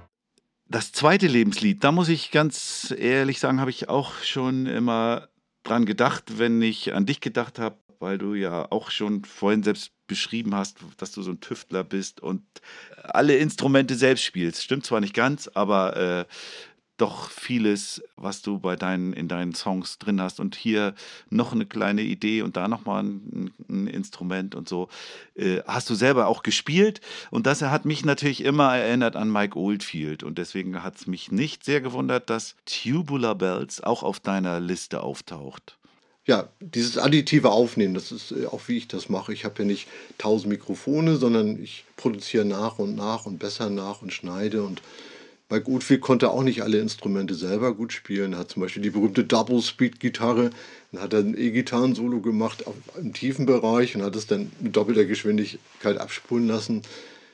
Das 0.68 0.92
zweite 0.92 1.28
Lebenslied, 1.28 1.82
da 1.82 1.92
muss 1.92 2.08
ich 2.08 2.30
ganz 2.30 2.94
ehrlich 2.96 3.38
sagen, 3.38 3.60
habe 3.60 3.70
ich 3.70 3.88
auch 3.88 4.22
schon 4.22 4.66
immer 4.66 5.28
dran 5.62 5.86
gedacht, 5.86 6.38
wenn 6.38 6.60
ich 6.60 6.94
an 6.94 7.06
dich 7.06 7.20
gedacht 7.20 7.58
habe, 7.58 7.76
weil 8.00 8.18
du 8.18 8.34
ja 8.34 8.70
auch 8.70 8.90
schon 8.90 9.24
vorhin 9.24 9.62
selbst 9.62 9.92
beschrieben 10.06 10.54
hast, 10.54 10.78
dass 10.98 11.12
du 11.12 11.22
so 11.22 11.30
ein 11.30 11.40
Tüftler 11.40 11.84
bist 11.84 12.20
und 12.20 12.42
alle 13.02 13.36
Instrumente 13.36 13.94
selbst 13.94 14.24
spielst. 14.24 14.62
Stimmt 14.62 14.84
zwar 14.84 15.00
nicht 15.00 15.14
ganz, 15.14 15.48
aber 15.54 15.96
äh, 15.96 16.24
doch 16.96 17.28
vieles, 17.30 18.02
was 18.16 18.42
du 18.42 18.60
bei 18.60 18.76
deinen, 18.76 19.12
in 19.12 19.26
deinen 19.26 19.54
Songs 19.54 19.98
drin 19.98 20.20
hast. 20.20 20.38
Und 20.38 20.54
hier 20.54 20.94
noch 21.28 21.52
eine 21.52 21.66
kleine 21.66 22.02
Idee 22.02 22.42
und 22.42 22.56
da 22.56 22.68
nochmal 22.68 23.02
ein, 23.02 23.52
ein 23.68 23.86
Instrument 23.88 24.54
und 24.54 24.68
so. 24.68 24.88
Äh, 25.34 25.60
hast 25.66 25.90
du 25.90 25.94
selber 25.94 26.28
auch 26.28 26.42
gespielt. 26.42 27.00
Und 27.30 27.46
das 27.46 27.62
hat 27.62 27.84
mich 27.84 28.04
natürlich 28.04 28.44
immer 28.44 28.76
erinnert 28.76 29.16
an 29.16 29.30
Mike 29.30 29.58
Oldfield. 29.58 30.22
Und 30.22 30.38
deswegen 30.38 30.82
hat 30.82 30.96
es 30.96 31.06
mich 31.06 31.32
nicht 31.32 31.64
sehr 31.64 31.80
gewundert, 31.80 32.30
dass 32.30 32.54
Tubular 32.64 33.34
Bells 33.34 33.82
auch 33.82 34.02
auf 34.02 34.20
deiner 34.20 34.60
Liste 34.60 35.02
auftaucht. 35.02 35.78
Ja, 36.26 36.48
dieses 36.60 36.96
additive 36.96 37.50
Aufnehmen, 37.50 37.92
das 37.92 38.10
ist 38.10 38.32
äh, 38.32 38.46
auch 38.46 38.62
wie 38.68 38.78
ich 38.78 38.88
das 38.88 39.08
mache. 39.08 39.32
Ich 39.32 39.44
habe 39.44 39.58
ja 39.58 39.64
nicht 39.66 39.88
tausend 40.16 40.50
Mikrofone, 40.50 41.16
sondern 41.16 41.62
ich 41.62 41.84
produziere 41.96 42.46
nach 42.46 42.78
und 42.78 42.96
nach 42.96 43.26
und 43.26 43.38
besser 43.38 43.68
nach 43.68 44.00
und 44.00 44.12
schneide 44.12 44.62
und 44.62 44.80
bei 45.48 45.60
Gutfield 45.60 46.00
konnte 46.00 46.26
er 46.26 46.32
auch 46.32 46.42
nicht 46.42 46.62
alle 46.62 46.78
Instrumente 46.78 47.34
selber 47.34 47.74
gut 47.74 47.92
spielen. 47.92 48.32
Er 48.32 48.40
hat 48.40 48.50
zum 48.50 48.62
Beispiel 48.62 48.82
die 48.82 48.90
berühmte 48.90 49.24
Double-Speed-Gitarre. 49.24 50.50
Dann 50.90 51.02
hat 51.02 51.12
er 51.12 51.20
ein 51.20 51.36
E-Gitarren-Solo 51.36 52.20
gemacht 52.22 52.64
im 52.98 53.12
tiefen 53.12 53.44
Bereich 53.44 53.94
und 53.94 54.02
hat 54.02 54.16
es 54.16 54.26
dann 54.26 54.50
mit 54.60 54.74
doppelter 54.74 55.04
Geschwindigkeit 55.04 55.98
abspulen 55.98 56.48
lassen. 56.48 56.80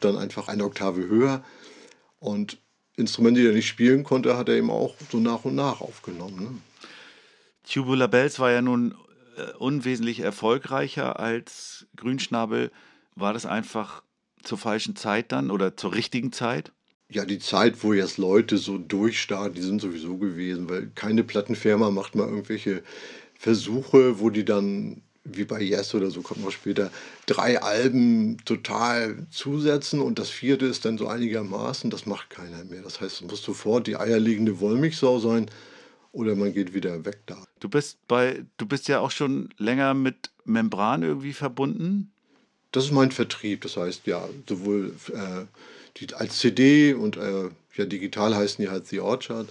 Dann 0.01 0.17
einfach 0.17 0.49
eine 0.49 0.65
Oktave 0.65 1.07
höher. 1.07 1.45
Und 2.19 2.59
Instrumente, 2.97 3.41
die 3.41 3.47
er 3.47 3.53
nicht 3.53 3.69
spielen 3.69 4.03
konnte, 4.03 4.37
hat 4.37 4.49
er 4.49 4.57
eben 4.57 4.71
auch 4.71 4.97
so 5.11 5.19
nach 5.19 5.45
und 5.45 5.55
nach 5.55 5.81
aufgenommen. 5.81 6.43
Ne? 6.43 6.70
Tubular 7.69 8.09
Bells 8.09 8.39
war 8.39 8.51
ja 8.51 8.63
nun 8.63 8.95
äh, 9.37 9.53
unwesentlich 9.59 10.21
erfolgreicher 10.21 11.19
als 11.21 11.87
Grünschnabel. 11.97 12.71
War 13.15 13.33
das 13.33 13.47
einfach 13.47 14.03
zur 14.43 14.59
falschen 14.59 14.97
Zeit 14.97 15.33
dann 15.33 15.51
oder 15.51 15.77
zur 15.77 15.95
richtigen 15.95 16.33
Zeit? 16.33 16.73
ja, 17.11 17.25
die 17.25 17.39
Zeit, 17.39 17.83
wo 17.83 17.93
jetzt 17.93 18.19
Leute 18.19 18.57
so 18.57 18.79
durchstarten, 18.79 19.55
die 19.55 19.63
sind 19.63 19.81
sowieso 19.81 20.17
gewesen, 20.17 20.69
weil 20.69 20.91
keine 20.95 21.25
Plattenfirma 21.25 21.91
macht 21.91 22.15
mal 22.15 22.29
irgendwelche 22.29 22.83
Versuche, 23.37 24.21
wo 24.21 24.31
die 24.31 24.45
dann, 24.45 25.03
wie 25.25 25.45
bei 25.45 25.61
Yes 25.61 25.95
oder 25.95 26.11
so, 26.11 26.23
kommt 26.23 26.45
noch 26.45 26.53
später, 26.53 26.91
drei 27.27 27.61
Alben 27.61 28.39
total 28.45 29.27
zusetzen 29.31 30.01
und 30.01 30.19
das 30.19 30.31
vierte 30.31 30.67
ist 30.67 30.85
dann 30.85 30.99
so 30.99 31.09
einigermaßen, 31.09 31.91
das 31.91 32.07
macht 32.07 32.31
keiner 32.31 32.65
mehr. 32.65 32.83
Das 32.83 33.01
heißt, 33.01 33.23
es 33.23 33.29
muss 33.29 33.43
sofort 33.43 33.89
die 33.89 33.97
eierlegende 33.97 34.61
Wollmilchsau 34.61 35.19
sein 35.19 35.47
oder 36.13 36.35
man 36.35 36.53
geht 36.53 36.75
wieder 36.75 37.05
weg 37.05 37.21
da. 37.27 37.45
Du 37.61 37.69
bist 37.69 37.99
bei, 38.09 38.45
du 38.57 38.67
bist 38.67 38.89
ja 38.89 39.01
auch 39.01 39.11
schon 39.11 39.51
länger 39.59 39.95
mit 39.95 40.31
Membran 40.45 41.03
irgendwie 41.03 41.33
verbunden? 41.33 42.13
Das 42.73 42.85
ist 42.85 42.93
mein 42.93 43.11
Vertrieb, 43.11 43.63
das 43.63 43.77
heißt 43.77 44.07
ja, 44.07 44.29
sowohl 44.49 44.95
äh, 45.13 45.47
die 45.97 46.15
als 46.15 46.39
CD 46.39 46.95
und 46.95 47.17
äh, 47.17 47.51
ja, 47.77 47.85
digital 47.85 48.35
heißen 48.35 48.63
die 48.63 48.71
halt 48.71 48.87
The 48.87 49.01
Orchard 49.01 49.49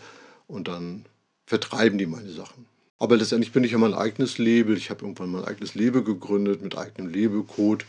und 0.48 0.68
dann 0.68 1.06
vertreiben 1.46 1.98
die 1.98 2.06
meine 2.06 2.32
Sachen. 2.32 2.66
Aber 2.98 3.16
letztendlich 3.16 3.54
bin 3.54 3.64
ich 3.64 3.72
ja 3.72 3.78
mein 3.78 3.94
eigenes 3.94 4.38
Label. 4.38 4.78
Ich 4.78 4.90
habe 4.90 5.04
irgendwann 5.04 5.32
mein 5.32 5.46
eigenes 5.46 5.74
Label 5.74 6.04
gegründet 6.04 6.62
mit 6.62 6.78
eigenem 6.78 7.12
Labelcode. 7.12 7.86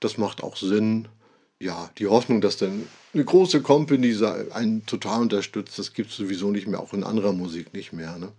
Das 0.00 0.16
macht 0.16 0.42
auch 0.42 0.56
Sinn. 0.56 1.06
Ja, 1.62 1.90
die 1.98 2.08
Hoffnung, 2.08 2.40
dass 2.40 2.56
dann 2.56 2.88
eine 3.14 3.24
große 3.24 3.62
Company 3.62 4.18
einen 4.50 4.84
total 4.84 5.20
unterstützt, 5.20 5.78
das 5.78 5.92
gibt 5.92 6.10
es 6.10 6.16
sowieso 6.16 6.50
nicht 6.50 6.66
mehr, 6.66 6.80
auch 6.80 6.92
in 6.92 7.04
anderer 7.04 7.32
Musik 7.32 7.72
nicht 7.72 7.92
mehr. 7.92 8.18
Ne? 8.18 8.32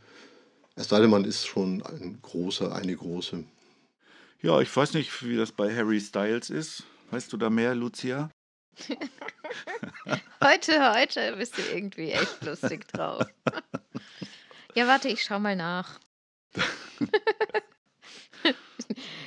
Es 0.76 0.90
sei 0.90 1.00
denn, 1.00 1.10
man 1.10 1.24
ist 1.24 1.48
schon 1.48 1.82
ein 1.84 2.20
großer, 2.22 2.76
eine 2.76 2.94
große. 2.94 3.46
Ja, 4.42 4.60
ich 4.60 4.76
weiß 4.76 4.94
nicht, 4.96 5.24
wie 5.24 5.38
das 5.38 5.54
bei 5.54 5.74
Harry 5.74 6.02
Styles 6.02 6.50
ist. 6.50 6.84
Weißt 7.12 7.32
du 7.32 7.38
da 7.38 7.50
mehr, 7.50 7.74
Lucia? 7.76 8.30
heute, 10.44 10.94
heute 10.94 11.38
bist 11.38 11.58
du 11.58 11.62
irgendwie 11.74 12.12
echt 12.12 12.44
lustig 12.44 12.90
drauf. 12.90 13.26
ja, 14.76 14.86
warte, 14.86 15.08
ich 15.08 15.24
schau 15.24 15.40
mal 15.40 15.56
nach. 15.56 15.98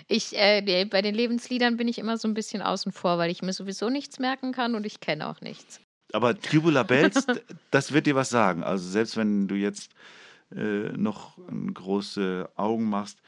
ich, 0.09 0.37
äh, 0.37 0.87
bei 0.91 1.03
den 1.03 1.15
Lebensliedern 1.15 1.77
bin 1.77 1.89
ich 1.89 1.99
immer 1.99 2.17
so 2.17 2.29
ein 2.29 2.35
bisschen 2.35 2.63
außen 2.63 2.93
vor, 2.93 3.19
weil 3.19 3.31
ich 3.31 3.43
mir 3.43 3.53
sowieso 3.53 3.91
nichts 3.91 4.19
merken 4.19 4.53
kann 4.53 4.75
und 4.75 4.87
ich 4.87 5.01
kenne 5.01 5.29
auch 5.29 5.41
nichts. 5.41 5.81
Aber 6.13 6.39
Tubular 6.39 6.85
Bells, 6.85 7.27
das 7.71 7.93
wird 7.93 8.07
dir 8.07 8.15
was 8.15 8.29
sagen. 8.29 8.63
Also 8.63 8.89
selbst 8.89 9.17
wenn 9.17 9.49
du 9.49 9.57
jetzt 9.57 9.91
äh, 10.55 10.93
noch 10.97 11.37
große 11.75 12.49
Augen 12.55 12.89
machst, 12.89 13.19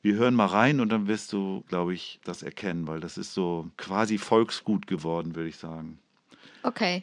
wir 0.00 0.14
hören 0.14 0.34
mal 0.34 0.46
rein 0.46 0.80
und 0.80 0.90
dann 0.90 1.08
wirst 1.08 1.32
du, 1.32 1.64
glaube 1.68 1.92
ich, 1.92 2.20
das 2.24 2.42
erkennen, 2.42 2.86
weil 2.86 3.00
das 3.00 3.18
ist 3.18 3.34
so 3.34 3.68
quasi 3.76 4.16
Volksgut 4.16 4.86
geworden, 4.86 5.34
würde 5.34 5.48
ich 5.48 5.56
sagen. 5.56 5.98
Okay. 6.62 7.02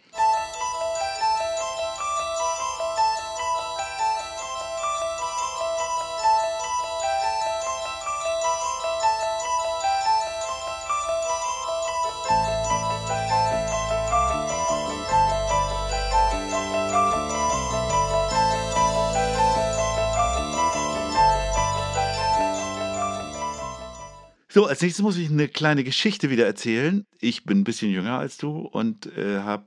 So, 24.56 24.68
als 24.68 24.82
nächstes 24.82 25.04
muss 25.04 25.18
ich 25.18 25.30
eine 25.30 25.50
kleine 25.50 25.84
Geschichte 25.84 26.30
wieder 26.30 26.46
erzählen. 26.46 27.06
Ich 27.20 27.44
bin 27.44 27.60
ein 27.60 27.64
bisschen 27.66 27.92
jünger 27.92 28.20
als 28.20 28.38
du 28.38 28.60
und 28.60 29.06
äh, 29.18 29.40
habe 29.40 29.66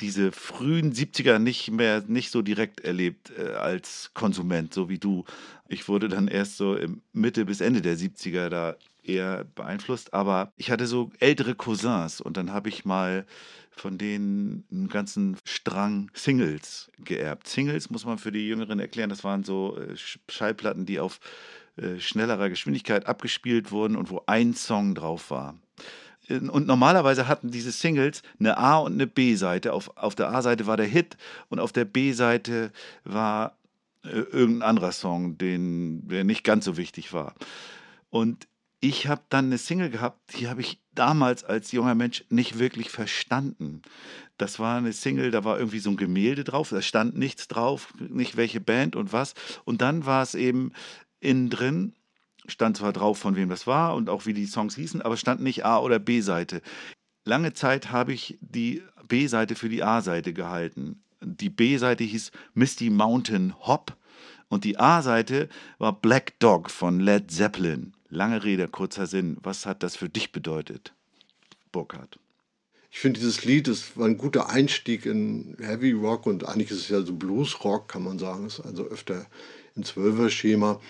diese 0.00 0.32
frühen 0.32 0.94
70er 0.94 1.38
nicht 1.38 1.70
mehr 1.70 2.02
nicht 2.06 2.30
so 2.30 2.40
direkt 2.40 2.80
erlebt 2.80 3.32
äh, 3.38 3.50
als 3.50 4.12
Konsument, 4.14 4.72
so 4.72 4.88
wie 4.88 4.96
du. 4.98 5.26
Ich 5.68 5.88
wurde 5.88 6.08
dann 6.08 6.28
erst 6.28 6.56
so 6.56 6.78
Mitte 7.12 7.44
bis 7.44 7.60
Ende 7.60 7.82
der 7.82 7.98
70er 7.98 8.48
da 8.48 8.76
eher 9.02 9.44
beeinflusst, 9.44 10.14
aber 10.14 10.54
ich 10.56 10.70
hatte 10.70 10.86
so 10.86 11.12
ältere 11.20 11.54
Cousins 11.54 12.22
und 12.22 12.38
dann 12.38 12.50
habe 12.50 12.70
ich 12.70 12.86
mal 12.86 13.26
von 13.76 13.98
denen 13.98 14.64
einen 14.70 14.88
ganzen 14.88 15.36
Strang 15.44 16.10
Singles 16.14 16.90
geerbt. 17.04 17.46
Singles 17.46 17.90
muss 17.90 18.06
man 18.06 18.16
für 18.16 18.32
die 18.32 18.48
Jüngeren 18.48 18.80
erklären, 18.80 19.10
das 19.10 19.22
waren 19.22 19.44
so 19.44 19.76
äh, 19.76 19.94
Schallplatten, 20.30 20.86
die 20.86 20.98
auf 20.98 21.20
äh, 21.76 21.98
schnellerer 21.98 22.48
Geschwindigkeit 22.48 23.06
abgespielt 23.06 23.72
wurden 23.72 23.96
und 23.96 24.10
wo 24.10 24.22
ein 24.26 24.54
Song 24.54 24.94
drauf 24.94 25.30
war. 25.30 25.56
Äh, 26.28 26.38
und 26.38 26.66
normalerweise 26.66 27.28
hatten 27.28 27.50
diese 27.50 27.72
Singles 27.72 28.22
eine 28.38 28.58
A- 28.58 28.78
und 28.78 28.94
eine 28.94 29.06
B-Seite. 29.06 29.72
Auf, 29.72 29.96
auf 29.96 30.14
der 30.14 30.30
A-Seite 30.30 30.66
war 30.66 30.76
der 30.76 30.86
Hit 30.86 31.16
und 31.48 31.60
auf 31.60 31.72
der 31.72 31.84
B-Seite 31.84 32.72
war 33.04 33.56
äh, 34.04 34.08
irgendein 34.08 34.68
anderer 34.68 34.92
Song, 34.92 35.38
den, 35.38 36.06
der 36.08 36.24
nicht 36.24 36.44
ganz 36.44 36.64
so 36.64 36.76
wichtig 36.76 37.12
war. 37.12 37.34
Und 38.10 38.46
ich 38.80 39.06
habe 39.06 39.22
dann 39.30 39.46
eine 39.46 39.58
Single 39.58 39.88
gehabt, 39.88 40.38
die 40.38 40.46
habe 40.46 40.60
ich 40.60 40.78
damals 40.94 41.42
als 41.42 41.72
junger 41.72 41.94
Mensch 41.94 42.24
nicht 42.28 42.58
wirklich 42.58 42.90
verstanden. 42.90 43.80
Das 44.36 44.58
war 44.58 44.76
eine 44.76 44.92
Single, 44.92 45.30
da 45.30 45.42
war 45.44 45.58
irgendwie 45.58 45.78
so 45.78 45.90
ein 45.90 45.96
Gemälde 45.96 46.44
drauf, 46.44 46.68
da 46.68 46.82
stand 46.82 47.16
nichts 47.16 47.48
drauf, 47.48 47.94
nicht 47.98 48.36
welche 48.36 48.60
Band 48.60 48.94
und 48.94 49.12
was. 49.12 49.34
Und 49.64 49.80
dann 49.80 50.04
war 50.04 50.22
es 50.22 50.34
eben 50.34 50.72
innen 51.24 51.50
drin 51.50 51.94
stand 52.46 52.76
zwar 52.76 52.92
drauf, 52.92 53.18
von 53.18 53.36
wem 53.36 53.48
das 53.48 53.66
war 53.66 53.94
und 53.94 54.10
auch 54.10 54.26
wie 54.26 54.34
die 54.34 54.46
Songs 54.46 54.76
hießen, 54.76 55.02
aber 55.02 55.16
stand 55.16 55.40
nicht 55.42 55.64
A- 55.64 55.80
oder 55.80 55.98
B-Seite. 55.98 56.60
Lange 57.24 57.54
Zeit 57.54 57.90
habe 57.90 58.12
ich 58.12 58.38
die 58.40 58.82
B-Seite 59.08 59.54
für 59.54 59.68
die 59.68 59.82
A-Seite 59.82 60.32
gehalten. 60.32 61.02
Die 61.22 61.48
B-Seite 61.48 62.04
hieß 62.04 62.32
Misty 62.52 62.90
Mountain 62.90 63.54
Hop 63.60 63.96
und 64.48 64.64
die 64.64 64.78
A-Seite 64.78 65.48
war 65.78 65.98
Black 65.98 66.38
Dog 66.38 66.70
von 66.70 67.00
Led 67.00 67.30
Zeppelin. 67.30 67.94
Lange 68.10 68.44
Rede, 68.44 68.68
kurzer 68.68 69.06
Sinn. 69.06 69.38
Was 69.42 69.66
hat 69.66 69.82
das 69.82 69.96
für 69.96 70.08
dich 70.08 70.30
bedeutet, 70.32 70.92
Burkhard? 71.72 72.18
Ich 72.90 73.00
finde 73.00 73.18
dieses 73.18 73.44
Lied, 73.44 73.68
war 73.96 74.06
ein 74.06 74.18
guter 74.18 74.50
Einstieg 74.50 75.04
in 75.04 75.56
Heavy 75.58 75.92
Rock 75.92 76.26
und 76.26 76.46
eigentlich 76.46 76.70
ist 76.70 76.78
es 76.78 76.88
ja 76.90 77.02
so 77.02 77.14
Blues 77.14 77.64
Rock, 77.64 77.88
kann 77.88 78.04
man 78.04 78.20
sagen. 78.20 78.46
Es 78.46 78.60
ist 78.60 78.66
also 78.66 78.84
öfter 78.84 79.26
im 79.74 79.82
Zwölfer-Schema. 79.82 80.80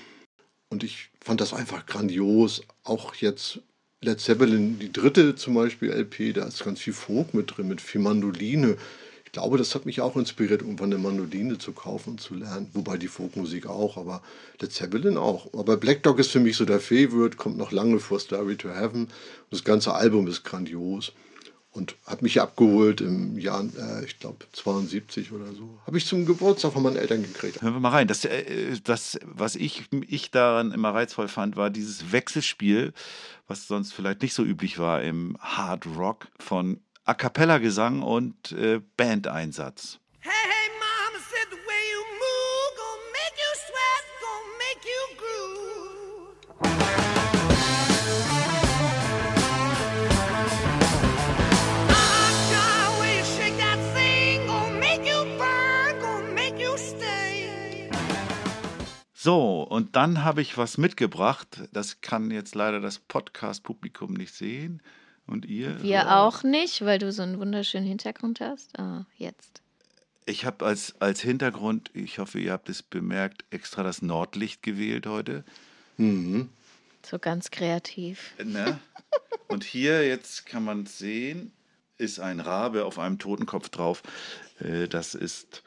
Und 0.74 0.82
ich 0.82 1.10
fand 1.20 1.40
das 1.40 1.54
einfach 1.54 1.86
grandios. 1.86 2.62
Auch 2.82 3.14
jetzt 3.14 3.60
Led 4.02 4.18
Zeppelin, 4.18 4.80
die 4.80 4.90
dritte 4.90 5.36
zum 5.36 5.54
Beispiel 5.54 5.92
LP, 5.92 6.34
da 6.34 6.46
ist 6.46 6.64
ganz 6.64 6.80
viel 6.80 6.92
Folk 6.92 7.32
mit 7.32 7.56
drin, 7.56 7.68
mit 7.68 7.80
viel 7.80 8.00
Mandoline. 8.00 8.76
Ich 9.24 9.30
glaube, 9.30 9.56
das 9.56 9.76
hat 9.76 9.86
mich 9.86 10.00
auch 10.00 10.16
inspiriert, 10.16 10.62
irgendwann 10.62 10.92
eine 10.92 11.00
Mandoline 11.00 11.58
zu 11.58 11.70
kaufen 11.70 12.10
und 12.10 12.20
zu 12.20 12.34
lernen. 12.34 12.70
Wobei 12.72 12.96
die 12.96 13.06
Folkmusik 13.06 13.68
auch, 13.68 13.96
aber 13.96 14.20
Led 14.60 14.72
Zeppelin 14.72 15.16
auch. 15.16 15.54
Aber 15.54 15.76
Black 15.76 16.02
Dog 16.02 16.18
ist 16.18 16.32
für 16.32 16.40
mich 16.40 16.56
so 16.56 16.64
der 16.64 16.80
Favorite, 16.80 17.36
kommt 17.36 17.56
noch 17.56 17.70
lange 17.70 18.00
vor 18.00 18.18
Starry 18.18 18.56
to 18.56 18.70
Heaven. 18.70 19.06
Das 19.52 19.62
ganze 19.62 19.94
Album 19.94 20.26
ist 20.26 20.42
grandios 20.42 21.12
und 21.74 21.96
hat 22.06 22.22
mich 22.22 22.40
abgeholt 22.40 23.00
im 23.00 23.36
Jahr, 23.36 23.64
äh, 23.64 24.04
ich 24.04 24.20
glaube, 24.20 24.46
72 24.52 25.32
oder 25.32 25.52
so. 25.52 25.78
Habe 25.86 25.98
ich 25.98 26.06
zum 26.06 26.24
Geburtstag 26.24 26.72
von 26.72 26.84
meinen 26.84 26.96
Eltern 26.96 27.22
gekriegt. 27.22 27.60
Hören 27.60 27.74
wir 27.74 27.80
mal 27.80 27.90
rein. 27.90 28.06
Das, 28.06 28.24
äh, 28.24 28.78
das 28.82 29.18
was 29.24 29.56
ich, 29.56 29.82
ich 30.06 30.30
daran 30.30 30.70
immer 30.70 30.94
reizvoll 30.94 31.26
fand, 31.26 31.56
war 31.56 31.70
dieses 31.70 32.12
Wechselspiel, 32.12 32.92
was 33.48 33.66
sonst 33.66 33.92
vielleicht 33.92 34.22
nicht 34.22 34.34
so 34.34 34.44
üblich 34.44 34.78
war 34.78 35.02
im 35.02 35.36
Hard 35.40 35.86
Rock 35.98 36.28
von 36.38 36.80
A 37.04 37.12
Cappella-Gesang 37.12 38.02
und 38.02 38.52
äh, 38.52 38.80
Bandeinsatz. 38.96 39.98
So, 59.24 59.62
und 59.62 59.96
dann 59.96 60.22
habe 60.22 60.42
ich 60.42 60.58
was 60.58 60.76
mitgebracht. 60.76 61.62
Das 61.72 62.02
kann 62.02 62.30
jetzt 62.30 62.54
leider 62.54 62.78
das 62.78 62.98
Podcast-Publikum 62.98 64.12
nicht 64.12 64.34
sehen. 64.34 64.82
Und 65.26 65.46
ihr? 65.46 65.82
Wir 65.82 65.88
Ja. 65.90 66.20
auch 66.22 66.42
nicht, 66.42 66.84
weil 66.84 66.98
du 66.98 67.10
so 67.10 67.22
einen 67.22 67.38
wunderschönen 67.40 67.86
Hintergrund 67.86 68.40
hast. 68.40 68.78
Ah, 68.78 69.06
jetzt. 69.16 69.62
Ich 70.26 70.44
habe 70.44 70.66
als, 70.66 71.00
als 71.00 71.22
Hintergrund, 71.22 71.90
ich 71.94 72.18
hoffe, 72.18 72.38
ihr 72.38 72.52
habt 72.52 72.68
es 72.68 72.82
bemerkt, 72.82 73.46
extra 73.48 73.82
das 73.82 74.02
Nordlicht 74.02 74.62
gewählt 74.62 75.06
heute. 75.06 75.42
Mhm. 75.96 76.50
So 77.02 77.18
ganz 77.18 77.50
kreativ. 77.50 78.34
Ne? 78.44 78.78
Und 79.48 79.64
hier, 79.64 80.06
jetzt 80.06 80.44
kann 80.44 80.64
man 80.64 80.82
es 80.82 80.98
sehen, 80.98 81.50
ist 81.96 82.20
ein 82.20 82.40
Rabe 82.40 82.84
auf 82.84 82.98
einem 82.98 83.18
Totenkopf 83.18 83.70
drauf. 83.70 84.02
Äh, 84.60 84.86
Das 84.86 85.14
ist, 85.14 85.62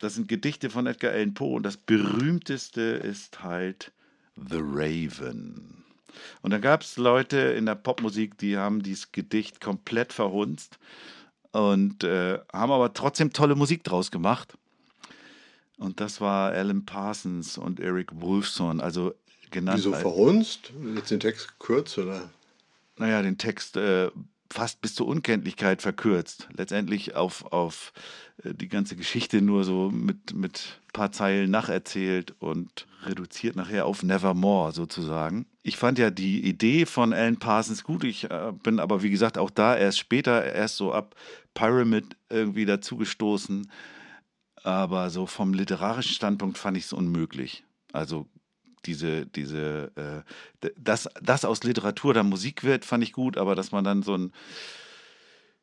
das 0.00 0.14
sind 0.14 0.28
Gedichte 0.28 0.70
von 0.70 0.86
Edgar 0.86 1.12
Allan 1.12 1.34
Poe 1.34 1.56
und 1.56 1.62
das 1.62 1.76
berühmteste 1.76 2.80
ist 2.80 3.42
halt 3.42 3.92
The 4.36 4.60
Raven. 4.60 5.84
Und 6.42 6.50
dann 6.50 6.60
gab 6.60 6.82
es 6.82 6.96
Leute 6.96 7.36
in 7.36 7.66
der 7.66 7.74
Popmusik, 7.74 8.38
die 8.38 8.56
haben 8.56 8.82
dieses 8.82 9.12
Gedicht 9.12 9.60
komplett 9.60 10.12
verhunzt 10.12 10.78
und 11.52 12.04
äh, 12.04 12.38
haben 12.52 12.72
aber 12.72 12.92
trotzdem 12.94 13.32
tolle 13.32 13.54
Musik 13.54 13.84
draus 13.84 14.10
gemacht. 14.10 14.56
Und 15.78 16.00
das 16.00 16.20
war 16.20 16.52
Alan 16.52 16.86
Parsons 16.86 17.58
und 17.58 17.80
Eric 17.80 18.08
Wolfson, 18.20 18.80
also 18.80 19.14
genannt. 19.50 19.78
Wieso 19.78 19.92
verhunzt? 19.92 20.72
Jetzt 20.94 21.10
den 21.10 21.20
Text 21.20 21.58
gekürzt, 21.58 21.98
oder? 21.98 22.30
naja, 22.98 23.22
den 23.22 23.38
Text 23.38 23.76
äh, 23.76 24.10
fast 24.50 24.80
bis 24.80 24.94
zur 24.94 25.06
Unkenntlichkeit 25.06 25.82
verkürzt. 25.82 26.48
Letztendlich 26.56 27.14
auf, 27.14 27.52
auf 27.52 27.92
äh, 28.42 28.54
die 28.54 28.68
ganze 28.68 28.96
Geschichte 28.96 29.42
nur 29.42 29.64
so 29.64 29.90
mit, 29.90 30.34
mit 30.34 30.80
ein 30.88 30.92
paar 30.92 31.12
Zeilen 31.12 31.50
nacherzählt 31.50 32.34
und 32.38 32.86
reduziert 33.04 33.56
nachher 33.56 33.86
auf 33.86 34.02
Nevermore 34.02 34.72
sozusagen. 34.72 35.46
Ich 35.62 35.76
fand 35.76 35.98
ja 35.98 36.10
die 36.10 36.46
Idee 36.46 36.86
von 36.86 37.12
Alan 37.12 37.38
Parsons 37.38 37.84
gut. 37.84 38.04
Ich 38.04 38.30
äh, 38.30 38.52
bin 38.62 38.80
aber, 38.80 39.02
wie 39.02 39.10
gesagt, 39.10 39.38
auch 39.38 39.50
da 39.50 39.76
erst 39.76 39.98
später, 39.98 40.44
erst 40.44 40.76
so 40.76 40.92
ab 40.92 41.14
Pyramid 41.54 42.16
irgendwie 42.28 42.66
dazugestoßen. 42.66 43.70
Aber 44.62 45.10
so 45.10 45.26
vom 45.26 45.54
literarischen 45.54 46.14
Standpunkt 46.14 46.58
fand 46.58 46.76
ich 46.76 46.84
es 46.84 46.92
unmöglich. 46.92 47.64
Also 47.92 48.26
diese, 48.86 49.26
diese, 49.26 50.24
äh, 50.62 50.70
dass 50.76 51.08
das 51.22 51.44
aus 51.44 51.64
Literatur 51.64 52.14
dann 52.14 52.28
Musik 52.28 52.64
wird, 52.64 52.84
fand 52.84 53.04
ich 53.04 53.12
gut, 53.12 53.36
aber 53.36 53.54
dass 53.54 53.72
man 53.72 53.84
dann 53.84 54.02
so 54.02 54.16
ein. 54.16 54.32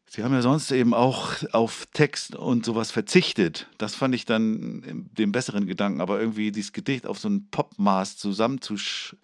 Sie 0.05 0.23
haben 0.23 0.33
ja 0.33 0.43
sonst 0.43 0.71
eben 0.71 0.93
auch 0.93 1.31
auf 1.53 1.87
Text 1.91 2.35
und 2.35 2.65
sowas 2.65 2.91
verzichtet. 2.91 3.67
Das 3.79 3.95
fand 3.95 4.13
ich 4.13 4.25
dann 4.25 5.09
den 5.17 5.31
besseren 5.31 5.65
Gedanken, 5.65 6.01
aber 6.01 6.19
irgendwie 6.19 6.51
dieses 6.51 6.71
Gedicht 6.71 7.07
auf 7.07 7.17
so 7.17 7.29
ein 7.29 7.47
Popmaß 7.49 8.17
zusammenzusch 8.17 9.15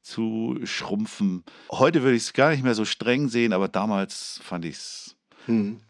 zu 0.00 0.58
schrumpfen. 0.64 1.44
Heute 1.70 2.02
würde 2.02 2.16
ich 2.16 2.22
es 2.22 2.32
gar 2.32 2.52
nicht 2.52 2.64
mehr 2.64 2.74
so 2.74 2.86
streng 2.86 3.28
sehen, 3.28 3.52
aber 3.52 3.68
damals 3.68 4.40
fand 4.42 4.64
ich 4.64 4.76
es. 4.76 5.16
Hm. 5.44 5.80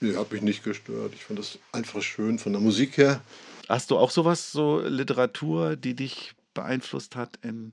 Nee, 0.00 0.16
hat 0.16 0.32
mich 0.32 0.42
nicht 0.42 0.64
gestört. 0.64 1.12
Ich 1.14 1.24
fand 1.24 1.38
das 1.38 1.58
einfach 1.72 2.02
schön 2.02 2.38
von 2.38 2.52
der 2.52 2.60
Musik 2.60 2.96
her. 2.96 3.20
Hast 3.68 3.90
du 3.90 3.98
auch 3.98 4.10
sowas, 4.10 4.50
so 4.50 4.80
Literatur, 4.80 5.76
die 5.76 5.94
dich 5.94 6.34
beeinflusst 6.54 7.16
hat 7.16 7.38
in 7.42 7.72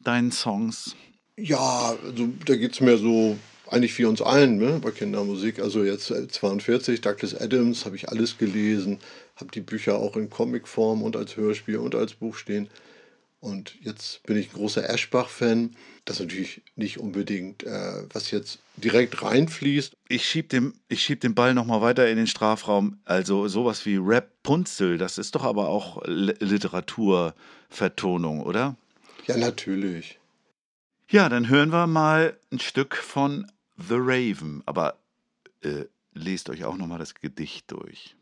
deinen 0.00 0.32
Songs? 0.32 0.96
Ja, 1.36 1.96
also 2.04 2.28
da 2.46 2.56
geht 2.56 2.72
es 2.74 2.80
mir 2.80 2.98
so 2.98 3.38
eigentlich 3.70 3.96
wie 3.98 4.04
uns 4.04 4.20
allen 4.20 4.58
ne, 4.58 4.80
bei 4.82 4.90
Kindermusik. 4.90 5.58
Also 5.58 5.82
jetzt 5.82 6.10
äh, 6.10 6.28
42, 6.28 7.00
Douglas 7.00 7.34
Adams, 7.34 7.86
habe 7.86 7.96
ich 7.96 8.08
alles 8.10 8.36
gelesen, 8.36 8.98
habe 9.36 9.50
die 9.50 9.60
Bücher 9.62 9.96
auch 9.96 10.16
in 10.16 10.28
Comicform 10.28 11.02
und 11.02 11.16
als 11.16 11.36
Hörspiel 11.36 11.78
und 11.78 11.94
als 11.94 12.14
Buch 12.14 12.36
stehen. 12.36 12.68
Und 13.40 13.74
jetzt 13.80 14.22
bin 14.22 14.36
ich 14.36 14.50
ein 14.50 14.54
großer 14.54 14.88
Eschbach-Fan. 14.88 15.74
Das 16.04 16.16
ist 16.16 16.26
natürlich 16.26 16.62
nicht 16.76 16.98
unbedingt, 16.98 17.64
äh, 17.64 18.04
was 18.12 18.30
jetzt 18.30 18.60
direkt 18.76 19.20
reinfließt. 19.22 19.96
Ich 20.08 20.24
schieb, 20.28 20.50
dem, 20.50 20.74
ich 20.88 21.02
schieb 21.02 21.20
den 21.22 21.34
Ball 21.34 21.52
nochmal 21.52 21.80
weiter 21.80 22.08
in 22.08 22.18
den 22.18 22.28
Strafraum. 22.28 22.98
Also 23.04 23.48
sowas 23.48 23.84
wie 23.84 23.96
Rap 23.96 24.30
Punzel, 24.44 24.96
das 24.96 25.18
ist 25.18 25.34
doch 25.34 25.42
aber 25.42 25.68
auch 25.70 26.02
Li- 26.06 26.34
Literaturvertonung, 27.72 28.42
oder? 28.42 28.76
Ja, 29.26 29.36
natürlich. 29.36 30.18
Ja, 31.08 31.28
dann 31.28 31.48
hören 31.48 31.70
wir 31.70 31.86
mal 31.86 32.36
ein 32.50 32.60
Stück 32.60 32.96
von 32.96 33.50
The 33.76 33.96
Raven. 33.98 34.62
Aber 34.66 34.98
äh, 35.62 35.84
lest 36.12 36.50
euch 36.50 36.64
auch 36.64 36.76
nochmal 36.76 36.98
das 36.98 37.14
Gedicht 37.14 37.70
durch. 37.70 38.16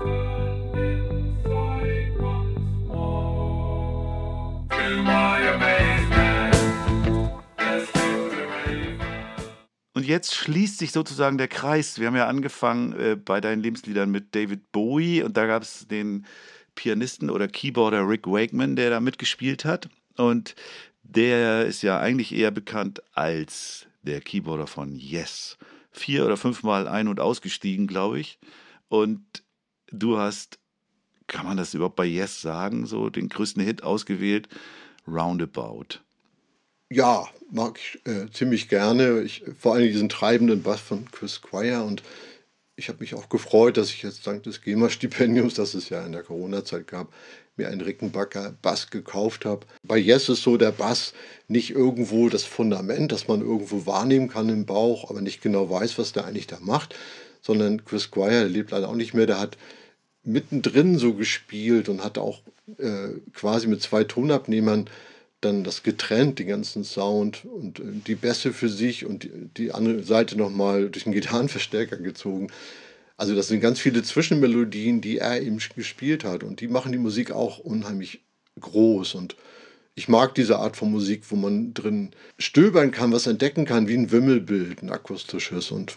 Und 0.00 0.17
jetzt 10.08 10.34
schließt 10.34 10.78
sich 10.78 10.90
sozusagen 10.90 11.38
der 11.38 11.48
Kreis. 11.48 11.98
Wir 12.00 12.08
haben 12.08 12.16
ja 12.16 12.26
angefangen 12.26 12.92
äh, 12.98 13.16
bei 13.16 13.40
deinen 13.40 13.62
Lebensliedern 13.62 14.10
mit 14.10 14.34
David 14.34 14.72
Bowie 14.72 15.22
und 15.22 15.36
da 15.36 15.46
gab 15.46 15.62
es 15.62 15.86
den 15.86 16.26
Pianisten 16.74 17.30
oder 17.30 17.46
Keyboarder 17.46 18.08
Rick 18.08 18.26
Wakeman, 18.26 18.74
der 18.74 18.90
da 18.90 19.00
mitgespielt 19.00 19.64
hat. 19.64 19.88
Und 20.16 20.54
der 21.02 21.66
ist 21.66 21.82
ja 21.82 22.00
eigentlich 22.00 22.34
eher 22.34 22.50
bekannt 22.50 23.02
als 23.12 23.86
der 24.02 24.20
Keyboarder 24.20 24.66
von 24.66 24.96
Yes. 24.96 25.58
Vier 25.90 26.24
oder 26.24 26.36
fünfmal 26.36 26.88
ein- 26.88 27.08
und 27.08 27.20
ausgestiegen, 27.20 27.86
glaube 27.86 28.20
ich. 28.20 28.38
Und 28.88 29.44
du 29.90 30.18
hast, 30.18 30.58
kann 31.26 31.46
man 31.46 31.56
das 31.56 31.74
überhaupt 31.74 31.96
bei 31.96 32.06
Yes 32.06 32.40
sagen, 32.40 32.86
so 32.86 33.10
den 33.10 33.28
größten 33.28 33.62
Hit 33.62 33.82
ausgewählt, 33.82 34.48
Roundabout. 35.06 36.00
Ja, 36.90 37.28
mag 37.50 37.78
ich 37.78 38.00
äh, 38.10 38.30
ziemlich 38.30 38.68
gerne. 38.68 39.20
Ich, 39.20 39.42
vor 39.58 39.74
allem 39.74 39.88
diesen 39.88 40.08
treibenden 40.08 40.62
Bass 40.62 40.80
von 40.80 41.10
Chris 41.10 41.34
Squire 41.34 41.82
und 41.84 42.02
ich 42.76 42.88
habe 42.88 43.00
mich 43.00 43.14
auch 43.14 43.28
gefreut, 43.28 43.76
dass 43.76 43.90
ich 43.90 44.02
jetzt 44.02 44.26
dank 44.26 44.44
des 44.44 44.62
GEMA-Stipendiums, 44.62 45.54
das 45.54 45.74
es 45.74 45.88
ja 45.90 46.06
in 46.06 46.12
der 46.12 46.22
Corona-Zeit 46.22 46.86
gab, 46.86 47.12
mir 47.56 47.68
einen 47.68 47.80
Rickenbacker 47.80 48.54
Bass 48.62 48.88
gekauft 48.90 49.44
habe. 49.44 49.66
Bei 49.82 49.98
Yes 49.98 50.28
ist 50.28 50.42
so 50.42 50.56
der 50.56 50.70
Bass 50.70 51.12
nicht 51.48 51.70
irgendwo 51.70 52.28
das 52.28 52.44
Fundament, 52.44 53.12
das 53.12 53.28
man 53.28 53.40
irgendwo 53.40 53.84
wahrnehmen 53.84 54.28
kann 54.28 54.48
im 54.48 54.64
Bauch, 54.64 55.10
aber 55.10 55.20
nicht 55.20 55.42
genau 55.42 55.68
weiß, 55.68 55.98
was 55.98 56.12
der 56.12 56.24
eigentlich 56.24 56.46
da 56.46 56.58
macht, 56.60 56.94
sondern 57.42 57.84
Chris 57.84 58.04
Squire, 58.04 58.30
der 58.30 58.48
lebt 58.48 58.70
leider 58.70 58.88
auch 58.88 58.94
nicht 58.94 59.12
mehr, 59.12 59.26
der 59.26 59.40
hat 59.40 59.58
mittendrin 60.22 60.98
so 60.98 61.14
gespielt 61.14 61.88
und 61.88 62.02
hat 62.02 62.16
auch 62.16 62.40
äh, 62.78 63.08
quasi 63.34 63.66
mit 63.66 63.82
zwei 63.82 64.04
Tonabnehmern 64.04 64.88
dann 65.40 65.64
das 65.64 65.82
getrennt, 65.82 66.38
den 66.38 66.48
ganzen 66.48 66.84
Sound 66.84 67.44
und 67.44 67.80
äh, 67.80 67.82
die 68.06 68.14
Bässe 68.14 68.52
für 68.52 68.68
sich 68.68 69.06
und 69.06 69.28
die, 69.56 69.72
andere 69.72 70.02
Seite 70.02 70.36
nochmal 70.36 70.90
durch 70.90 71.04
den 71.04 71.12
Gitarrenverstärker 71.12 71.96
gezogen. 71.96 72.48
Also 73.16 73.34
das 73.34 73.48
sind 73.48 73.60
ganz 73.60 73.80
viele 73.80 74.02
Zwischenmelodien, 74.02 75.00
die 75.00 75.18
er 75.18 75.40
eben 75.40 75.58
gespielt 75.74 76.24
hat 76.24 76.42
und 76.42 76.60
die 76.60 76.68
machen 76.68 76.92
die 76.92 76.98
Musik 76.98 77.30
auch 77.30 77.58
unheimlich 77.58 78.22
groß 78.60 79.14
und 79.14 79.36
ich 79.94 80.08
mag 80.08 80.34
diese 80.36 80.60
Art 80.60 80.76
von 80.76 80.92
Musik, 80.92 81.24
wo 81.28 81.34
man 81.34 81.74
drin 81.74 82.10
stöbern 82.38 82.92
kann, 82.92 83.12
was 83.12 83.26
entdecken 83.26 83.64
kann, 83.64 83.88
wie 83.88 83.96
ein 83.96 84.12
Wimmelbild, 84.12 84.82
ein 84.82 84.90
akustisches 84.90 85.72
und 85.72 85.96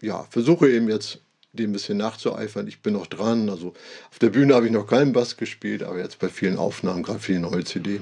ja, 0.00 0.24
versuche 0.30 0.70
eben 0.70 0.88
jetzt 0.88 1.20
dem 1.52 1.70
ein 1.70 1.72
bisschen 1.72 1.98
nachzueifern. 1.98 2.68
Ich 2.68 2.80
bin 2.80 2.92
noch 2.92 3.08
dran, 3.08 3.48
also 3.48 3.74
auf 4.10 4.18
der 4.20 4.30
Bühne 4.30 4.54
habe 4.54 4.66
ich 4.66 4.72
noch 4.72 4.86
keinen 4.86 5.12
Bass 5.12 5.36
gespielt, 5.36 5.82
aber 5.82 5.98
jetzt 5.98 6.20
bei 6.20 6.28
vielen 6.28 6.56
Aufnahmen, 6.56 7.02
gerade 7.02 7.18
für 7.18 7.32
die 7.32 7.38
neue 7.38 7.64
CD. 7.64 8.00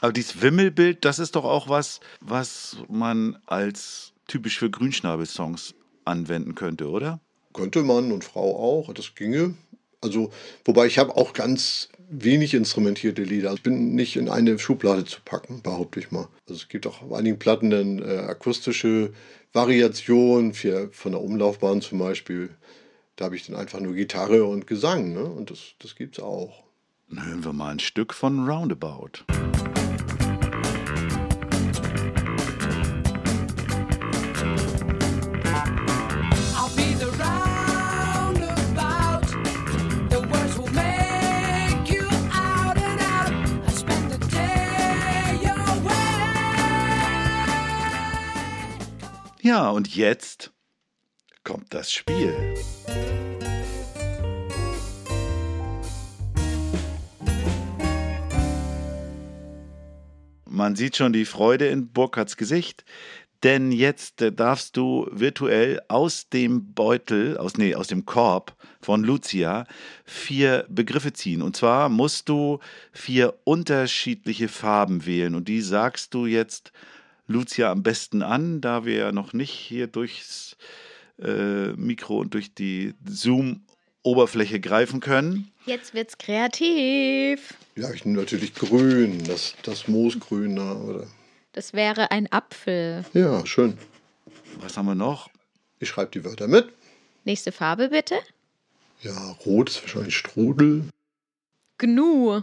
Aber 0.00 0.12
dieses 0.12 0.42
Wimmelbild, 0.42 1.04
das 1.04 1.18
ist 1.18 1.36
doch 1.36 1.44
auch 1.44 1.68
was, 1.68 2.00
was 2.20 2.76
man 2.88 3.38
als 3.46 4.12
typisch 4.26 4.58
für 4.58 4.70
Grünschnabel-Songs 4.70 5.74
anwenden 6.04 6.54
könnte, 6.54 6.88
oder? 6.88 7.20
Könnte 7.52 7.82
Mann 7.82 8.12
und 8.12 8.24
Frau 8.24 8.56
auch, 8.56 8.92
das 8.92 9.14
ginge. 9.14 9.54
Also, 10.02 10.30
wobei 10.64 10.86
ich 10.86 10.98
habe 10.98 11.16
auch 11.16 11.32
ganz 11.32 11.88
wenig 12.08 12.54
instrumentierte 12.54 13.22
Lieder. 13.22 13.52
Ich 13.54 13.62
bin 13.62 13.94
nicht 13.94 14.16
in 14.16 14.28
eine 14.28 14.58
Schublade 14.58 15.04
zu 15.04 15.20
packen, 15.24 15.62
behaupte 15.62 15.98
ich 15.98 16.10
mal. 16.10 16.28
Also 16.48 16.60
es 16.60 16.68
gibt 16.68 16.86
auch 16.86 17.02
auf 17.02 17.12
einigen 17.12 17.38
Platten 17.38 17.70
dann 17.70 17.98
äh, 17.98 18.18
akustische 18.18 19.12
Variationen, 19.52 20.52
für, 20.52 20.90
von 20.92 21.12
der 21.12 21.22
Umlaufbahn 21.22 21.80
zum 21.80 21.98
Beispiel. 21.98 22.50
Da 23.16 23.24
habe 23.24 23.36
ich 23.36 23.46
dann 23.46 23.56
einfach 23.56 23.80
nur 23.80 23.94
Gitarre 23.94 24.44
und 24.44 24.66
Gesang, 24.66 25.14
ne? 25.14 25.24
Und 25.24 25.50
das, 25.50 25.72
das 25.78 25.96
gibt 25.96 26.18
es 26.18 26.22
auch. 26.22 26.64
Dann 27.08 27.24
hören 27.24 27.44
wir 27.44 27.52
mal 27.52 27.70
ein 27.70 27.78
Stück 27.78 28.12
von 28.12 28.46
Roundabout. 28.46 29.24
Ja, 49.46 49.70
und 49.70 49.94
jetzt 49.94 50.50
kommt 51.44 51.72
das 51.72 51.92
Spiel. 51.92 52.34
Man 60.48 60.74
sieht 60.74 60.96
schon 60.96 61.12
die 61.12 61.24
Freude 61.24 61.68
in 61.68 61.92
Burkhards 61.92 62.36
Gesicht, 62.36 62.84
denn 63.44 63.70
jetzt 63.70 64.20
äh, 64.20 64.32
darfst 64.32 64.76
du 64.76 65.06
virtuell 65.12 65.80
aus 65.86 66.28
dem 66.28 66.74
Beutel, 66.74 67.38
aus, 67.38 67.56
nee, 67.56 67.76
aus 67.76 67.86
dem 67.86 68.04
Korb 68.04 68.56
von 68.80 69.04
Lucia 69.04 69.64
vier 70.04 70.66
Begriffe 70.68 71.12
ziehen. 71.12 71.40
Und 71.40 71.56
zwar 71.56 71.88
musst 71.88 72.28
du 72.28 72.58
vier 72.90 73.38
unterschiedliche 73.44 74.48
Farben 74.48 75.06
wählen. 75.06 75.36
Und 75.36 75.46
die 75.46 75.60
sagst 75.60 76.14
du 76.14 76.26
jetzt 76.26 76.72
Lucia 77.26 77.70
am 77.70 77.82
besten 77.82 78.22
an, 78.22 78.60
da 78.60 78.84
wir 78.84 78.94
ja 78.96 79.12
noch 79.12 79.32
nicht 79.32 79.50
hier 79.50 79.86
durchs 79.86 80.56
äh, 81.20 81.72
Mikro 81.72 82.18
und 82.18 82.34
durch 82.34 82.54
die 82.54 82.94
Zoom-Oberfläche 83.04 84.60
greifen 84.60 85.00
können. 85.00 85.50
Jetzt 85.64 85.94
wird's 85.94 86.18
kreativ. 86.18 87.54
Ja, 87.74 87.92
ich 87.92 88.04
nehme 88.04 88.18
natürlich 88.18 88.54
grün, 88.54 89.24
das, 89.24 89.54
das 89.62 89.88
Moosgrün 89.88 90.56
da, 90.56 90.74
oder? 90.74 91.06
Das 91.52 91.72
wäre 91.72 92.10
ein 92.10 92.30
Apfel. 92.32 93.04
Ja, 93.14 93.44
schön. 93.46 93.78
Was 94.60 94.76
haben 94.76 94.86
wir 94.86 94.94
noch? 94.94 95.28
Ich 95.78 95.88
schreibe 95.88 96.10
die 96.12 96.24
Wörter 96.24 96.48
mit. 96.48 96.68
Nächste 97.24 97.50
Farbe 97.50 97.88
bitte. 97.88 98.14
Ja, 99.02 99.32
rot 99.44 99.70
ist 99.70 99.82
wahrscheinlich 99.82 100.16
Strudel. 100.16 100.84
Gnu. 101.78 102.40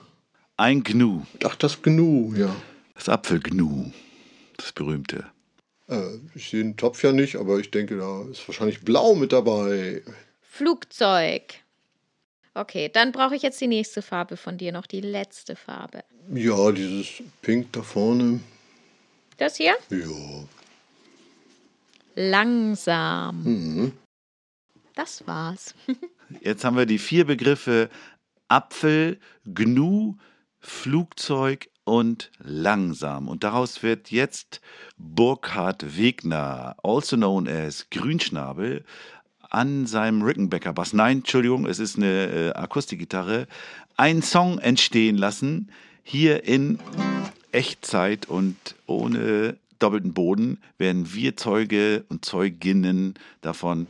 Ein 0.58 0.84
Gnu, 0.84 1.22
Ach, 1.44 1.56
das 1.56 1.82
Gnu, 1.82 2.34
ja. 2.36 2.56
das 2.94 3.10
Apfelgnu, 3.10 3.92
das 4.58 4.72
berühmte. 4.72 5.26
Äh, 5.88 6.18
ich 6.36 6.50
sehe 6.50 6.64
den 6.64 6.78
Topf 6.78 7.04
ja 7.04 7.12
nicht, 7.12 7.36
aber 7.36 7.60
ich 7.60 7.72
denke, 7.72 7.98
da 7.98 8.24
ist 8.30 8.48
wahrscheinlich 8.48 8.82
blau 8.82 9.16
mit 9.16 9.34
dabei. 9.34 10.04
Flugzeug. 10.42 11.44
Okay, 12.56 12.90
dann 12.94 13.12
brauche 13.12 13.36
ich 13.36 13.42
jetzt 13.42 13.60
die 13.62 13.68
nächste 13.68 14.02
Farbe 14.02 14.38
von 14.38 14.58
dir, 14.58 14.72
noch 14.72 14.86
die 14.86 15.02
letzte 15.02 15.56
Farbe. 15.56 16.04
Ja, 16.32 16.72
dieses 16.72 17.24
Pink 17.42 17.74
da 17.74 17.82
vorne. 17.82 18.40
Das 19.38 19.56
hier? 19.56 19.76
Ja. 19.90 20.46
Langsam. 22.16 23.44
Mhm. 23.44 23.92
Das 24.96 25.26
war's. 25.26 25.74
Jetzt 26.42 26.64
haben 26.64 26.78
wir 26.78 26.86
die 26.86 27.00
vier 27.00 27.26
Begriffe 27.26 27.90
Apfel, 28.48 29.20
Gnu, 29.46 30.16
Flugzeug 30.60 31.70
und 31.84 32.32
langsam. 32.40 33.28
Und 33.28 33.44
daraus 33.44 33.84
wird 33.84 34.12
jetzt 34.12 34.62
Burkhard 34.98 35.98
Wegner, 35.98 36.76
also 36.84 37.16
known 37.16 37.48
as 37.48 37.88
Grünschnabel, 37.90 38.84
an 39.50 39.86
seinem 39.86 40.24
Rickenbacker 40.24 40.74
Bass, 40.74 40.94
nein, 40.94 41.18
Entschuldigung, 41.18 41.68
es 41.68 41.78
ist 41.78 41.98
eine 41.98 42.26
äh, 42.26 42.54
Akustikgitarre, 42.54 43.48
einen 43.98 44.24
Song 44.24 44.58
entstehen 44.58 45.18
lassen, 45.18 45.70
hier 46.02 46.44
in 46.46 46.80
Echtzeit 47.52 48.28
und 48.28 48.58
ohne 48.88 49.58
doppelten 49.78 50.14
Boden 50.14 50.60
werden 50.78 51.14
wir 51.14 51.38
Zeuge 51.38 52.04
und 52.10 52.26
Zeuginnen 52.26 53.14
davon, 53.42 53.88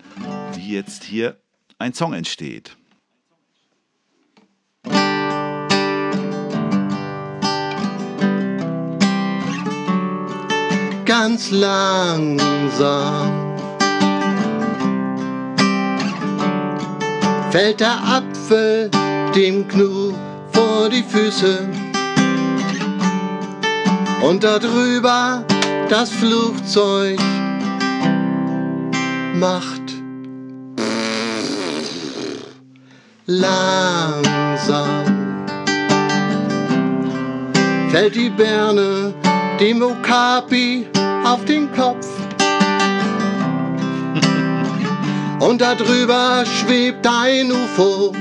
wie 0.56 0.74
jetzt 0.74 1.04
hier 1.04 1.38
ein 1.80 1.94
Song 1.94 2.14
entsteht. 2.14 2.76
Ganz 11.20 11.52
langsam. 11.52 12.32
Fällt 17.52 17.80
der 17.82 17.98
Apfel 18.18 18.90
dem 19.36 19.68
Gnu 19.68 20.14
vor 20.52 20.90
die 20.90 21.04
Füße 21.04 21.70
und 24.24 24.44
darüber 24.44 25.46
das 25.88 26.10
Flugzeug 26.10 27.20
macht 29.36 29.88
langsam. 33.28 35.06
Fällt 37.92 38.16
die 38.16 38.32
Birne 38.32 39.14
dem 39.60 39.84
Okapi 39.84 40.88
auf 41.24 41.46
den 41.46 41.72
Kopf. 41.72 42.08
Und 45.40 45.62
darüber 45.62 46.44
schwebt 46.46 47.06
ein 47.06 47.52
UFO 47.52 48.14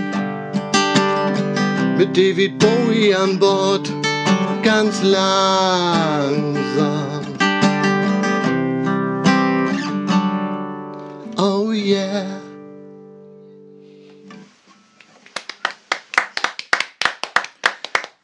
mit 1.96 2.16
David 2.16 2.59
Bowie 2.59 3.14
an 3.14 3.38
Bord, 3.38 3.92
ganz 4.62 5.03
langsam. 5.03 6.42
Oh 11.36 11.70
yeah. 11.72 12.41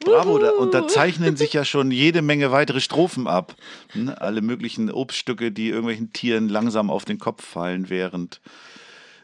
Bravo, 0.03 0.37
da, 0.39 0.51
und 0.51 0.73
da 0.73 0.87
zeichnen 0.87 1.35
sich 1.35 1.53
ja 1.53 1.65
schon 1.65 1.91
jede 1.91 2.21
Menge 2.21 2.51
weitere 2.51 2.79
Strophen 2.79 3.27
ab. 3.27 3.55
Ne? 3.93 4.19
Alle 4.19 4.41
möglichen 4.41 4.91
Obststücke, 4.91 5.51
die 5.51 5.69
irgendwelchen 5.69 6.13
Tieren 6.13 6.49
langsam 6.49 6.89
auf 6.89 7.05
den 7.05 7.19
Kopf 7.19 7.45
fallen, 7.45 7.89
während 7.89 8.41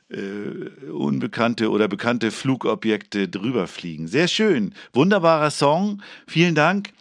äh, 0.10 0.90
unbekannte 0.92 1.72
oder 1.72 1.88
bekannte 1.88 2.32
Flugobjekte 2.32 3.28
drüber 3.28 3.68
fliegen. 3.68 4.08
Sehr 4.08 4.28
schön. 4.28 4.74
Wunderbarer 4.94 5.52
Song. 5.52 6.02
Vielen 6.28 6.56
Dank, 6.56 6.92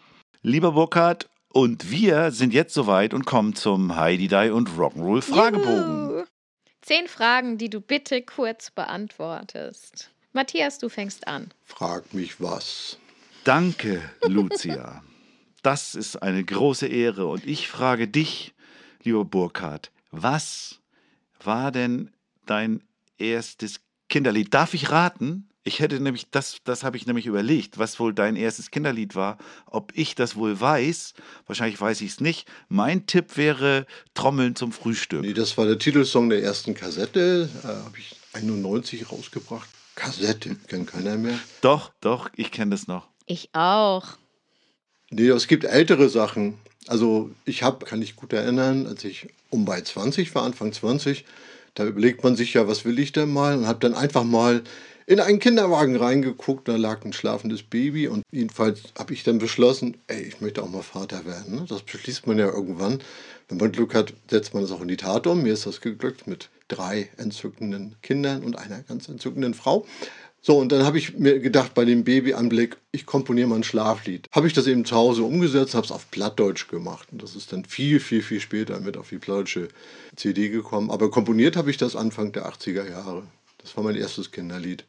lieber 0.42 0.72
Burkhard. 0.72 1.28
Und 1.48 1.90
wir 1.90 2.32
sind 2.32 2.52
jetzt 2.52 2.74
soweit 2.74 3.14
und 3.14 3.26
kommen 3.26 3.54
zum 3.54 3.94
Heidi 3.94 4.26
Die 4.26 4.50
und 4.50 4.70
Rock'n'Roll 4.70 5.22
Fragebogen. 5.22 6.10
Juhu. 6.10 6.24
Zehn 6.82 7.06
Fragen, 7.06 7.58
die 7.58 7.70
du 7.70 7.80
bitte 7.80 8.22
kurz 8.22 8.70
beantwortest. 8.70 10.10
Matthias, 10.32 10.78
du 10.78 10.88
fängst 10.88 11.28
an. 11.28 11.50
Frag 11.64 12.12
mich 12.12 12.40
was. 12.40 12.98
Danke, 13.44 14.00
Lucia. 14.26 15.02
Das 15.62 15.94
ist 15.94 16.16
eine 16.22 16.42
große 16.42 16.86
Ehre. 16.86 17.26
Und 17.26 17.46
ich 17.46 17.68
frage 17.68 18.08
dich, 18.08 18.54
lieber 19.02 19.26
Burkhard, 19.26 19.92
was 20.10 20.80
war 21.42 21.70
denn 21.70 22.10
dein 22.46 22.82
erstes 23.18 23.80
Kinderlied? 24.08 24.54
Darf 24.54 24.72
ich 24.72 24.90
raten? 24.90 25.50
Ich 25.62 25.80
hätte 25.80 26.00
nämlich, 26.00 26.30
das, 26.30 26.56
das 26.64 26.84
habe 26.84 26.96
ich 26.96 27.06
nämlich 27.06 27.26
überlegt, 27.26 27.78
was 27.78 28.00
wohl 28.00 28.14
dein 28.14 28.36
erstes 28.36 28.70
Kinderlied 28.70 29.14
war. 29.14 29.36
Ob 29.66 29.92
ich 29.94 30.14
das 30.14 30.36
wohl 30.36 30.58
weiß, 30.58 31.12
wahrscheinlich 31.46 31.78
weiß 31.78 32.00
ich 32.00 32.12
es 32.12 32.20
nicht. 32.20 32.48
Mein 32.68 33.06
Tipp 33.06 33.36
wäre 33.36 33.86
Trommeln 34.14 34.56
zum 34.56 34.72
Frühstück. 34.72 35.20
Nee, 35.20 35.34
das 35.34 35.56
war 35.58 35.66
der 35.66 35.78
Titelsong 35.78 36.30
der 36.30 36.42
ersten 36.42 36.74
Kassette. 36.74 37.50
Äh, 37.62 37.66
Habe 37.66 37.98
ich 37.98 38.16
91 38.32 39.10
rausgebracht. 39.12 39.68
Kassette, 39.94 40.56
kennt 40.66 40.88
keiner 40.88 41.16
mehr. 41.16 41.38
Doch, 41.60 41.92
doch, 42.00 42.30
ich 42.36 42.50
kenne 42.50 42.70
das 42.72 42.86
noch. 42.86 43.13
Ich 43.26 43.50
auch. 43.52 44.04
Nee, 45.10 45.28
es 45.28 45.46
gibt 45.46 45.64
ältere 45.64 46.08
Sachen. 46.08 46.58
Also 46.86 47.30
ich 47.44 47.62
habe, 47.62 47.86
kann 47.86 48.02
ich 48.02 48.16
gut 48.16 48.32
erinnern, 48.32 48.86
als 48.86 49.04
ich 49.04 49.28
um 49.50 49.64
bei 49.64 49.80
20 49.80 50.34
war, 50.34 50.42
Anfang 50.42 50.72
20, 50.72 51.24
da 51.74 51.86
überlegt 51.86 52.22
man 52.22 52.36
sich 52.36 52.54
ja, 52.54 52.68
was 52.68 52.84
will 52.84 52.98
ich 52.98 53.12
denn 53.12 53.32
mal? 53.32 53.56
Und 53.56 53.66
habe 53.66 53.78
dann 53.80 53.94
einfach 53.94 54.24
mal 54.24 54.62
in 55.06 55.20
einen 55.20 55.38
Kinderwagen 55.38 55.96
reingeguckt, 55.96 56.68
da 56.68 56.76
lag 56.76 57.04
ein 57.04 57.12
schlafendes 57.12 57.62
Baby 57.62 58.08
und 58.08 58.22
jedenfalls 58.30 58.82
habe 58.98 59.12
ich 59.12 59.22
dann 59.22 59.38
beschlossen, 59.38 59.98
ey, 60.06 60.22
ich 60.22 60.40
möchte 60.40 60.62
auch 60.62 60.70
mal 60.70 60.82
Vater 60.82 61.26
werden. 61.26 61.56
ne? 61.56 61.66
Das 61.68 61.82
beschließt 61.82 62.26
man 62.26 62.38
ja 62.38 62.46
irgendwann. 62.46 63.00
Wenn 63.48 63.58
man 63.58 63.72
Glück 63.72 63.94
hat, 63.94 64.14
setzt 64.30 64.54
man 64.54 64.62
das 64.62 64.72
auch 64.72 64.80
in 64.80 64.88
die 64.88 64.96
Tat 64.96 65.26
um. 65.26 65.42
Mir 65.42 65.52
ist 65.52 65.66
das 65.66 65.82
geglückt 65.82 66.26
mit 66.26 66.48
drei 66.68 67.10
entzückenden 67.18 67.96
Kindern 68.00 68.42
und 68.42 68.56
einer 68.58 68.82
ganz 68.82 69.08
entzückenden 69.08 69.52
Frau. 69.52 69.86
So, 70.46 70.58
und 70.58 70.72
dann 70.72 70.84
habe 70.84 70.98
ich 70.98 71.16
mir 71.16 71.40
gedacht, 71.40 71.72
bei 71.72 71.86
dem 71.86 72.04
Babyanblick, 72.04 72.76
ich 72.92 73.06
komponiere 73.06 73.48
mal 73.48 73.56
ein 73.56 73.64
Schlaflied. 73.64 74.28
Habe 74.30 74.46
ich 74.46 74.52
das 74.52 74.66
eben 74.66 74.84
zu 74.84 74.94
Hause 74.94 75.22
umgesetzt, 75.22 75.74
habe 75.74 75.86
es 75.86 75.90
auf 75.90 76.10
Plattdeutsch 76.10 76.68
gemacht. 76.68 77.08
Und 77.12 77.22
das 77.22 77.34
ist 77.34 77.50
dann 77.54 77.64
viel, 77.64 77.98
viel, 77.98 78.20
viel 78.20 78.40
später 78.40 78.78
mit 78.80 78.98
auf 78.98 79.08
die 79.08 79.16
plattdeutsche 79.16 79.68
CD 80.16 80.50
gekommen. 80.50 80.90
Aber 80.90 81.10
komponiert 81.10 81.56
habe 81.56 81.70
ich 81.70 81.78
das 81.78 81.96
Anfang 81.96 82.32
der 82.32 82.46
80er 82.46 82.86
Jahre. 82.86 83.22
Das 83.56 83.74
war 83.74 83.84
mein 83.84 83.96
erstes 83.96 84.32
Kinderlied. 84.32 84.84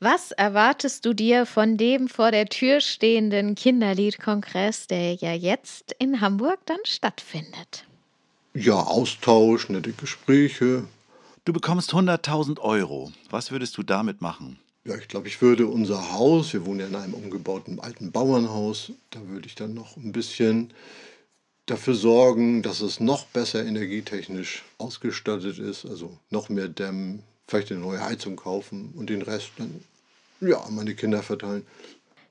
Was 0.00 0.32
erwartest 0.32 1.06
du 1.06 1.14
dir 1.14 1.46
von 1.46 1.78
dem 1.78 2.06
vor 2.06 2.30
der 2.30 2.44
Tür 2.44 2.82
stehenden 2.82 3.54
Kinderliedkongress, 3.54 4.86
der 4.86 5.14
ja 5.14 5.32
jetzt 5.32 5.96
in 5.98 6.20
Hamburg 6.20 6.58
dann 6.66 6.80
stattfindet? 6.84 7.86
Ja, 8.52 8.74
Austausch, 8.74 9.70
nette 9.70 9.92
Gespräche. 9.92 10.84
Du 11.46 11.54
bekommst 11.54 11.94
100.000 11.94 12.60
Euro. 12.60 13.12
Was 13.30 13.50
würdest 13.50 13.78
du 13.78 13.82
damit 13.82 14.20
machen? 14.20 14.58
Ja, 14.84 14.96
ich 14.96 15.08
glaube, 15.08 15.28
ich 15.28 15.42
würde 15.42 15.66
unser 15.66 16.12
Haus, 16.12 16.52
wir 16.54 16.64
wohnen 16.64 16.80
ja 16.80 16.86
in 16.86 16.94
einem 16.94 17.14
umgebauten 17.14 17.80
alten 17.80 18.12
Bauernhaus, 18.12 18.92
da 19.10 19.20
würde 19.28 19.46
ich 19.46 19.54
dann 19.54 19.74
noch 19.74 19.96
ein 19.96 20.12
bisschen 20.12 20.72
dafür 21.66 21.94
sorgen, 21.94 22.62
dass 22.62 22.80
es 22.80 22.98
noch 22.98 23.26
besser 23.26 23.64
energietechnisch 23.64 24.64
ausgestattet 24.78 25.58
ist, 25.58 25.84
also 25.84 26.16
noch 26.30 26.48
mehr 26.48 26.68
dämmen, 26.68 27.22
vielleicht 27.46 27.70
eine 27.70 27.80
neue 27.80 28.02
Heizung 28.02 28.36
kaufen 28.36 28.92
und 28.96 29.10
den 29.10 29.22
Rest 29.22 29.50
dann 29.58 29.84
ja, 30.40 30.58
an 30.60 30.74
meine 30.74 30.94
Kinder 30.94 31.22
verteilen. 31.22 31.66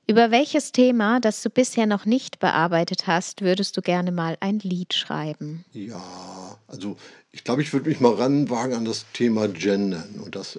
Über 0.08 0.32
welches 0.32 0.72
Thema, 0.72 1.20
das 1.20 1.40
du 1.42 1.50
bisher 1.50 1.86
noch 1.86 2.04
nicht 2.04 2.40
bearbeitet 2.40 3.06
hast, 3.06 3.42
würdest 3.42 3.76
du 3.76 3.80
gerne 3.80 4.10
mal 4.10 4.36
ein 4.40 4.58
Lied 4.58 4.92
schreiben? 4.92 5.64
Ja, 5.72 6.58
also 6.66 6.96
ich 7.30 7.44
glaube, 7.44 7.62
ich 7.62 7.72
würde 7.72 7.88
mich 7.88 8.00
mal 8.00 8.14
ranwagen 8.14 8.74
an 8.74 8.84
das 8.84 9.06
Thema 9.12 9.46
Gendern 9.46 10.20
und 10.24 10.34
das 10.34 10.58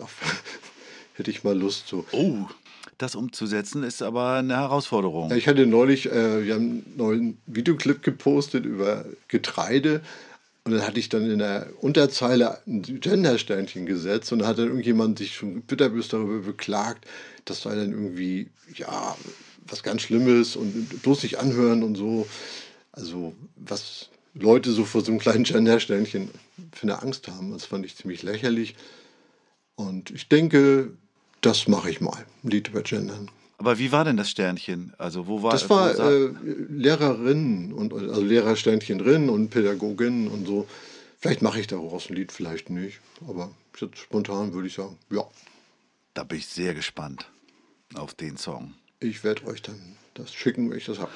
hätte 1.14 1.32
ich 1.32 1.43
mal 1.43 1.57
Lust 1.57 1.88
zu. 1.88 2.05
Oh, 2.12 2.47
das 2.97 3.16
umzusetzen 3.16 3.84
ist 3.84 4.01
aber 4.03 4.34
eine 4.34 4.57
Herausforderung. 4.57 5.30
Ja, 5.30 5.36
ich 5.36 5.47
hatte 5.47 5.66
neulich, 5.66 6.12
äh, 6.12 6.45
wir 6.45 6.53
haben 6.53 6.62
einen 6.62 6.93
neuen 6.97 7.41
Videoclip 7.47 8.03
gepostet 8.03 8.66
über 8.66 9.05
Getreide 9.28 10.01
und 10.64 10.74
dann 10.74 10.86
hatte 10.86 10.99
ich 10.99 11.09
dann 11.09 11.30
in 11.30 11.39
der 11.39 11.68
Unterzeile 11.82 12.59
ein 12.68 12.84
Gender-Sternchen 12.84 13.88
gesetzt 13.88 14.32
und 14.32 14.39
dann 14.39 14.47
hat 14.47 14.59
dann 14.59 14.68
irgendjemand 14.68 15.18
sich 15.18 15.34
schon 15.34 15.64
bitterbös 15.64 16.09
darüber 16.09 16.39
beklagt, 16.39 17.05
das 17.45 17.64
sei 17.64 17.76
dann 17.76 17.91
irgendwie, 17.91 18.49
ja, 18.76 19.18
was 19.68 19.82
ganz 19.82 20.03
Schlimmes 20.03 20.55
und 20.55 21.01
bloß 21.01 21.24
nicht 21.24 21.39
anhören 21.39 21.82
und 21.82 21.95
so. 21.95 22.28
Also, 22.91 23.34
was 23.55 24.09
Leute 24.36 24.72
so 24.72 24.86
vor 24.86 25.01
so 25.01 25.12
einem 25.12 25.20
kleinen 25.20 25.43
Gender-Sternchen 25.43 26.30
für 26.72 26.84
eine 26.84 27.01
Angst 27.01 27.28
haben, 27.28 27.51
das 27.51 27.66
fand 27.66 27.86
ich 27.86 27.95
ziemlich 27.95 28.22
lächerlich. 28.22 28.76
Und 29.76 30.12
ich 30.12 30.30
denke, 30.30 30.91
das 31.41 31.67
mache 31.67 31.89
ich 31.89 32.01
mal, 32.01 32.25
Lied 32.43 32.69
über 32.69 32.81
Gendern. 32.81 33.29
Aber 33.57 33.77
wie 33.77 33.91
war 33.91 34.05
denn 34.05 34.17
das 34.17 34.29
Sternchen? 34.31 34.93
Also 34.97 35.27
wo 35.27 35.43
war 35.43 35.51
Das 35.51 35.69
war 35.69 35.93
äh, 35.99 36.31
Lehrerinnen 36.69 37.73
und 37.73 37.93
also 37.93 38.21
Lehrersternchen 38.21 38.97
drin 38.97 39.29
und 39.29 39.49
Pädagoginnen 39.49 40.27
und 40.27 40.47
so. 40.47 40.67
Vielleicht 41.19 41.43
mache 41.43 41.59
ich 41.59 41.67
daraus 41.67 42.09
ein 42.09 42.15
Lied, 42.15 42.31
vielleicht 42.31 42.71
nicht. 42.71 42.99
Aber 43.27 43.51
jetzt 43.79 43.99
spontan 43.99 44.53
würde 44.53 44.67
ich 44.67 44.73
sagen, 44.73 44.97
ja, 45.11 45.23
Da 46.15 46.23
bin 46.23 46.39
ich 46.39 46.47
sehr 46.47 46.73
gespannt 46.73 47.29
auf 47.93 48.13
den 48.15 48.37
Song. 48.37 48.73
ich 48.99 49.23
werde 49.23 49.45
euch 49.45 49.61
dann 49.61 49.79
das 50.15 50.33
schicken, 50.33 50.69
wenn 50.71 50.77
ich 50.77 50.85
das 50.85 50.97
habe. 50.99 51.11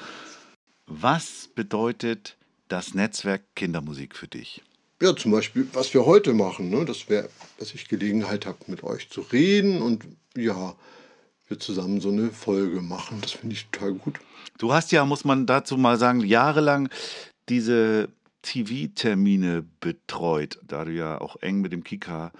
Was 0.86 1.48
bedeutet 1.54 2.36
das 2.68 2.94
Netzwerk 2.94 3.42
Kindermusik 3.56 4.14
für 4.14 4.28
dich? 4.28 4.62
Ja, 5.00 5.14
zum 5.14 5.32
Beispiel, 5.32 5.68
was 5.74 5.92
wir 5.92 6.06
heute 6.06 6.32
machen, 6.32 6.70
ne? 6.70 6.84
das 6.86 7.08
wäre, 7.10 7.28
dass 7.58 7.74
ich 7.74 7.88
Gelegenheit 7.88 8.46
habe, 8.46 8.58
mit 8.66 8.82
euch 8.82 9.10
zu 9.10 9.20
reden 9.20 9.82
und 9.82 10.04
ja, 10.36 10.74
wir 11.48 11.60
zusammen 11.60 12.00
so 12.00 12.08
eine 12.08 12.30
Folge 12.30 12.80
machen. 12.80 13.18
Das 13.20 13.32
finde 13.32 13.54
ich 13.54 13.66
total 13.66 13.92
gut. 13.94 14.18
Du 14.58 14.72
hast 14.72 14.92
ja, 14.92 15.04
muss 15.04 15.24
man 15.24 15.46
dazu 15.46 15.76
mal 15.76 15.98
sagen, 15.98 16.20
jahrelang 16.20 16.88
diese 17.48 18.08
TV-Termine 18.42 19.64
betreut, 19.80 20.58
da 20.66 20.84
du 20.84 20.92
ja 20.92 21.20
auch 21.20 21.36
eng 21.42 21.60
mit 21.60 21.72
dem 21.72 21.84
Kika 21.84 22.32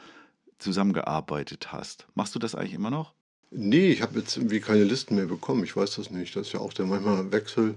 zusammengearbeitet 0.58 1.72
hast. 1.72 2.06
Machst 2.14 2.34
du 2.34 2.38
das 2.38 2.54
eigentlich 2.54 2.74
immer 2.74 2.90
noch? 2.90 3.12
Nee, 3.50 3.90
ich 3.90 4.02
habe 4.02 4.18
jetzt 4.18 4.36
irgendwie 4.36 4.60
keine 4.60 4.84
Listen 4.84 5.16
mehr 5.16 5.26
bekommen. 5.26 5.62
Ich 5.64 5.76
weiß 5.76 5.96
das 5.96 6.10
nicht. 6.10 6.34
Das 6.34 6.48
ist 6.48 6.52
ja 6.52 6.60
auch 6.60 6.72
der 6.72 6.86
manchmal 6.86 7.30
Wechsel. 7.32 7.74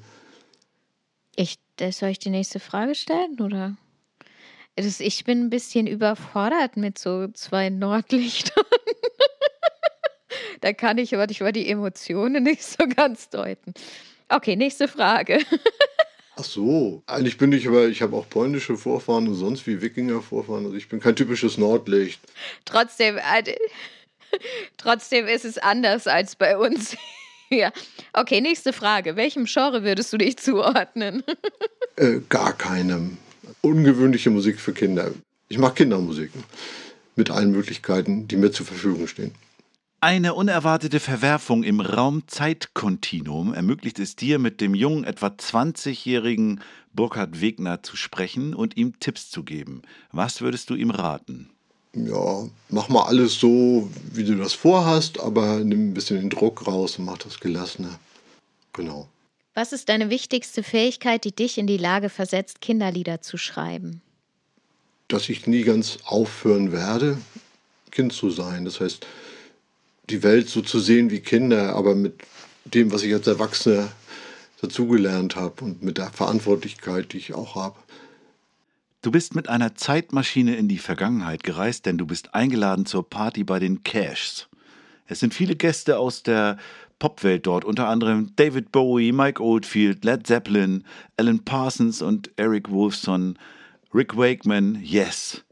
Ich, 1.35 1.57
äh, 1.79 1.91
soll 1.91 2.09
ich 2.09 2.19
die 2.19 2.29
nächste 2.29 2.59
Frage 2.59 2.95
stellen 2.95 3.39
oder? 3.39 3.75
Das, 4.81 5.01
ich 5.01 5.25
bin 5.25 5.45
ein 5.45 5.49
bisschen 5.49 5.87
überfordert 5.87 6.77
mit 6.77 6.97
so 6.97 7.27
zwei 7.33 7.69
Nordlichtern. 7.69 8.63
da 10.61 10.71
kann 10.71 10.97
ich 10.97 11.13
aber 11.13 11.29
ich 11.29 11.41
über 11.41 11.51
die 11.51 11.67
Emotionen 11.67 12.43
nicht 12.43 12.63
so 12.63 12.87
ganz 12.87 13.29
deuten. 13.29 13.73
Okay, 14.29 14.55
nächste 14.55 14.87
Frage. 14.87 15.39
Ach 16.37 16.43
so, 16.45 17.03
eigentlich 17.07 17.37
bin 17.37 17.51
ich 17.51 17.67
aber, 17.67 17.87
ich 17.87 18.01
habe 18.01 18.15
auch 18.15 18.29
polnische 18.29 18.77
Vorfahren 18.77 19.27
und 19.27 19.35
sonst 19.35 19.67
wie 19.67 19.81
Wikinger-Vorfahren. 19.81 20.65
Also 20.65 20.77
ich 20.77 20.87
bin 20.87 21.01
kein 21.01 21.15
typisches 21.15 21.57
Nordlicht. 21.57 22.21
Trotzdem, 22.63 23.17
äh, 23.17 23.55
trotzdem 24.77 25.27
ist 25.27 25.43
es 25.43 25.57
anders 25.57 26.07
als 26.07 26.37
bei 26.37 26.57
uns. 26.57 26.95
ja. 27.49 27.73
Okay, 28.13 28.39
nächste 28.39 28.71
Frage. 28.71 29.17
Welchem 29.17 29.45
Genre 29.45 29.83
würdest 29.83 30.13
du 30.13 30.17
dich 30.17 30.37
zuordnen? 30.37 31.23
Äh, 31.97 32.21
gar 32.29 32.53
keinem. 32.53 33.17
Ungewöhnliche 33.61 34.29
Musik 34.29 34.59
für 34.59 34.73
Kinder. 34.73 35.11
Ich 35.47 35.57
mache 35.57 35.75
Kindermusiken 35.75 36.43
mit 37.15 37.29
allen 37.29 37.51
Möglichkeiten, 37.51 38.27
die 38.27 38.37
mir 38.37 38.51
zur 38.51 38.65
Verfügung 38.65 39.07
stehen. 39.07 39.31
Eine 40.01 40.33
unerwartete 40.33 41.01
Verwerfung 41.01 41.63
im 41.63 41.81
Raum-Zeit-Kontinuum 41.81 43.53
ermöglicht 43.53 43.99
es 43.99 44.15
dir, 44.15 44.39
mit 44.39 44.61
dem 44.61 44.73
jungen, 44.73 45.03
etwa 45.03 45.27
20-jährigen 45.27 46.61
Burkhard 46.93 47.41
Wegner 47.41 47.83
zu 47.83 47.97
sprechen 47.97 48.53
und 48.53 48.77
ihm 48.77 48.97
Tipps 49.01 49.29
zu 49.29 49.43
geben. 49.43 49.81
Was 50.13 50.39
würdest 50.39 50.69
du 50.69 50.75
ihm 50.75 50.89
raten? 50.89 51.49
Ja, 51.93 52.47
mach 52.69 52.87
mal 52.87 53.03
alles 53.03 53.39
so, 53.39 53.89
wie 54.13 54.23
du 54.23 54.35
das 54.37 54.53
vorhast, 54.53 55.19
aber 55.19 55.59
nimm 55.65 55.89
ein 55.89 55.93
bisschen 55.93 56.21
den 56.21 56.29
Druck 56.29 56.65
raus 56.65 56.97
und 56.97 57.03
mach 57.05 57.17
das 57.17 57.41
gelassener. 57.41 57.99
Genau. 58.71 59.09
Was 59.59 59.73
ist 59.73 59.89
deine 59.89 60.09
wichtigste 60.09 60.63
Fähigkeit, 60.63 61.25
die 61.25 61.33
dich 61.33 61.57
in 61.57 61.67
die 61.67 61.75
Lage 61.75 62.07
versetzt, 62.07 62.61
Kinderlieder 62.61 63.19
zu 63.19 63.35
schreiben? 63.35 64.01
Dass 65.09 65.27
ich 65.27 65.47
nie 65.47 65.63
ganz 65.63 65.97
aufhören 66.05 66.71
werde, 66.71 67.17
Kind 67.91 68.13
zu 68.13 68.29
sein. 68.29 68.63
Das 68.63 68.79
heißt, 68.79 69.05
die 70.09 70.23
Welt 70.23 70.47
so 70.47 70.61
zu 70.61 70.79
sehen 70.79 71.11
wie 71.11 71.19
Kinder, 71.19 71.75
aber 71.75 71.93
mit 71.93 72.21
dem, 72.63 72.93
was 72.93 73.03
ich 73.03 73.13
als 73.13 73.27
Erwachsener 73.27 73.91
dazugelernt 74.61 75.35
habe 75.35 75.65
und 75.65 75.83
mit 75.83 75.97
der 75.97 76.09
Verantwortlichkeit, 76.09 77.11
die 77.11 77.17
ich 77.17 77.33
auch 77.33 77.55
habe. 77.55 77.75
Du 79.01 79.11
bist 79.11 79.35
mit 79.35 79.49
einer 79.49 79.75
Zeitmaschine 79.75 80.55
in 80.55 80.69
die 80.69 80.77
Vergangenheit 80.77 81.43
gereist, 81.43 81.85
denn 81.85 81.97
du 81.97 82.05
bist 82.05 82.33
eingeladen 82.33 82.85
zur 82.85 83.09
Party 83.09 83.43
bei 83.43 83.59
den 83.59 83.83
Cashs. 83.83 84.47
Es 85.05 85.19
sind 85.19 85.33
viele 85.33 85.57
Gäste 85.57 85.99
aus 85.99 86.23
der 86.23 86.57
Popwelt 86.99 87.47
dort, 87.47 87.65
unter 87.65 87.87
anderem 87.87 88.33
David 88.35 88.71
Bowie, 88.71 89.11
Mike 89.11 89.41
Oldfield, 89.41 90.03
Led 90.03 90.27
Zeppelin, 90.27 90.83
Alan 91.17 91.39
Parsons 91.43 92.01
und 92.01 92.29
Eric 92.35 92.69
Wolfson, 92.69 93.39
Rick 93.93 94.15
Wakeman, 94.15 94.79
Yes. 94.83 95.43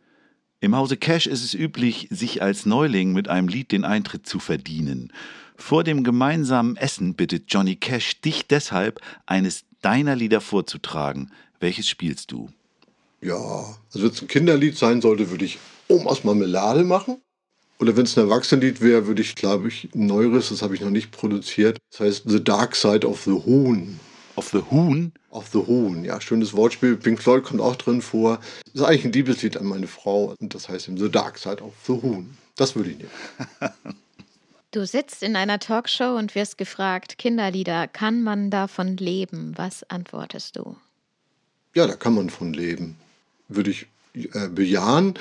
Im 0.60 0.76
Hause 0.76 0.98
Cash 0.98 1.28
ist 1.28 1.44
es 1.44 1.54
üblich, 1.54 2.08
sich 2.10 2.42
als 2.42 2.66
Neuling 2.66 3.14
mit 3.14 3.28
einem 3.30 3.48
Lied 3.48 3.72
den 3.72 3.86
Eintritt 3.86 4.28
zu 4.28 4.40
verdienen. 4.40 5.14
Vor 5.56 5.84
dem 5.84 6.04
gemeinsamen 6.04 6.78
Essen 6.78 7.16
bittet 7.16 7.46
Johnny 7.48 7.76
Cash 7.76 8.22
dich 8.22 8.48
deshalb, 8.48 9.00
eines 9.26 9.66
deiner 9.82 10.16
Lieder 10.16 10.42
vorzutragen. 10.42 11.32
Welches 11.60 11.88
spielst 11.88 12.32
du? 12.32 12.50
Ja, 13.22 13.36
also 13.36 14.04
wenn 14.04 14.10
es 14.10 14.22
ein 14.22 14.28
Kinderlied 14.28 14.78
sein 14.78 15.02
sollte, 15.02 15.30
würde 15.32 15.46
ich 15.46 15.58
Omas 15.88 16.24
Marmelade 16.24 16.84
machen. 16.84 17.22
Oder 17.80 17.96
wenn 17.96 18.06
es 18.06 18.18
ein 18.18 18.24
Erwachsenenlied 18.24 18.82
wäre, 18.82 19.06
würde 19.06 19.22
ich, 19.22 19.36
glaube 19.36 19.68
ich, 19.68 19.90
ein 19.94 20.08
neueres, 20.08 20.50
das 20.50 20.62
habe 20.62 20.74
ich 20.74 20.82
noch 20.82 20.90
nicht 20.90 21.12
produziert. 21.12 21.78
Das 21.92 22.00
heißt 22.00 22.24
The 22.26 22.44
Dark 22.44 22.76
Side 22.76 23.08
of 23.08 23.24
the 23.24 23.32
Huhn. 23.32 24.00
Of 24.36 24.50
the 24.50 24.62
Huhn? 24.72 25.12
Of 25.30 25.50
the 25.52 25.60
Huhn, 25.60 26.04
ja, 26.04 26.20
schönes 26.22 26.54
Wortspiel. 26.54 26.96
Pink 26.96 27.22
Floyd 27.22 27.44
kommt 27.44 27.62
auch 27.62 27.76
drin 27.76 28.02
vor. 28.02 28.40
Das 28.66 28.82
ist 28.82 28.84
eigentlich 28.84 29.06
ein 29.06 29.12
Liebeslied 29.12 29.58
an 29.58 29.66
meine 29.66 29.88
Frau. 29.88 30.36
Und 30.40 30.56
das 30.56 30.70
heißt 30.70 30.88
eben 30.88 30.98
The 30.98 31.12
Dark 31.12 31.38
Side 31.38 31.62
of 31.62 31.74
the 31.86 31.94
Huhn. 31.94 32.38
Das 32.56 32.76
würde 32.76 32.92
ich 32.92 32.98
nehmen. 32.98 33.12
Du 34.72 34.86
sitzt 34.86 35.24
in 35.24 35.38
einer 35.38 35.60
Talkshow 35.60 36.18
und 36.18 36.36
wirst 36.36 36.58
gefragt, 36.58 37.18
Kinderlieder, 37.18 37.88
kann 37.88 38.22
man 38.22 38.52
davon 38.52 38.98
leben? 38.98 39.54
Was 39.56 39.90
antwortest 39.90 40.58
du? 40.58 40.76
Ja, 41.74 41.88
da 41.88 41.96
kann 41.96 42.14
man 42.14 42.30
von 42.30 42.54
leben. 42.54 42.98
Würde 43.48 43.72
ich 43.72 43.88
äh, 44.14 44.50
bejahen 44.50 45.14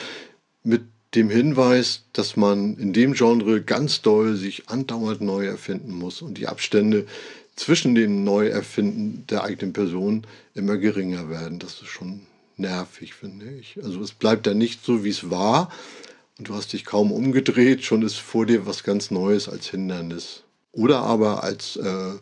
mit 0.64 0.82
dem 1.16 1.30
Hinweis, 1.30 2.02
dass 2.12 2.36
man 2.36 2.76
in 2.76 2.92
dem 2.92 3.14
Genre 3.14 3.62
ganz 3.62 4.02
doll 4.02 4.36
sich 4.36 4.68
andauernd 4.68 5.22
neu 5.22 5.46
erfinden 5.46 5.94
muss 5.94 6.22
und 6.22 6.38
die 6.38 6.46
Abstände 6.46 7.06
zwischen 7.56 7.94
dem 7.94 8.22
Neuerfinden 8.22 9.24
der 9.28 9.42
eigenen 9.42 9.72
Person 9.72 10.26
immer 10.54 10.76
geringer 10.76 11.30
werden. 11.30 11.58
Das 11.58 11.80
ist 11.80 11.88
schon 11.88 12.20
nervig, 12.58 13.14
finde 13.14 13.50
ich. 13.50 13.78
Also 13.82 14.00
es 14.02 14.12
bleibt 14.12 14.46
ja 14.46 14.54
nicht 14.54 14.84
so, 14.84 15.04
wie 15.04 15.10
es 15.10 15.30
war 15.30 15.70
und 16.38 16.48
du 16.48 16.54
hast 16.54 16.74
dich 16.74 16.84
kaum 16.84 17.12
umgedreht, 17.12 17.82
schon 17.82 18.02
ist 18.02 18.16
vor 18.16 18.44
dir 18.44 18.66
was 18.66 18.84
ganz 18.84 19.10
Neues 19.10 19.48
als 19.48 19.68
Hindernis. 19.68 20.42
Oder 20.72 21.00
aber 21.00 21.42
als 21.42 21.76
äh, 21.76 22.12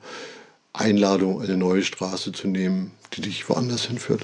Einladung, 0.72 1.42
eine 1.42 1.56
neue 1.56 1.82
Straße 1.82 2.30
zu 2.30 2.46
nehmen, 2.46 2.92
die 3.12 3.22
dich 3.22 3.48
woanders 3.48 3.86
hinführt. 3.86 4.22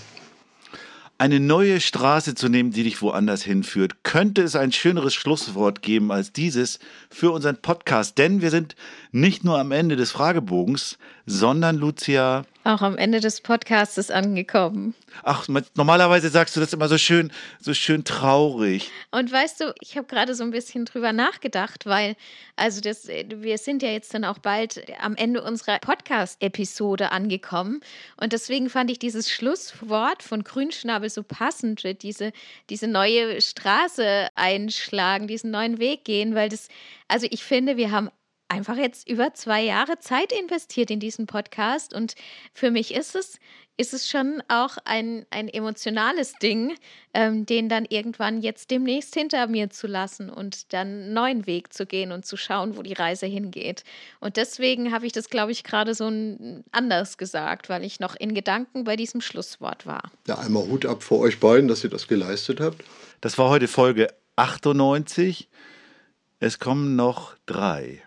Eine 1.21 1.39
neue 1.39 1.83
Straße 1.83 2.35
zu 2.35 2.49
nehmen, 2.49 2.71
die 2.71 2.83
dich 2.83 3.03
woanders 3.03 3.43
hinführt. 3.43 4.05
Könnte 4.05 4.41
es 4.41 4.57
ein 4.57 4.73
schöneres 4.73 5.13
Schlusswort 5.13 5.83
geben 5.83 6.11
als 6.11 6.33
dieses 6.33 6.79
für 7.11 7.31
unseren 7.31 7.61
Podcast? 7.61 8.17
Denn 8.17 8.41
wir 8.41 8.49
sind 8.49 8.75
nicht 9.13 9.45
nur 9.45 9.59
am 9.59 9.73
Ende 9.73 9.97
des 9.97 10.11
Fragebogens, 10.13 10.99
sondern 11.27 11.77
Lucia, 11.77 12.45
Auch 12.65 12.83
am 12.83 12.99
Ende 12.99 13.21
des 13.21 13.41
Podcasts 13.41 14.11
angekommen. 14.11 14.95
Ach, 15.23 15.49
normalerweise 15.75 16.29
sagst 16.29 16.57
du 16.57 16.61
das 16.61 16.75
immer 16.75 16.89
so 16.89 16.99
schön, 16.99 17.33
so 17.59 17.73
schön 17.73 18.05
traurig. 18.05 18.91
Und 19.11 19.33
weißt 19.33 19.61
du, 19.61 19.75
ich 19.81 19.97
habe 19.97 20.07
gerade 20.07 20.35
so 20.35 20.45
ein 20.45 20.51
bisschen 20.51 20.85
drüber 20.85 21.15
nachgedacht, 21.15 21.87
weil, 21.87 22.17
also 22.57 22.83
das, 22.83 23.09
wir 23.09 23.57
sind 23.57 23.83
ja 23.83 23.89
jetzt 23.89 24.13
dann 24.13 24.25
auch 24.25 24.39
bald 24.39 24.85
am 25.01 25.17
Ende 25.17 25.43
unserer 25.43 25.79
Podcast-Episode 25.79 27.13
angekommen. 27.13 27.81
Und 28.21 28.35
deswegen 28.35 28.69
fand 28.69 28.91
ich 28.91 28.99
dieses 28.99 29.31
Schlusswort 29.31 30.23
von 30.23 30.45
Grünschnabel 30.45 31.09
so 31.09 31.23
passend, 31.23 31.83
diese, 32.03 32.33
diese 32.69 32.89
neue 32.89 33.41
Straße 33.41 34.29
einschlagen, 34.35 35.29
diesen 35.29 35.51
neuen 35.51 35.79
Weg 35.79 36.05
gehen, 36.05 36.35
weil 36.35 36.51
das, 36.51 36.69
also 37.09 37.27
ich 37.31 37.43
finde, 37.43 37.79
wir 37.79 37.91
haben 37.91 38.11
einfach 38.51 38.77
jetzt 38.77 39.09
über 39.09 39.33
zwei 39.33 39.63
Jahre 39.63 39.99
Zeit 39.99 40.33
investiert 40.33 40.91
in 40.91 41.01
diesen 41.01 41.27
Podcast. 41.27 41.95
Und 41.95 42.15
für 42.53 42.71
mich 42.71 42.93
ist 42.93 43.15
es, 43.15 43.39
ist 43.77 43.95
es 43.95 44.11
schon 44.11 44.43
auch 44.49 44.77
ein, 44.85 45.25
ein 45.31 45.49
emotionales 45.49 46.35
Ding, 46.43 46.75
ähm, 47.15 47.47
den 47.47 47.69
dann 47.69 47.87
irgendwann 47.89 48.43
jetzt 48.43 48.71
demnächst 48.71 49.15
hinter 49.15 49.47
mir 49.47 49.71
zu 49.71 49.87
lassen 49.87 50.29
und 50.29 50.73
dann 50.73 50.89
einen 50.89 51.13
neuen 51.15 51.47
Weg 51.47 51.73
zu 51.73 51.87
gehen 51.87 52.13
und 52.13 52.27
zu 52.27 52.37
schauen, 52.37 52.77
wo 52.77 52.83
die 52.83 52.93
Reise 52.93 53.27
hingeht. 53.27 53.85
Und 54.19 54.37
deswegen 54.37 54.93
habe 54.93 55.07
ich 55.07 55.13
das, 55.13 55.31
glaube 55.31 55.53
ich, 55.53 55.65
gerade 55.65 55.95
so 55.95 56.11
anders 56.73 57.19
gesagt, 57.19 57.69
weil 57.69 57.85
ich 57.85 58.01
noch 58.01 58.17
in 58.17 58.35
Gedanken 58.35 58.85
bei 58.85 58.97
diesem 58.97 59.21
Schlusswort 59.21 59.87
war. 59.87 60.11
Ja, 60.27 60.39
einmal 60.39 60.65
Hut 60.65 60.85
ab 60.85 61.03
vor 61.03 61.21
euch 61.21 61.39
beiden, 61.39 61.69
dass 61.69 61.85
ihr 61.85 61.91
das 61.91 62.09
geleistet 62.09 62.61
habt. 62.61 62.85
Das 63.21 63.39
war 63.39 63.49
heute 63.49 63.69
Folge 63.69 64.09
98. 64.37 65.49
Es 66.41 66.59
kommen 66.59 66.97
noch 66.97 67.37
drei. 67.47 68.03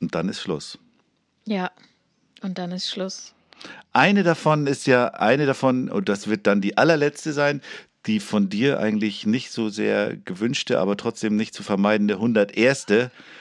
Und 0.00 0.14
dann 0.14 0.28
ist 0.28 0.40
Schluss. 0.40 0.78
Ja, 1.44 1.70
und 2.42 2.58
dann 2.58 2.72
ist 2.72 2.88
Schluss. 2.90 3.34
Eine 3.92 4.22
davon 4.22 4.66
ist 4.66 4.86
ja, 4.86 5.08
eine 5.08 5.46
davon, 5.46 5.88
und 5.88 6.08
das 6.08 6.28
wird 6.28 6.46
dann 6.46 6.60
die 6.60 6.76
allerletzte 6.76 7.32
sein, 7.32 7.62
die 8.06 8.20
von 8.20 8.48
dir 8.48 8.78
eigentlich 8.78 9.26
nicht 9.26 9.50
so 9.50 9.68
sehr 9.68 10.16
gewünschte, 10.16 10.78
aber 10.78 10.96
trotzdem 10.96 11.36
nicht 11.36 11.54
zu 11.54 11.62
vermeidende 11.62 12.14
101. 12.14 12.86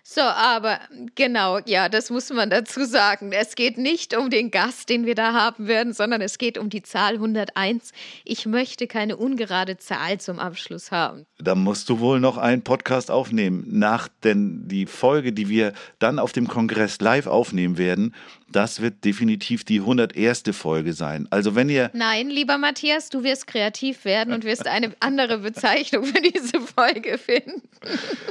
So, 0.03 0.21
aber 0.21 0.79
genau, 1.15 1.59
ja, 1.65 1.89
das 1.89 2.09
muss 2.09 2.31
man 2.31 2.49
dazu 2.49 2.85
sagen. 2.85 3.31
Es 3.31 3.55
geht 3.55 3.77
nicht 3.77 4.15
um 4.15 4.29
den 4.29 4.51
Gast, 4.51 4.89
den 4.89 5.05
wir 5.05 5.15
da 5.15 5.33
haben 5.33 5.67
werden, 5.67 5.93
sondern 5.93 6.21
es 6.21 6.37
geht 6.37 6.57
um 6.57 6.69
die 6.69 6.81
Zahl 6.81 7.13
101. 7.13 7.91
Ich 8.23 8.45
möchte 8.45 8.87
keine 8.87 9.17
ungerade 9.17 9.77
Zahl 9.77 10.19
zum 10.19 10.39
Abschluss 10.39 10.91
haben. 10.91 11.25
Da 11.39 11.53
musst 11.53 11.89
du 11.89 11.99
wohl 11.99 12.19
noch 12.19 12.37
einen 12.37 12.63
Podcast 12.63 13.11
aufnehmen, 13.11 13.65
nach 13.67 14.07
denn 14.23 14.67
die 14.67 14.85
Folge, 14.85 15.33
die 15.33 15.49
wir 15.49 15.73
dann 15.99 16.19
auf 16.19 16.31
dem 16.31 16.47
Kongress 16.47 16.99
live 17.01 17.27
aufnehmen 17.27 17.77
werden, 17.77 18.13
das 18.51 18.81
wird 18.81 19.03
definitiv 19.03 19.63
die 19.63 19.79
101. 19.79 20.43
Folge 20.51 20.93
sein. 20.93 21.27
Also 21.29 21.55
wenn 21.55 21.69
ihr 21.69 21.89
Nein, 21.93 22.29
lieber 22.29 22.57
Matthias, 22.57 23.09
du 23.09 23.23
wirst 23.23 23.47
kreativ 23.47 24.05
werden 24.05 24.33
und 24.33 24.43
wirst 24.43 24.67
eine 24.67 24.91
andere 24.99 25.39
Bezeichnung 25.39 26.05
für 26.05 26.21
diese 26.21 26.61
Folge 26.61 27.17
finden. 27.17 27.63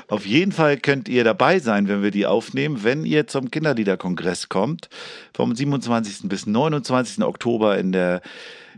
Auf 0.09 0.25
jeden 0.25 0.53
Fall 0.53 0.79
könnt 0.79 1.09
ihr 1.09 1.25
dabei 1.25 1.59
sein, 1.59 1.89
wenn 1.89 2.03
wir 2.03 2.11
die 2.11 2.27
aufnehmen, 2.27 2.85
wenn 2.85 3.05
ihr 3.05 3.27
zum 3.27 3.51
Kinderliederkongress 3.51 4.49
kommt, 4.49 4.89
vom 5.35 5.55
27. 5.55 6.29
bis 6.29 6.47
29. 6.47 7.25
Oktober 7.25 7.77
in 7.79 7.93
der 7.93 8.23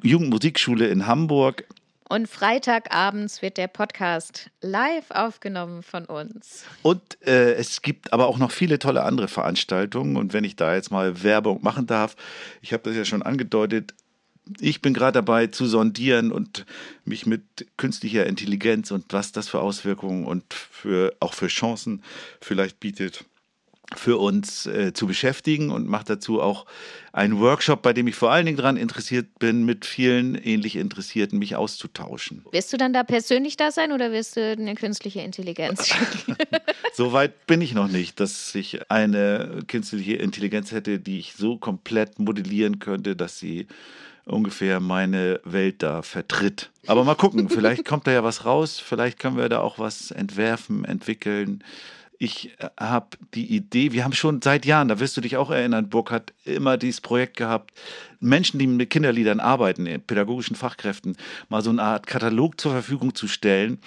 Jugendmusikschule 0.03 0.89
in 0.89 1.07
Hamburg. 1.07 1.64
Und 2.09 2.28
Freitagabends 2.28 3.42
wird 3.42 3.57
der 3.57 3.66
Podcast 3.66 4.50
live 4.61 5.11
aufgenommen 5.11 5.82
von 5.82 6.04
uns. 6.04 6.64
Und 6.82 7.02
äh, 7.26 7.54
es 7.54 7.82
gibt 7.82 8.12
aber 8.12 8.28
auch 8.28 8.38
noch 8.38 8.52
viele 8.52 8.78
tolle 8.78 9.02
andere 9.02 9.26
Veranstaltungen. 9.26 10.16
Und 10.16 10.32
wenn 10.32 10.44
ich 10.44 10.54
da 10.54 10.74
jetzt 10.74 10.92
mal 10.92 11.24
Werbung 11.24 11.62
machen 11.62 11.86
darf, 11.86 12.14
ich 12.62 12.72
habe 12.72 12.84
das 12.84 12.96
ja 12.96 13.04
schon 13.04 13.22
angedeutet, 13.22 13.92
ich 14.61 14.80
bin 14.80 14.94
gerade 14.94 15.14
dabei 15.14 15.48
zu 15.48 15.66
sondieren 15.66 16.30
und 16.30 16.64
mich 17.04 17.26
mit 17.26 17.42
künstlicher 17.76 18.26
Intelligenz 18.26 18.92
und 18.92 19.12
was 19.12 19.32
das 19.32 19.48
für 19.48 19.61
Auswirkungen 19.61 20.24
und 20.24 20.54
für, 20.54 21.12
auch 21.18 21.34
für 21.34 21.48
Chancen 21.48 22.04
vielleicht 22.40 22.78
bietet 22.78 23.24
für 23.95 24.18
uns 24.18 24.66
äh, 24.66 24.93
zu 24.93 25.07
beschäftigen 25.07 25.70
und 25.70 25.87
mache 25.87 26.05
dazu 26.07 26.41
auch 26.41 26.66
einen 27.12 27.39
Workshop, 27.39 27.82
bei 27.82 27.93
dem 27.93 28.09
ich 28.09 28.16
vor 28.16 28.32
allen 28.32 28.45
Dingen 28.47 28.59
daran 28.59 28.76
interessiert 28.76 29.39
bin, 29.39 29.64
mit 29.64 29.87
vielen 29.87 30.34
ähnlich 30.34 30.76
Interessierten 30.76 31.39
mich 31.39 31.55
auszutauschen. 31.57 32.45
Wirst 32.51 32.72
du 32.72 32.76
dann 32.76 32.93
da 32.93 33.05
persönlich 33.05 33.57
da 33.57 33.70
sein 33.70 33.93
oder 33.93 34.11
wirst 34.11 34.37
du 34.37 34.53
eine 34.53 34.74
künstliche 34.74 35.20
Intelligenz 35.20 35.87
schicken? 35.89 36.37
so 36.95 37.12
weit 37.12 37.47
bin 37.47 37.61
ich 37.61 37.74
noch 37.74 37.89
nicht, 37.89 38.18
dass 38.18 38.55
ich 38.55 38.91
eine 38.91 39.61
künstliche 39.68 40.16
Intelligenz 40.16 40.72
hätte, 40.72 40.99
die 40.99 41.18
ich 41.18 41.34
so 41.34 41.57
komplett 41.57 42.18
modellieren 42.18 42.80
könnte, 42.80 43.14
dass 43.14 43.39
sie 43.39 43.66
ungefähr 44.26 44.80
meine 44.80 45.41
Welt 45.45 45.82
da 45.82 46.03
vertritt. 46.03 46.70
Aber 46.87 47.05
mal 47.05 47.14
gucken, 47.14 47.49
vielleicht 47.49 47.84
kommt 47.84 48.07
da 48.07 48.11
ja 48.11 48.24
was 48.24 48.45
raus, 48.45 48.82
vielleicht 48.84 49.18
können 49.18 49.37
wir 49.37 49.49
da 49.49 49.61
auch 49.61 49.78
was 49.78 50.11
entwerfen, 50.11 50.84
entwickeln. 50.84 51.62
Ich 52.19 52.59
äh, 52.59 52.69
habe 52.79 53.17
die 53.35 53.55
Idee, 53.55 53.93
wir 53.93 54.05
haben 54.05 54.12
schon 54.12 54.41
seit 54.43 54.67
Jahren, 54.67 54.89
da 54.89 55.01
wirst 55.01 55.17
du 55.17 55.21
dich 55.21 55.37
auch 55.37 55.51
erinnern, 55.51 55.89
Burkhard, 55.89 56.33
immer 56.45 56.77
dieses 56.77 57.01
Projekt 57.01 57.37
gehabt, 57.37 57.73
Menschen, 58.21 58.59
die 58.59 58.67
mit 58.67 58.91
Kinderliedern 58.91 59.41
arbeiten, 59.41 59.85
pädagogischen 60.07 60.57
Fachkräften, 60.57 61.17
mal 61.49 61.62
so 61.62 61.71
eine 61.71 61.83
Art 61.83 62.07
Katalog 62.07 62.61
zur 62.61 62.73
Verfügung 62.73 63.14
zu 63.14 63.29
stellen, 63.29 63.79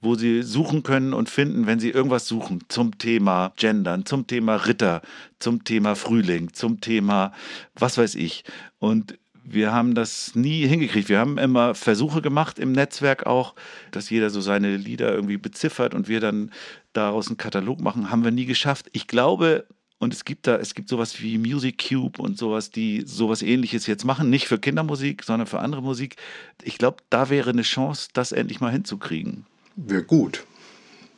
wo 0.00 0.14
sie 0.14 0.42
suchen 0.42 0.82
können 0.82 1.14
und 1.14 1.30
finden, 1.30 1.66
wenn 1.66 1.80
sie 1.80 1.90
irgendwas 1.90 2.26
suchen 2.26 2.64
zum 2.68 2.98
Thema 2.98 3.52
Gendern, 3.56 4.04
zum 4.04 4.26
Thema 4.26 4.56
Ritter, 4.56 5.02
zum 5.38 5.64
Thema 5.64 5.94
Frühling, 5.94 6.52
zum 6.52 6.80
Thema 6.80 7.32
was 7.74 7.98
weiß 7.98 8.16
ich. 8.16 8.44
Und 8.78 9.18
wir 9.48 9.72
haben 9.72 9.94
das 9.94 10.34
nie 10.34 10.66
hingekriegt. 10.66 11.08
Wir 11.08 11.18
haben 11.18 11.38
immer 11.38 11.74
Versuche 11.74 12.20
gemacht 12.20 12.58
im 12.58 12.72
Netzwerk 12.72 13.26
auch, 13.26 13.54
dass 13.92 14.10
jeder 14.10 14.30
so 14.30 14.40
seine 14.40 14.76
Lieder 14.76 15.14
irgendwie 15.14 15.36
beziffert 15.36 15.94
und 15.94 16.08
wir 16.08 16.20
dann 16.20 16.50
daraus 16.92 17.28
einen 17.28 17.36
Katalog 17.36 17.80
machen. 17.80 18.10
Haben 18.10 18.24
wir 18.24 18.30
nie 18.30 18.46
geschafft. 18.46 18.86
Ich 18.92 19.06
glaube, 19.06 19.66
und 19.98 20.12
es 20.12 20.24
gibt 20.24 20.46
da, 20.46 20.56
es 20.56 20.74
gibt 20.74 20.88
sowas 20.88 21.22
wie 21.22 21.38
Music 21.38 21.88
Cube 21.88 22.20
und 22.20 22.36
sowas, 22.36 22.70
die 22.70 23.02
sowas 23.06 23.42
ähnliches 23.42 23.86
jetzt 23.86 24.04
machen. 24.04 24.30
Nicht 24.30 24.46
für 24.46 24.58
Kindermusik, 24.58 25.22
sondern 25.22 25.46
für 25.46 25.60
andere 25.60 25.82
Musik. 25.82 26.16
Ich 26.62 26.76
glaube, 26.78 26.98
da 27.08 27.30
wäre 27.30 27.50
eine 27.50 27.62
Chance, 27.62 28.08
das 28.12 28.32
endlich 28.32 28.60
mal 28.60 28.72
hinzukriegen. 28.72 29.46
Wäre 29.76 30.02
gut. 30.02 30.44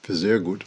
Wäre 0.05 0.18
sehr 0.18 0.41
gut. 0.41 0.64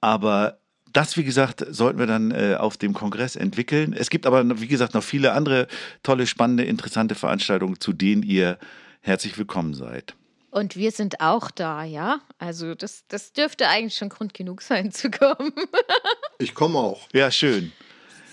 Aber 0.00 0.58
das, 0.96 1.16
wie 1.16 1.24
gesagt, 1.24 1.64
sollten 1.68 1.98
wir 1.98 2.06
dann 2.06 2.30
äh, 2.30 2.56
auf 2.58 2.76
dem 2.76 2.94
Kongress 2.94 3.36
entwickeln. 3.36 3.92
Es 3.92 4.08
gibt 4.08 4.26
aber, 4.26 4.60
wie 4.60 4.66
gesagt, 4.66 4.94
noch 4.94 5.02
viele 5.02 5.32
andere 5.32 5.68
tolle, 6.02 6.26
spannende, 6.26 6.64
interessante 6.64 7.14
Veranstaltungen, 7.14 7.78
zu 7.80 7.92
denen 7.92 8.22
ihr 8.22 8.58
herzlich 9.02 9.36
willkommen 9.36 9.74
seid. 9.74 10.14
Und 10.50 10.74
wir 10.74 10.90
sind 10.90 11.20
auch 11.20 11.50
da, 11.50 11.84
ja? 11.84 12.20
Also 12.38 12.74
das, 12.74 13.04
das 13.08 13.34
dürfte 13.34 13.68
eigentlich 13.68 13.94
schon 13.94 14.08
Grund 14.08 14.32
genug 14.32 14.62
sein 14.62 14.90
zu 14.90 15.10
kommen. 15.10 15.52
ich 16.38 16.54
komme 16.54 16.78
auch. 16.78 17.06
Ja, 17.12 17.30
schön. 17.30 17.72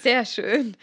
Sehr 0.01 0.26
schön. 0.26 0.78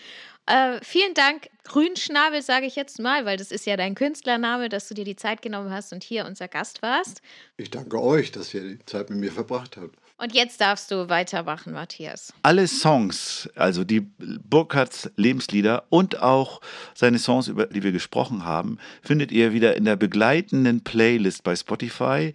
Äh, 0.45 0.81
vielen 0.83 1.14
Dank, 1.14 1.49
Grünschnabel, 1.64 2.43
sage 2.43 2.66
ich 2.66 2.74
jetzt 2.74 2.99
mal, 2.99 3.24
weil 3.24 3.37
das 3.37 3.53
ist 3.53 3.66
ja 3.66 3.76
dein 3.76 3.95
Künstlername, 3.95 4.68
dass 4.68 4.89
du 4.89 4.95
dir 4.95 5.05
die 5.05 5.16
Zeit 5.16 5.43
genommen 5.43 5.70
hast 5.70 5.93
und 5.93 6.03
hier 6.03 6.26
unser 6.26 6.49
Gast 6.49 6.83
warst. 6.83 7.22
Ich 7.57 7.70
danke 7.70 8.03
euch, 8.03 8.33
dass 8.33 8.53
ihr 8.53 8.62
die 8.62 8.85
Zeit 8.85 9.11
mit 9.11 9.20
mir 9.20 9.31
verbracht 9.31 9.76
habt. 9.76 9.99
Und 10.21 10.35
jetzt 10.35 10.61
darfst 10.61 10.91
du 10.91 11.09
weitermachen, 11.09 11.73
Matthias. 11.73 12.35
Alle 12.43 12.68
Songs, 12.68 13.49
also 13.55 13.85
die 13.85 14.01
Burkhards 14.01 15.11
Lebenslieder 15.16 15.85
und 15.89 16.21
auch 16.21 16.61
seine 16.95 17.18
Songs, 17.18 17.49
über 17.49 17.64
die 17.64 17.83
wir 17.83 17.91
gesprochen 17.91 18.45
haben, 18.45 18.77
findet 19.03 19.33
ihr 19.33 19.55
wieder 19.55 19.77
in 19.77 19.87
der 19.87 19.97
begleitenden 19.97 20.85
Playlist 20.85 21.43
bei 21.43 21.57
Spotify. 21.57 22.35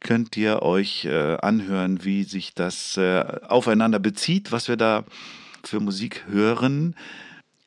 Könnt 0.00 0.36
ihr 0.36 0.60
euch 0.60 1.06
äh, 1.06 1.36
anhören, 1.38 2.04
wie 2.04 2.24
sich 2.24 2.52
das 2.52 2.98
äh, 2.98 3.24
aufeinander 3.48 3.98
bezieht, 3.98 4.52
was 4.52 4.68
wir 4.68 4.76
da 4.76 5.04
für 5.64 5.80
Musik 5.80 6.24
hören. 6.28 6.94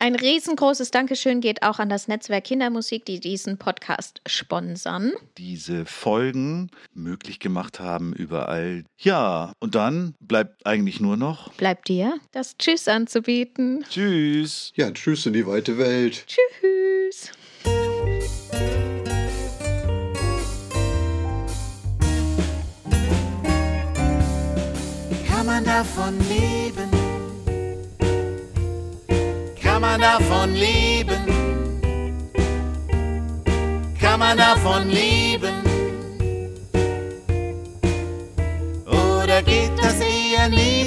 Ein 0.02 0.16
riesengroßes 0.16 0.92
Dankeschön 0.92 1.42
geht 1.42 1.62
auch 1.62 1.78
an 1.78 1.90
das 1.90 2.08
Netzwerk 2.08 2.46
Kindermusik, 2.46 3.04
die 3.04 3.20
diesen 3.20 3.58
Podcast 3.58 4.22
sponsern. 4.26 5.12
Diese 5.38 5.86
Folgen 5.86 6.72
möglich 6.94 7.40
gemacht 7.40 7.82
haben 7.82 8.14
überall. 8.14 8.86
Ja, 8.98 9.52
und 9.60 9.76
dann 9.76 10.16
bleibt 10.22 10.66
eigentlich 10.66 11.02
nur 11.02 11.18
noch. 11.18 11.52
Bleibt 11.56 11.90
dir 11.90 12.18
das 12.32 12.58
Tschüss 12.58 12.88
anzubieten. 12.88 13.84
Tschüss. 13.90 14.72
Ja, 14.76 14.90
tschüss 14.90 15.26
in 15.26 15.34
die 15.34 15.46
weite 15.46 15.78
Welt. 15.78 16.26
Tschüss. 16.28 17.34
Kann 25.28 25.46
man 25.46 25.66
davon 25.66 26.18
leben? 26.30 26.89
Kann 29.80 29.92
man 29.92 30.02
davon 30.02 30.56
leben? 30.56 31.26
Kann 33.98 34.20
man 34.20 34.38
davon 34.38 34.90
leben? 34.90 35.54
Oder 38.86 39.42
geht 39.42 39.72
das 39.82 40.02
eher 40.02 40.50
nicht? 40.50 40.79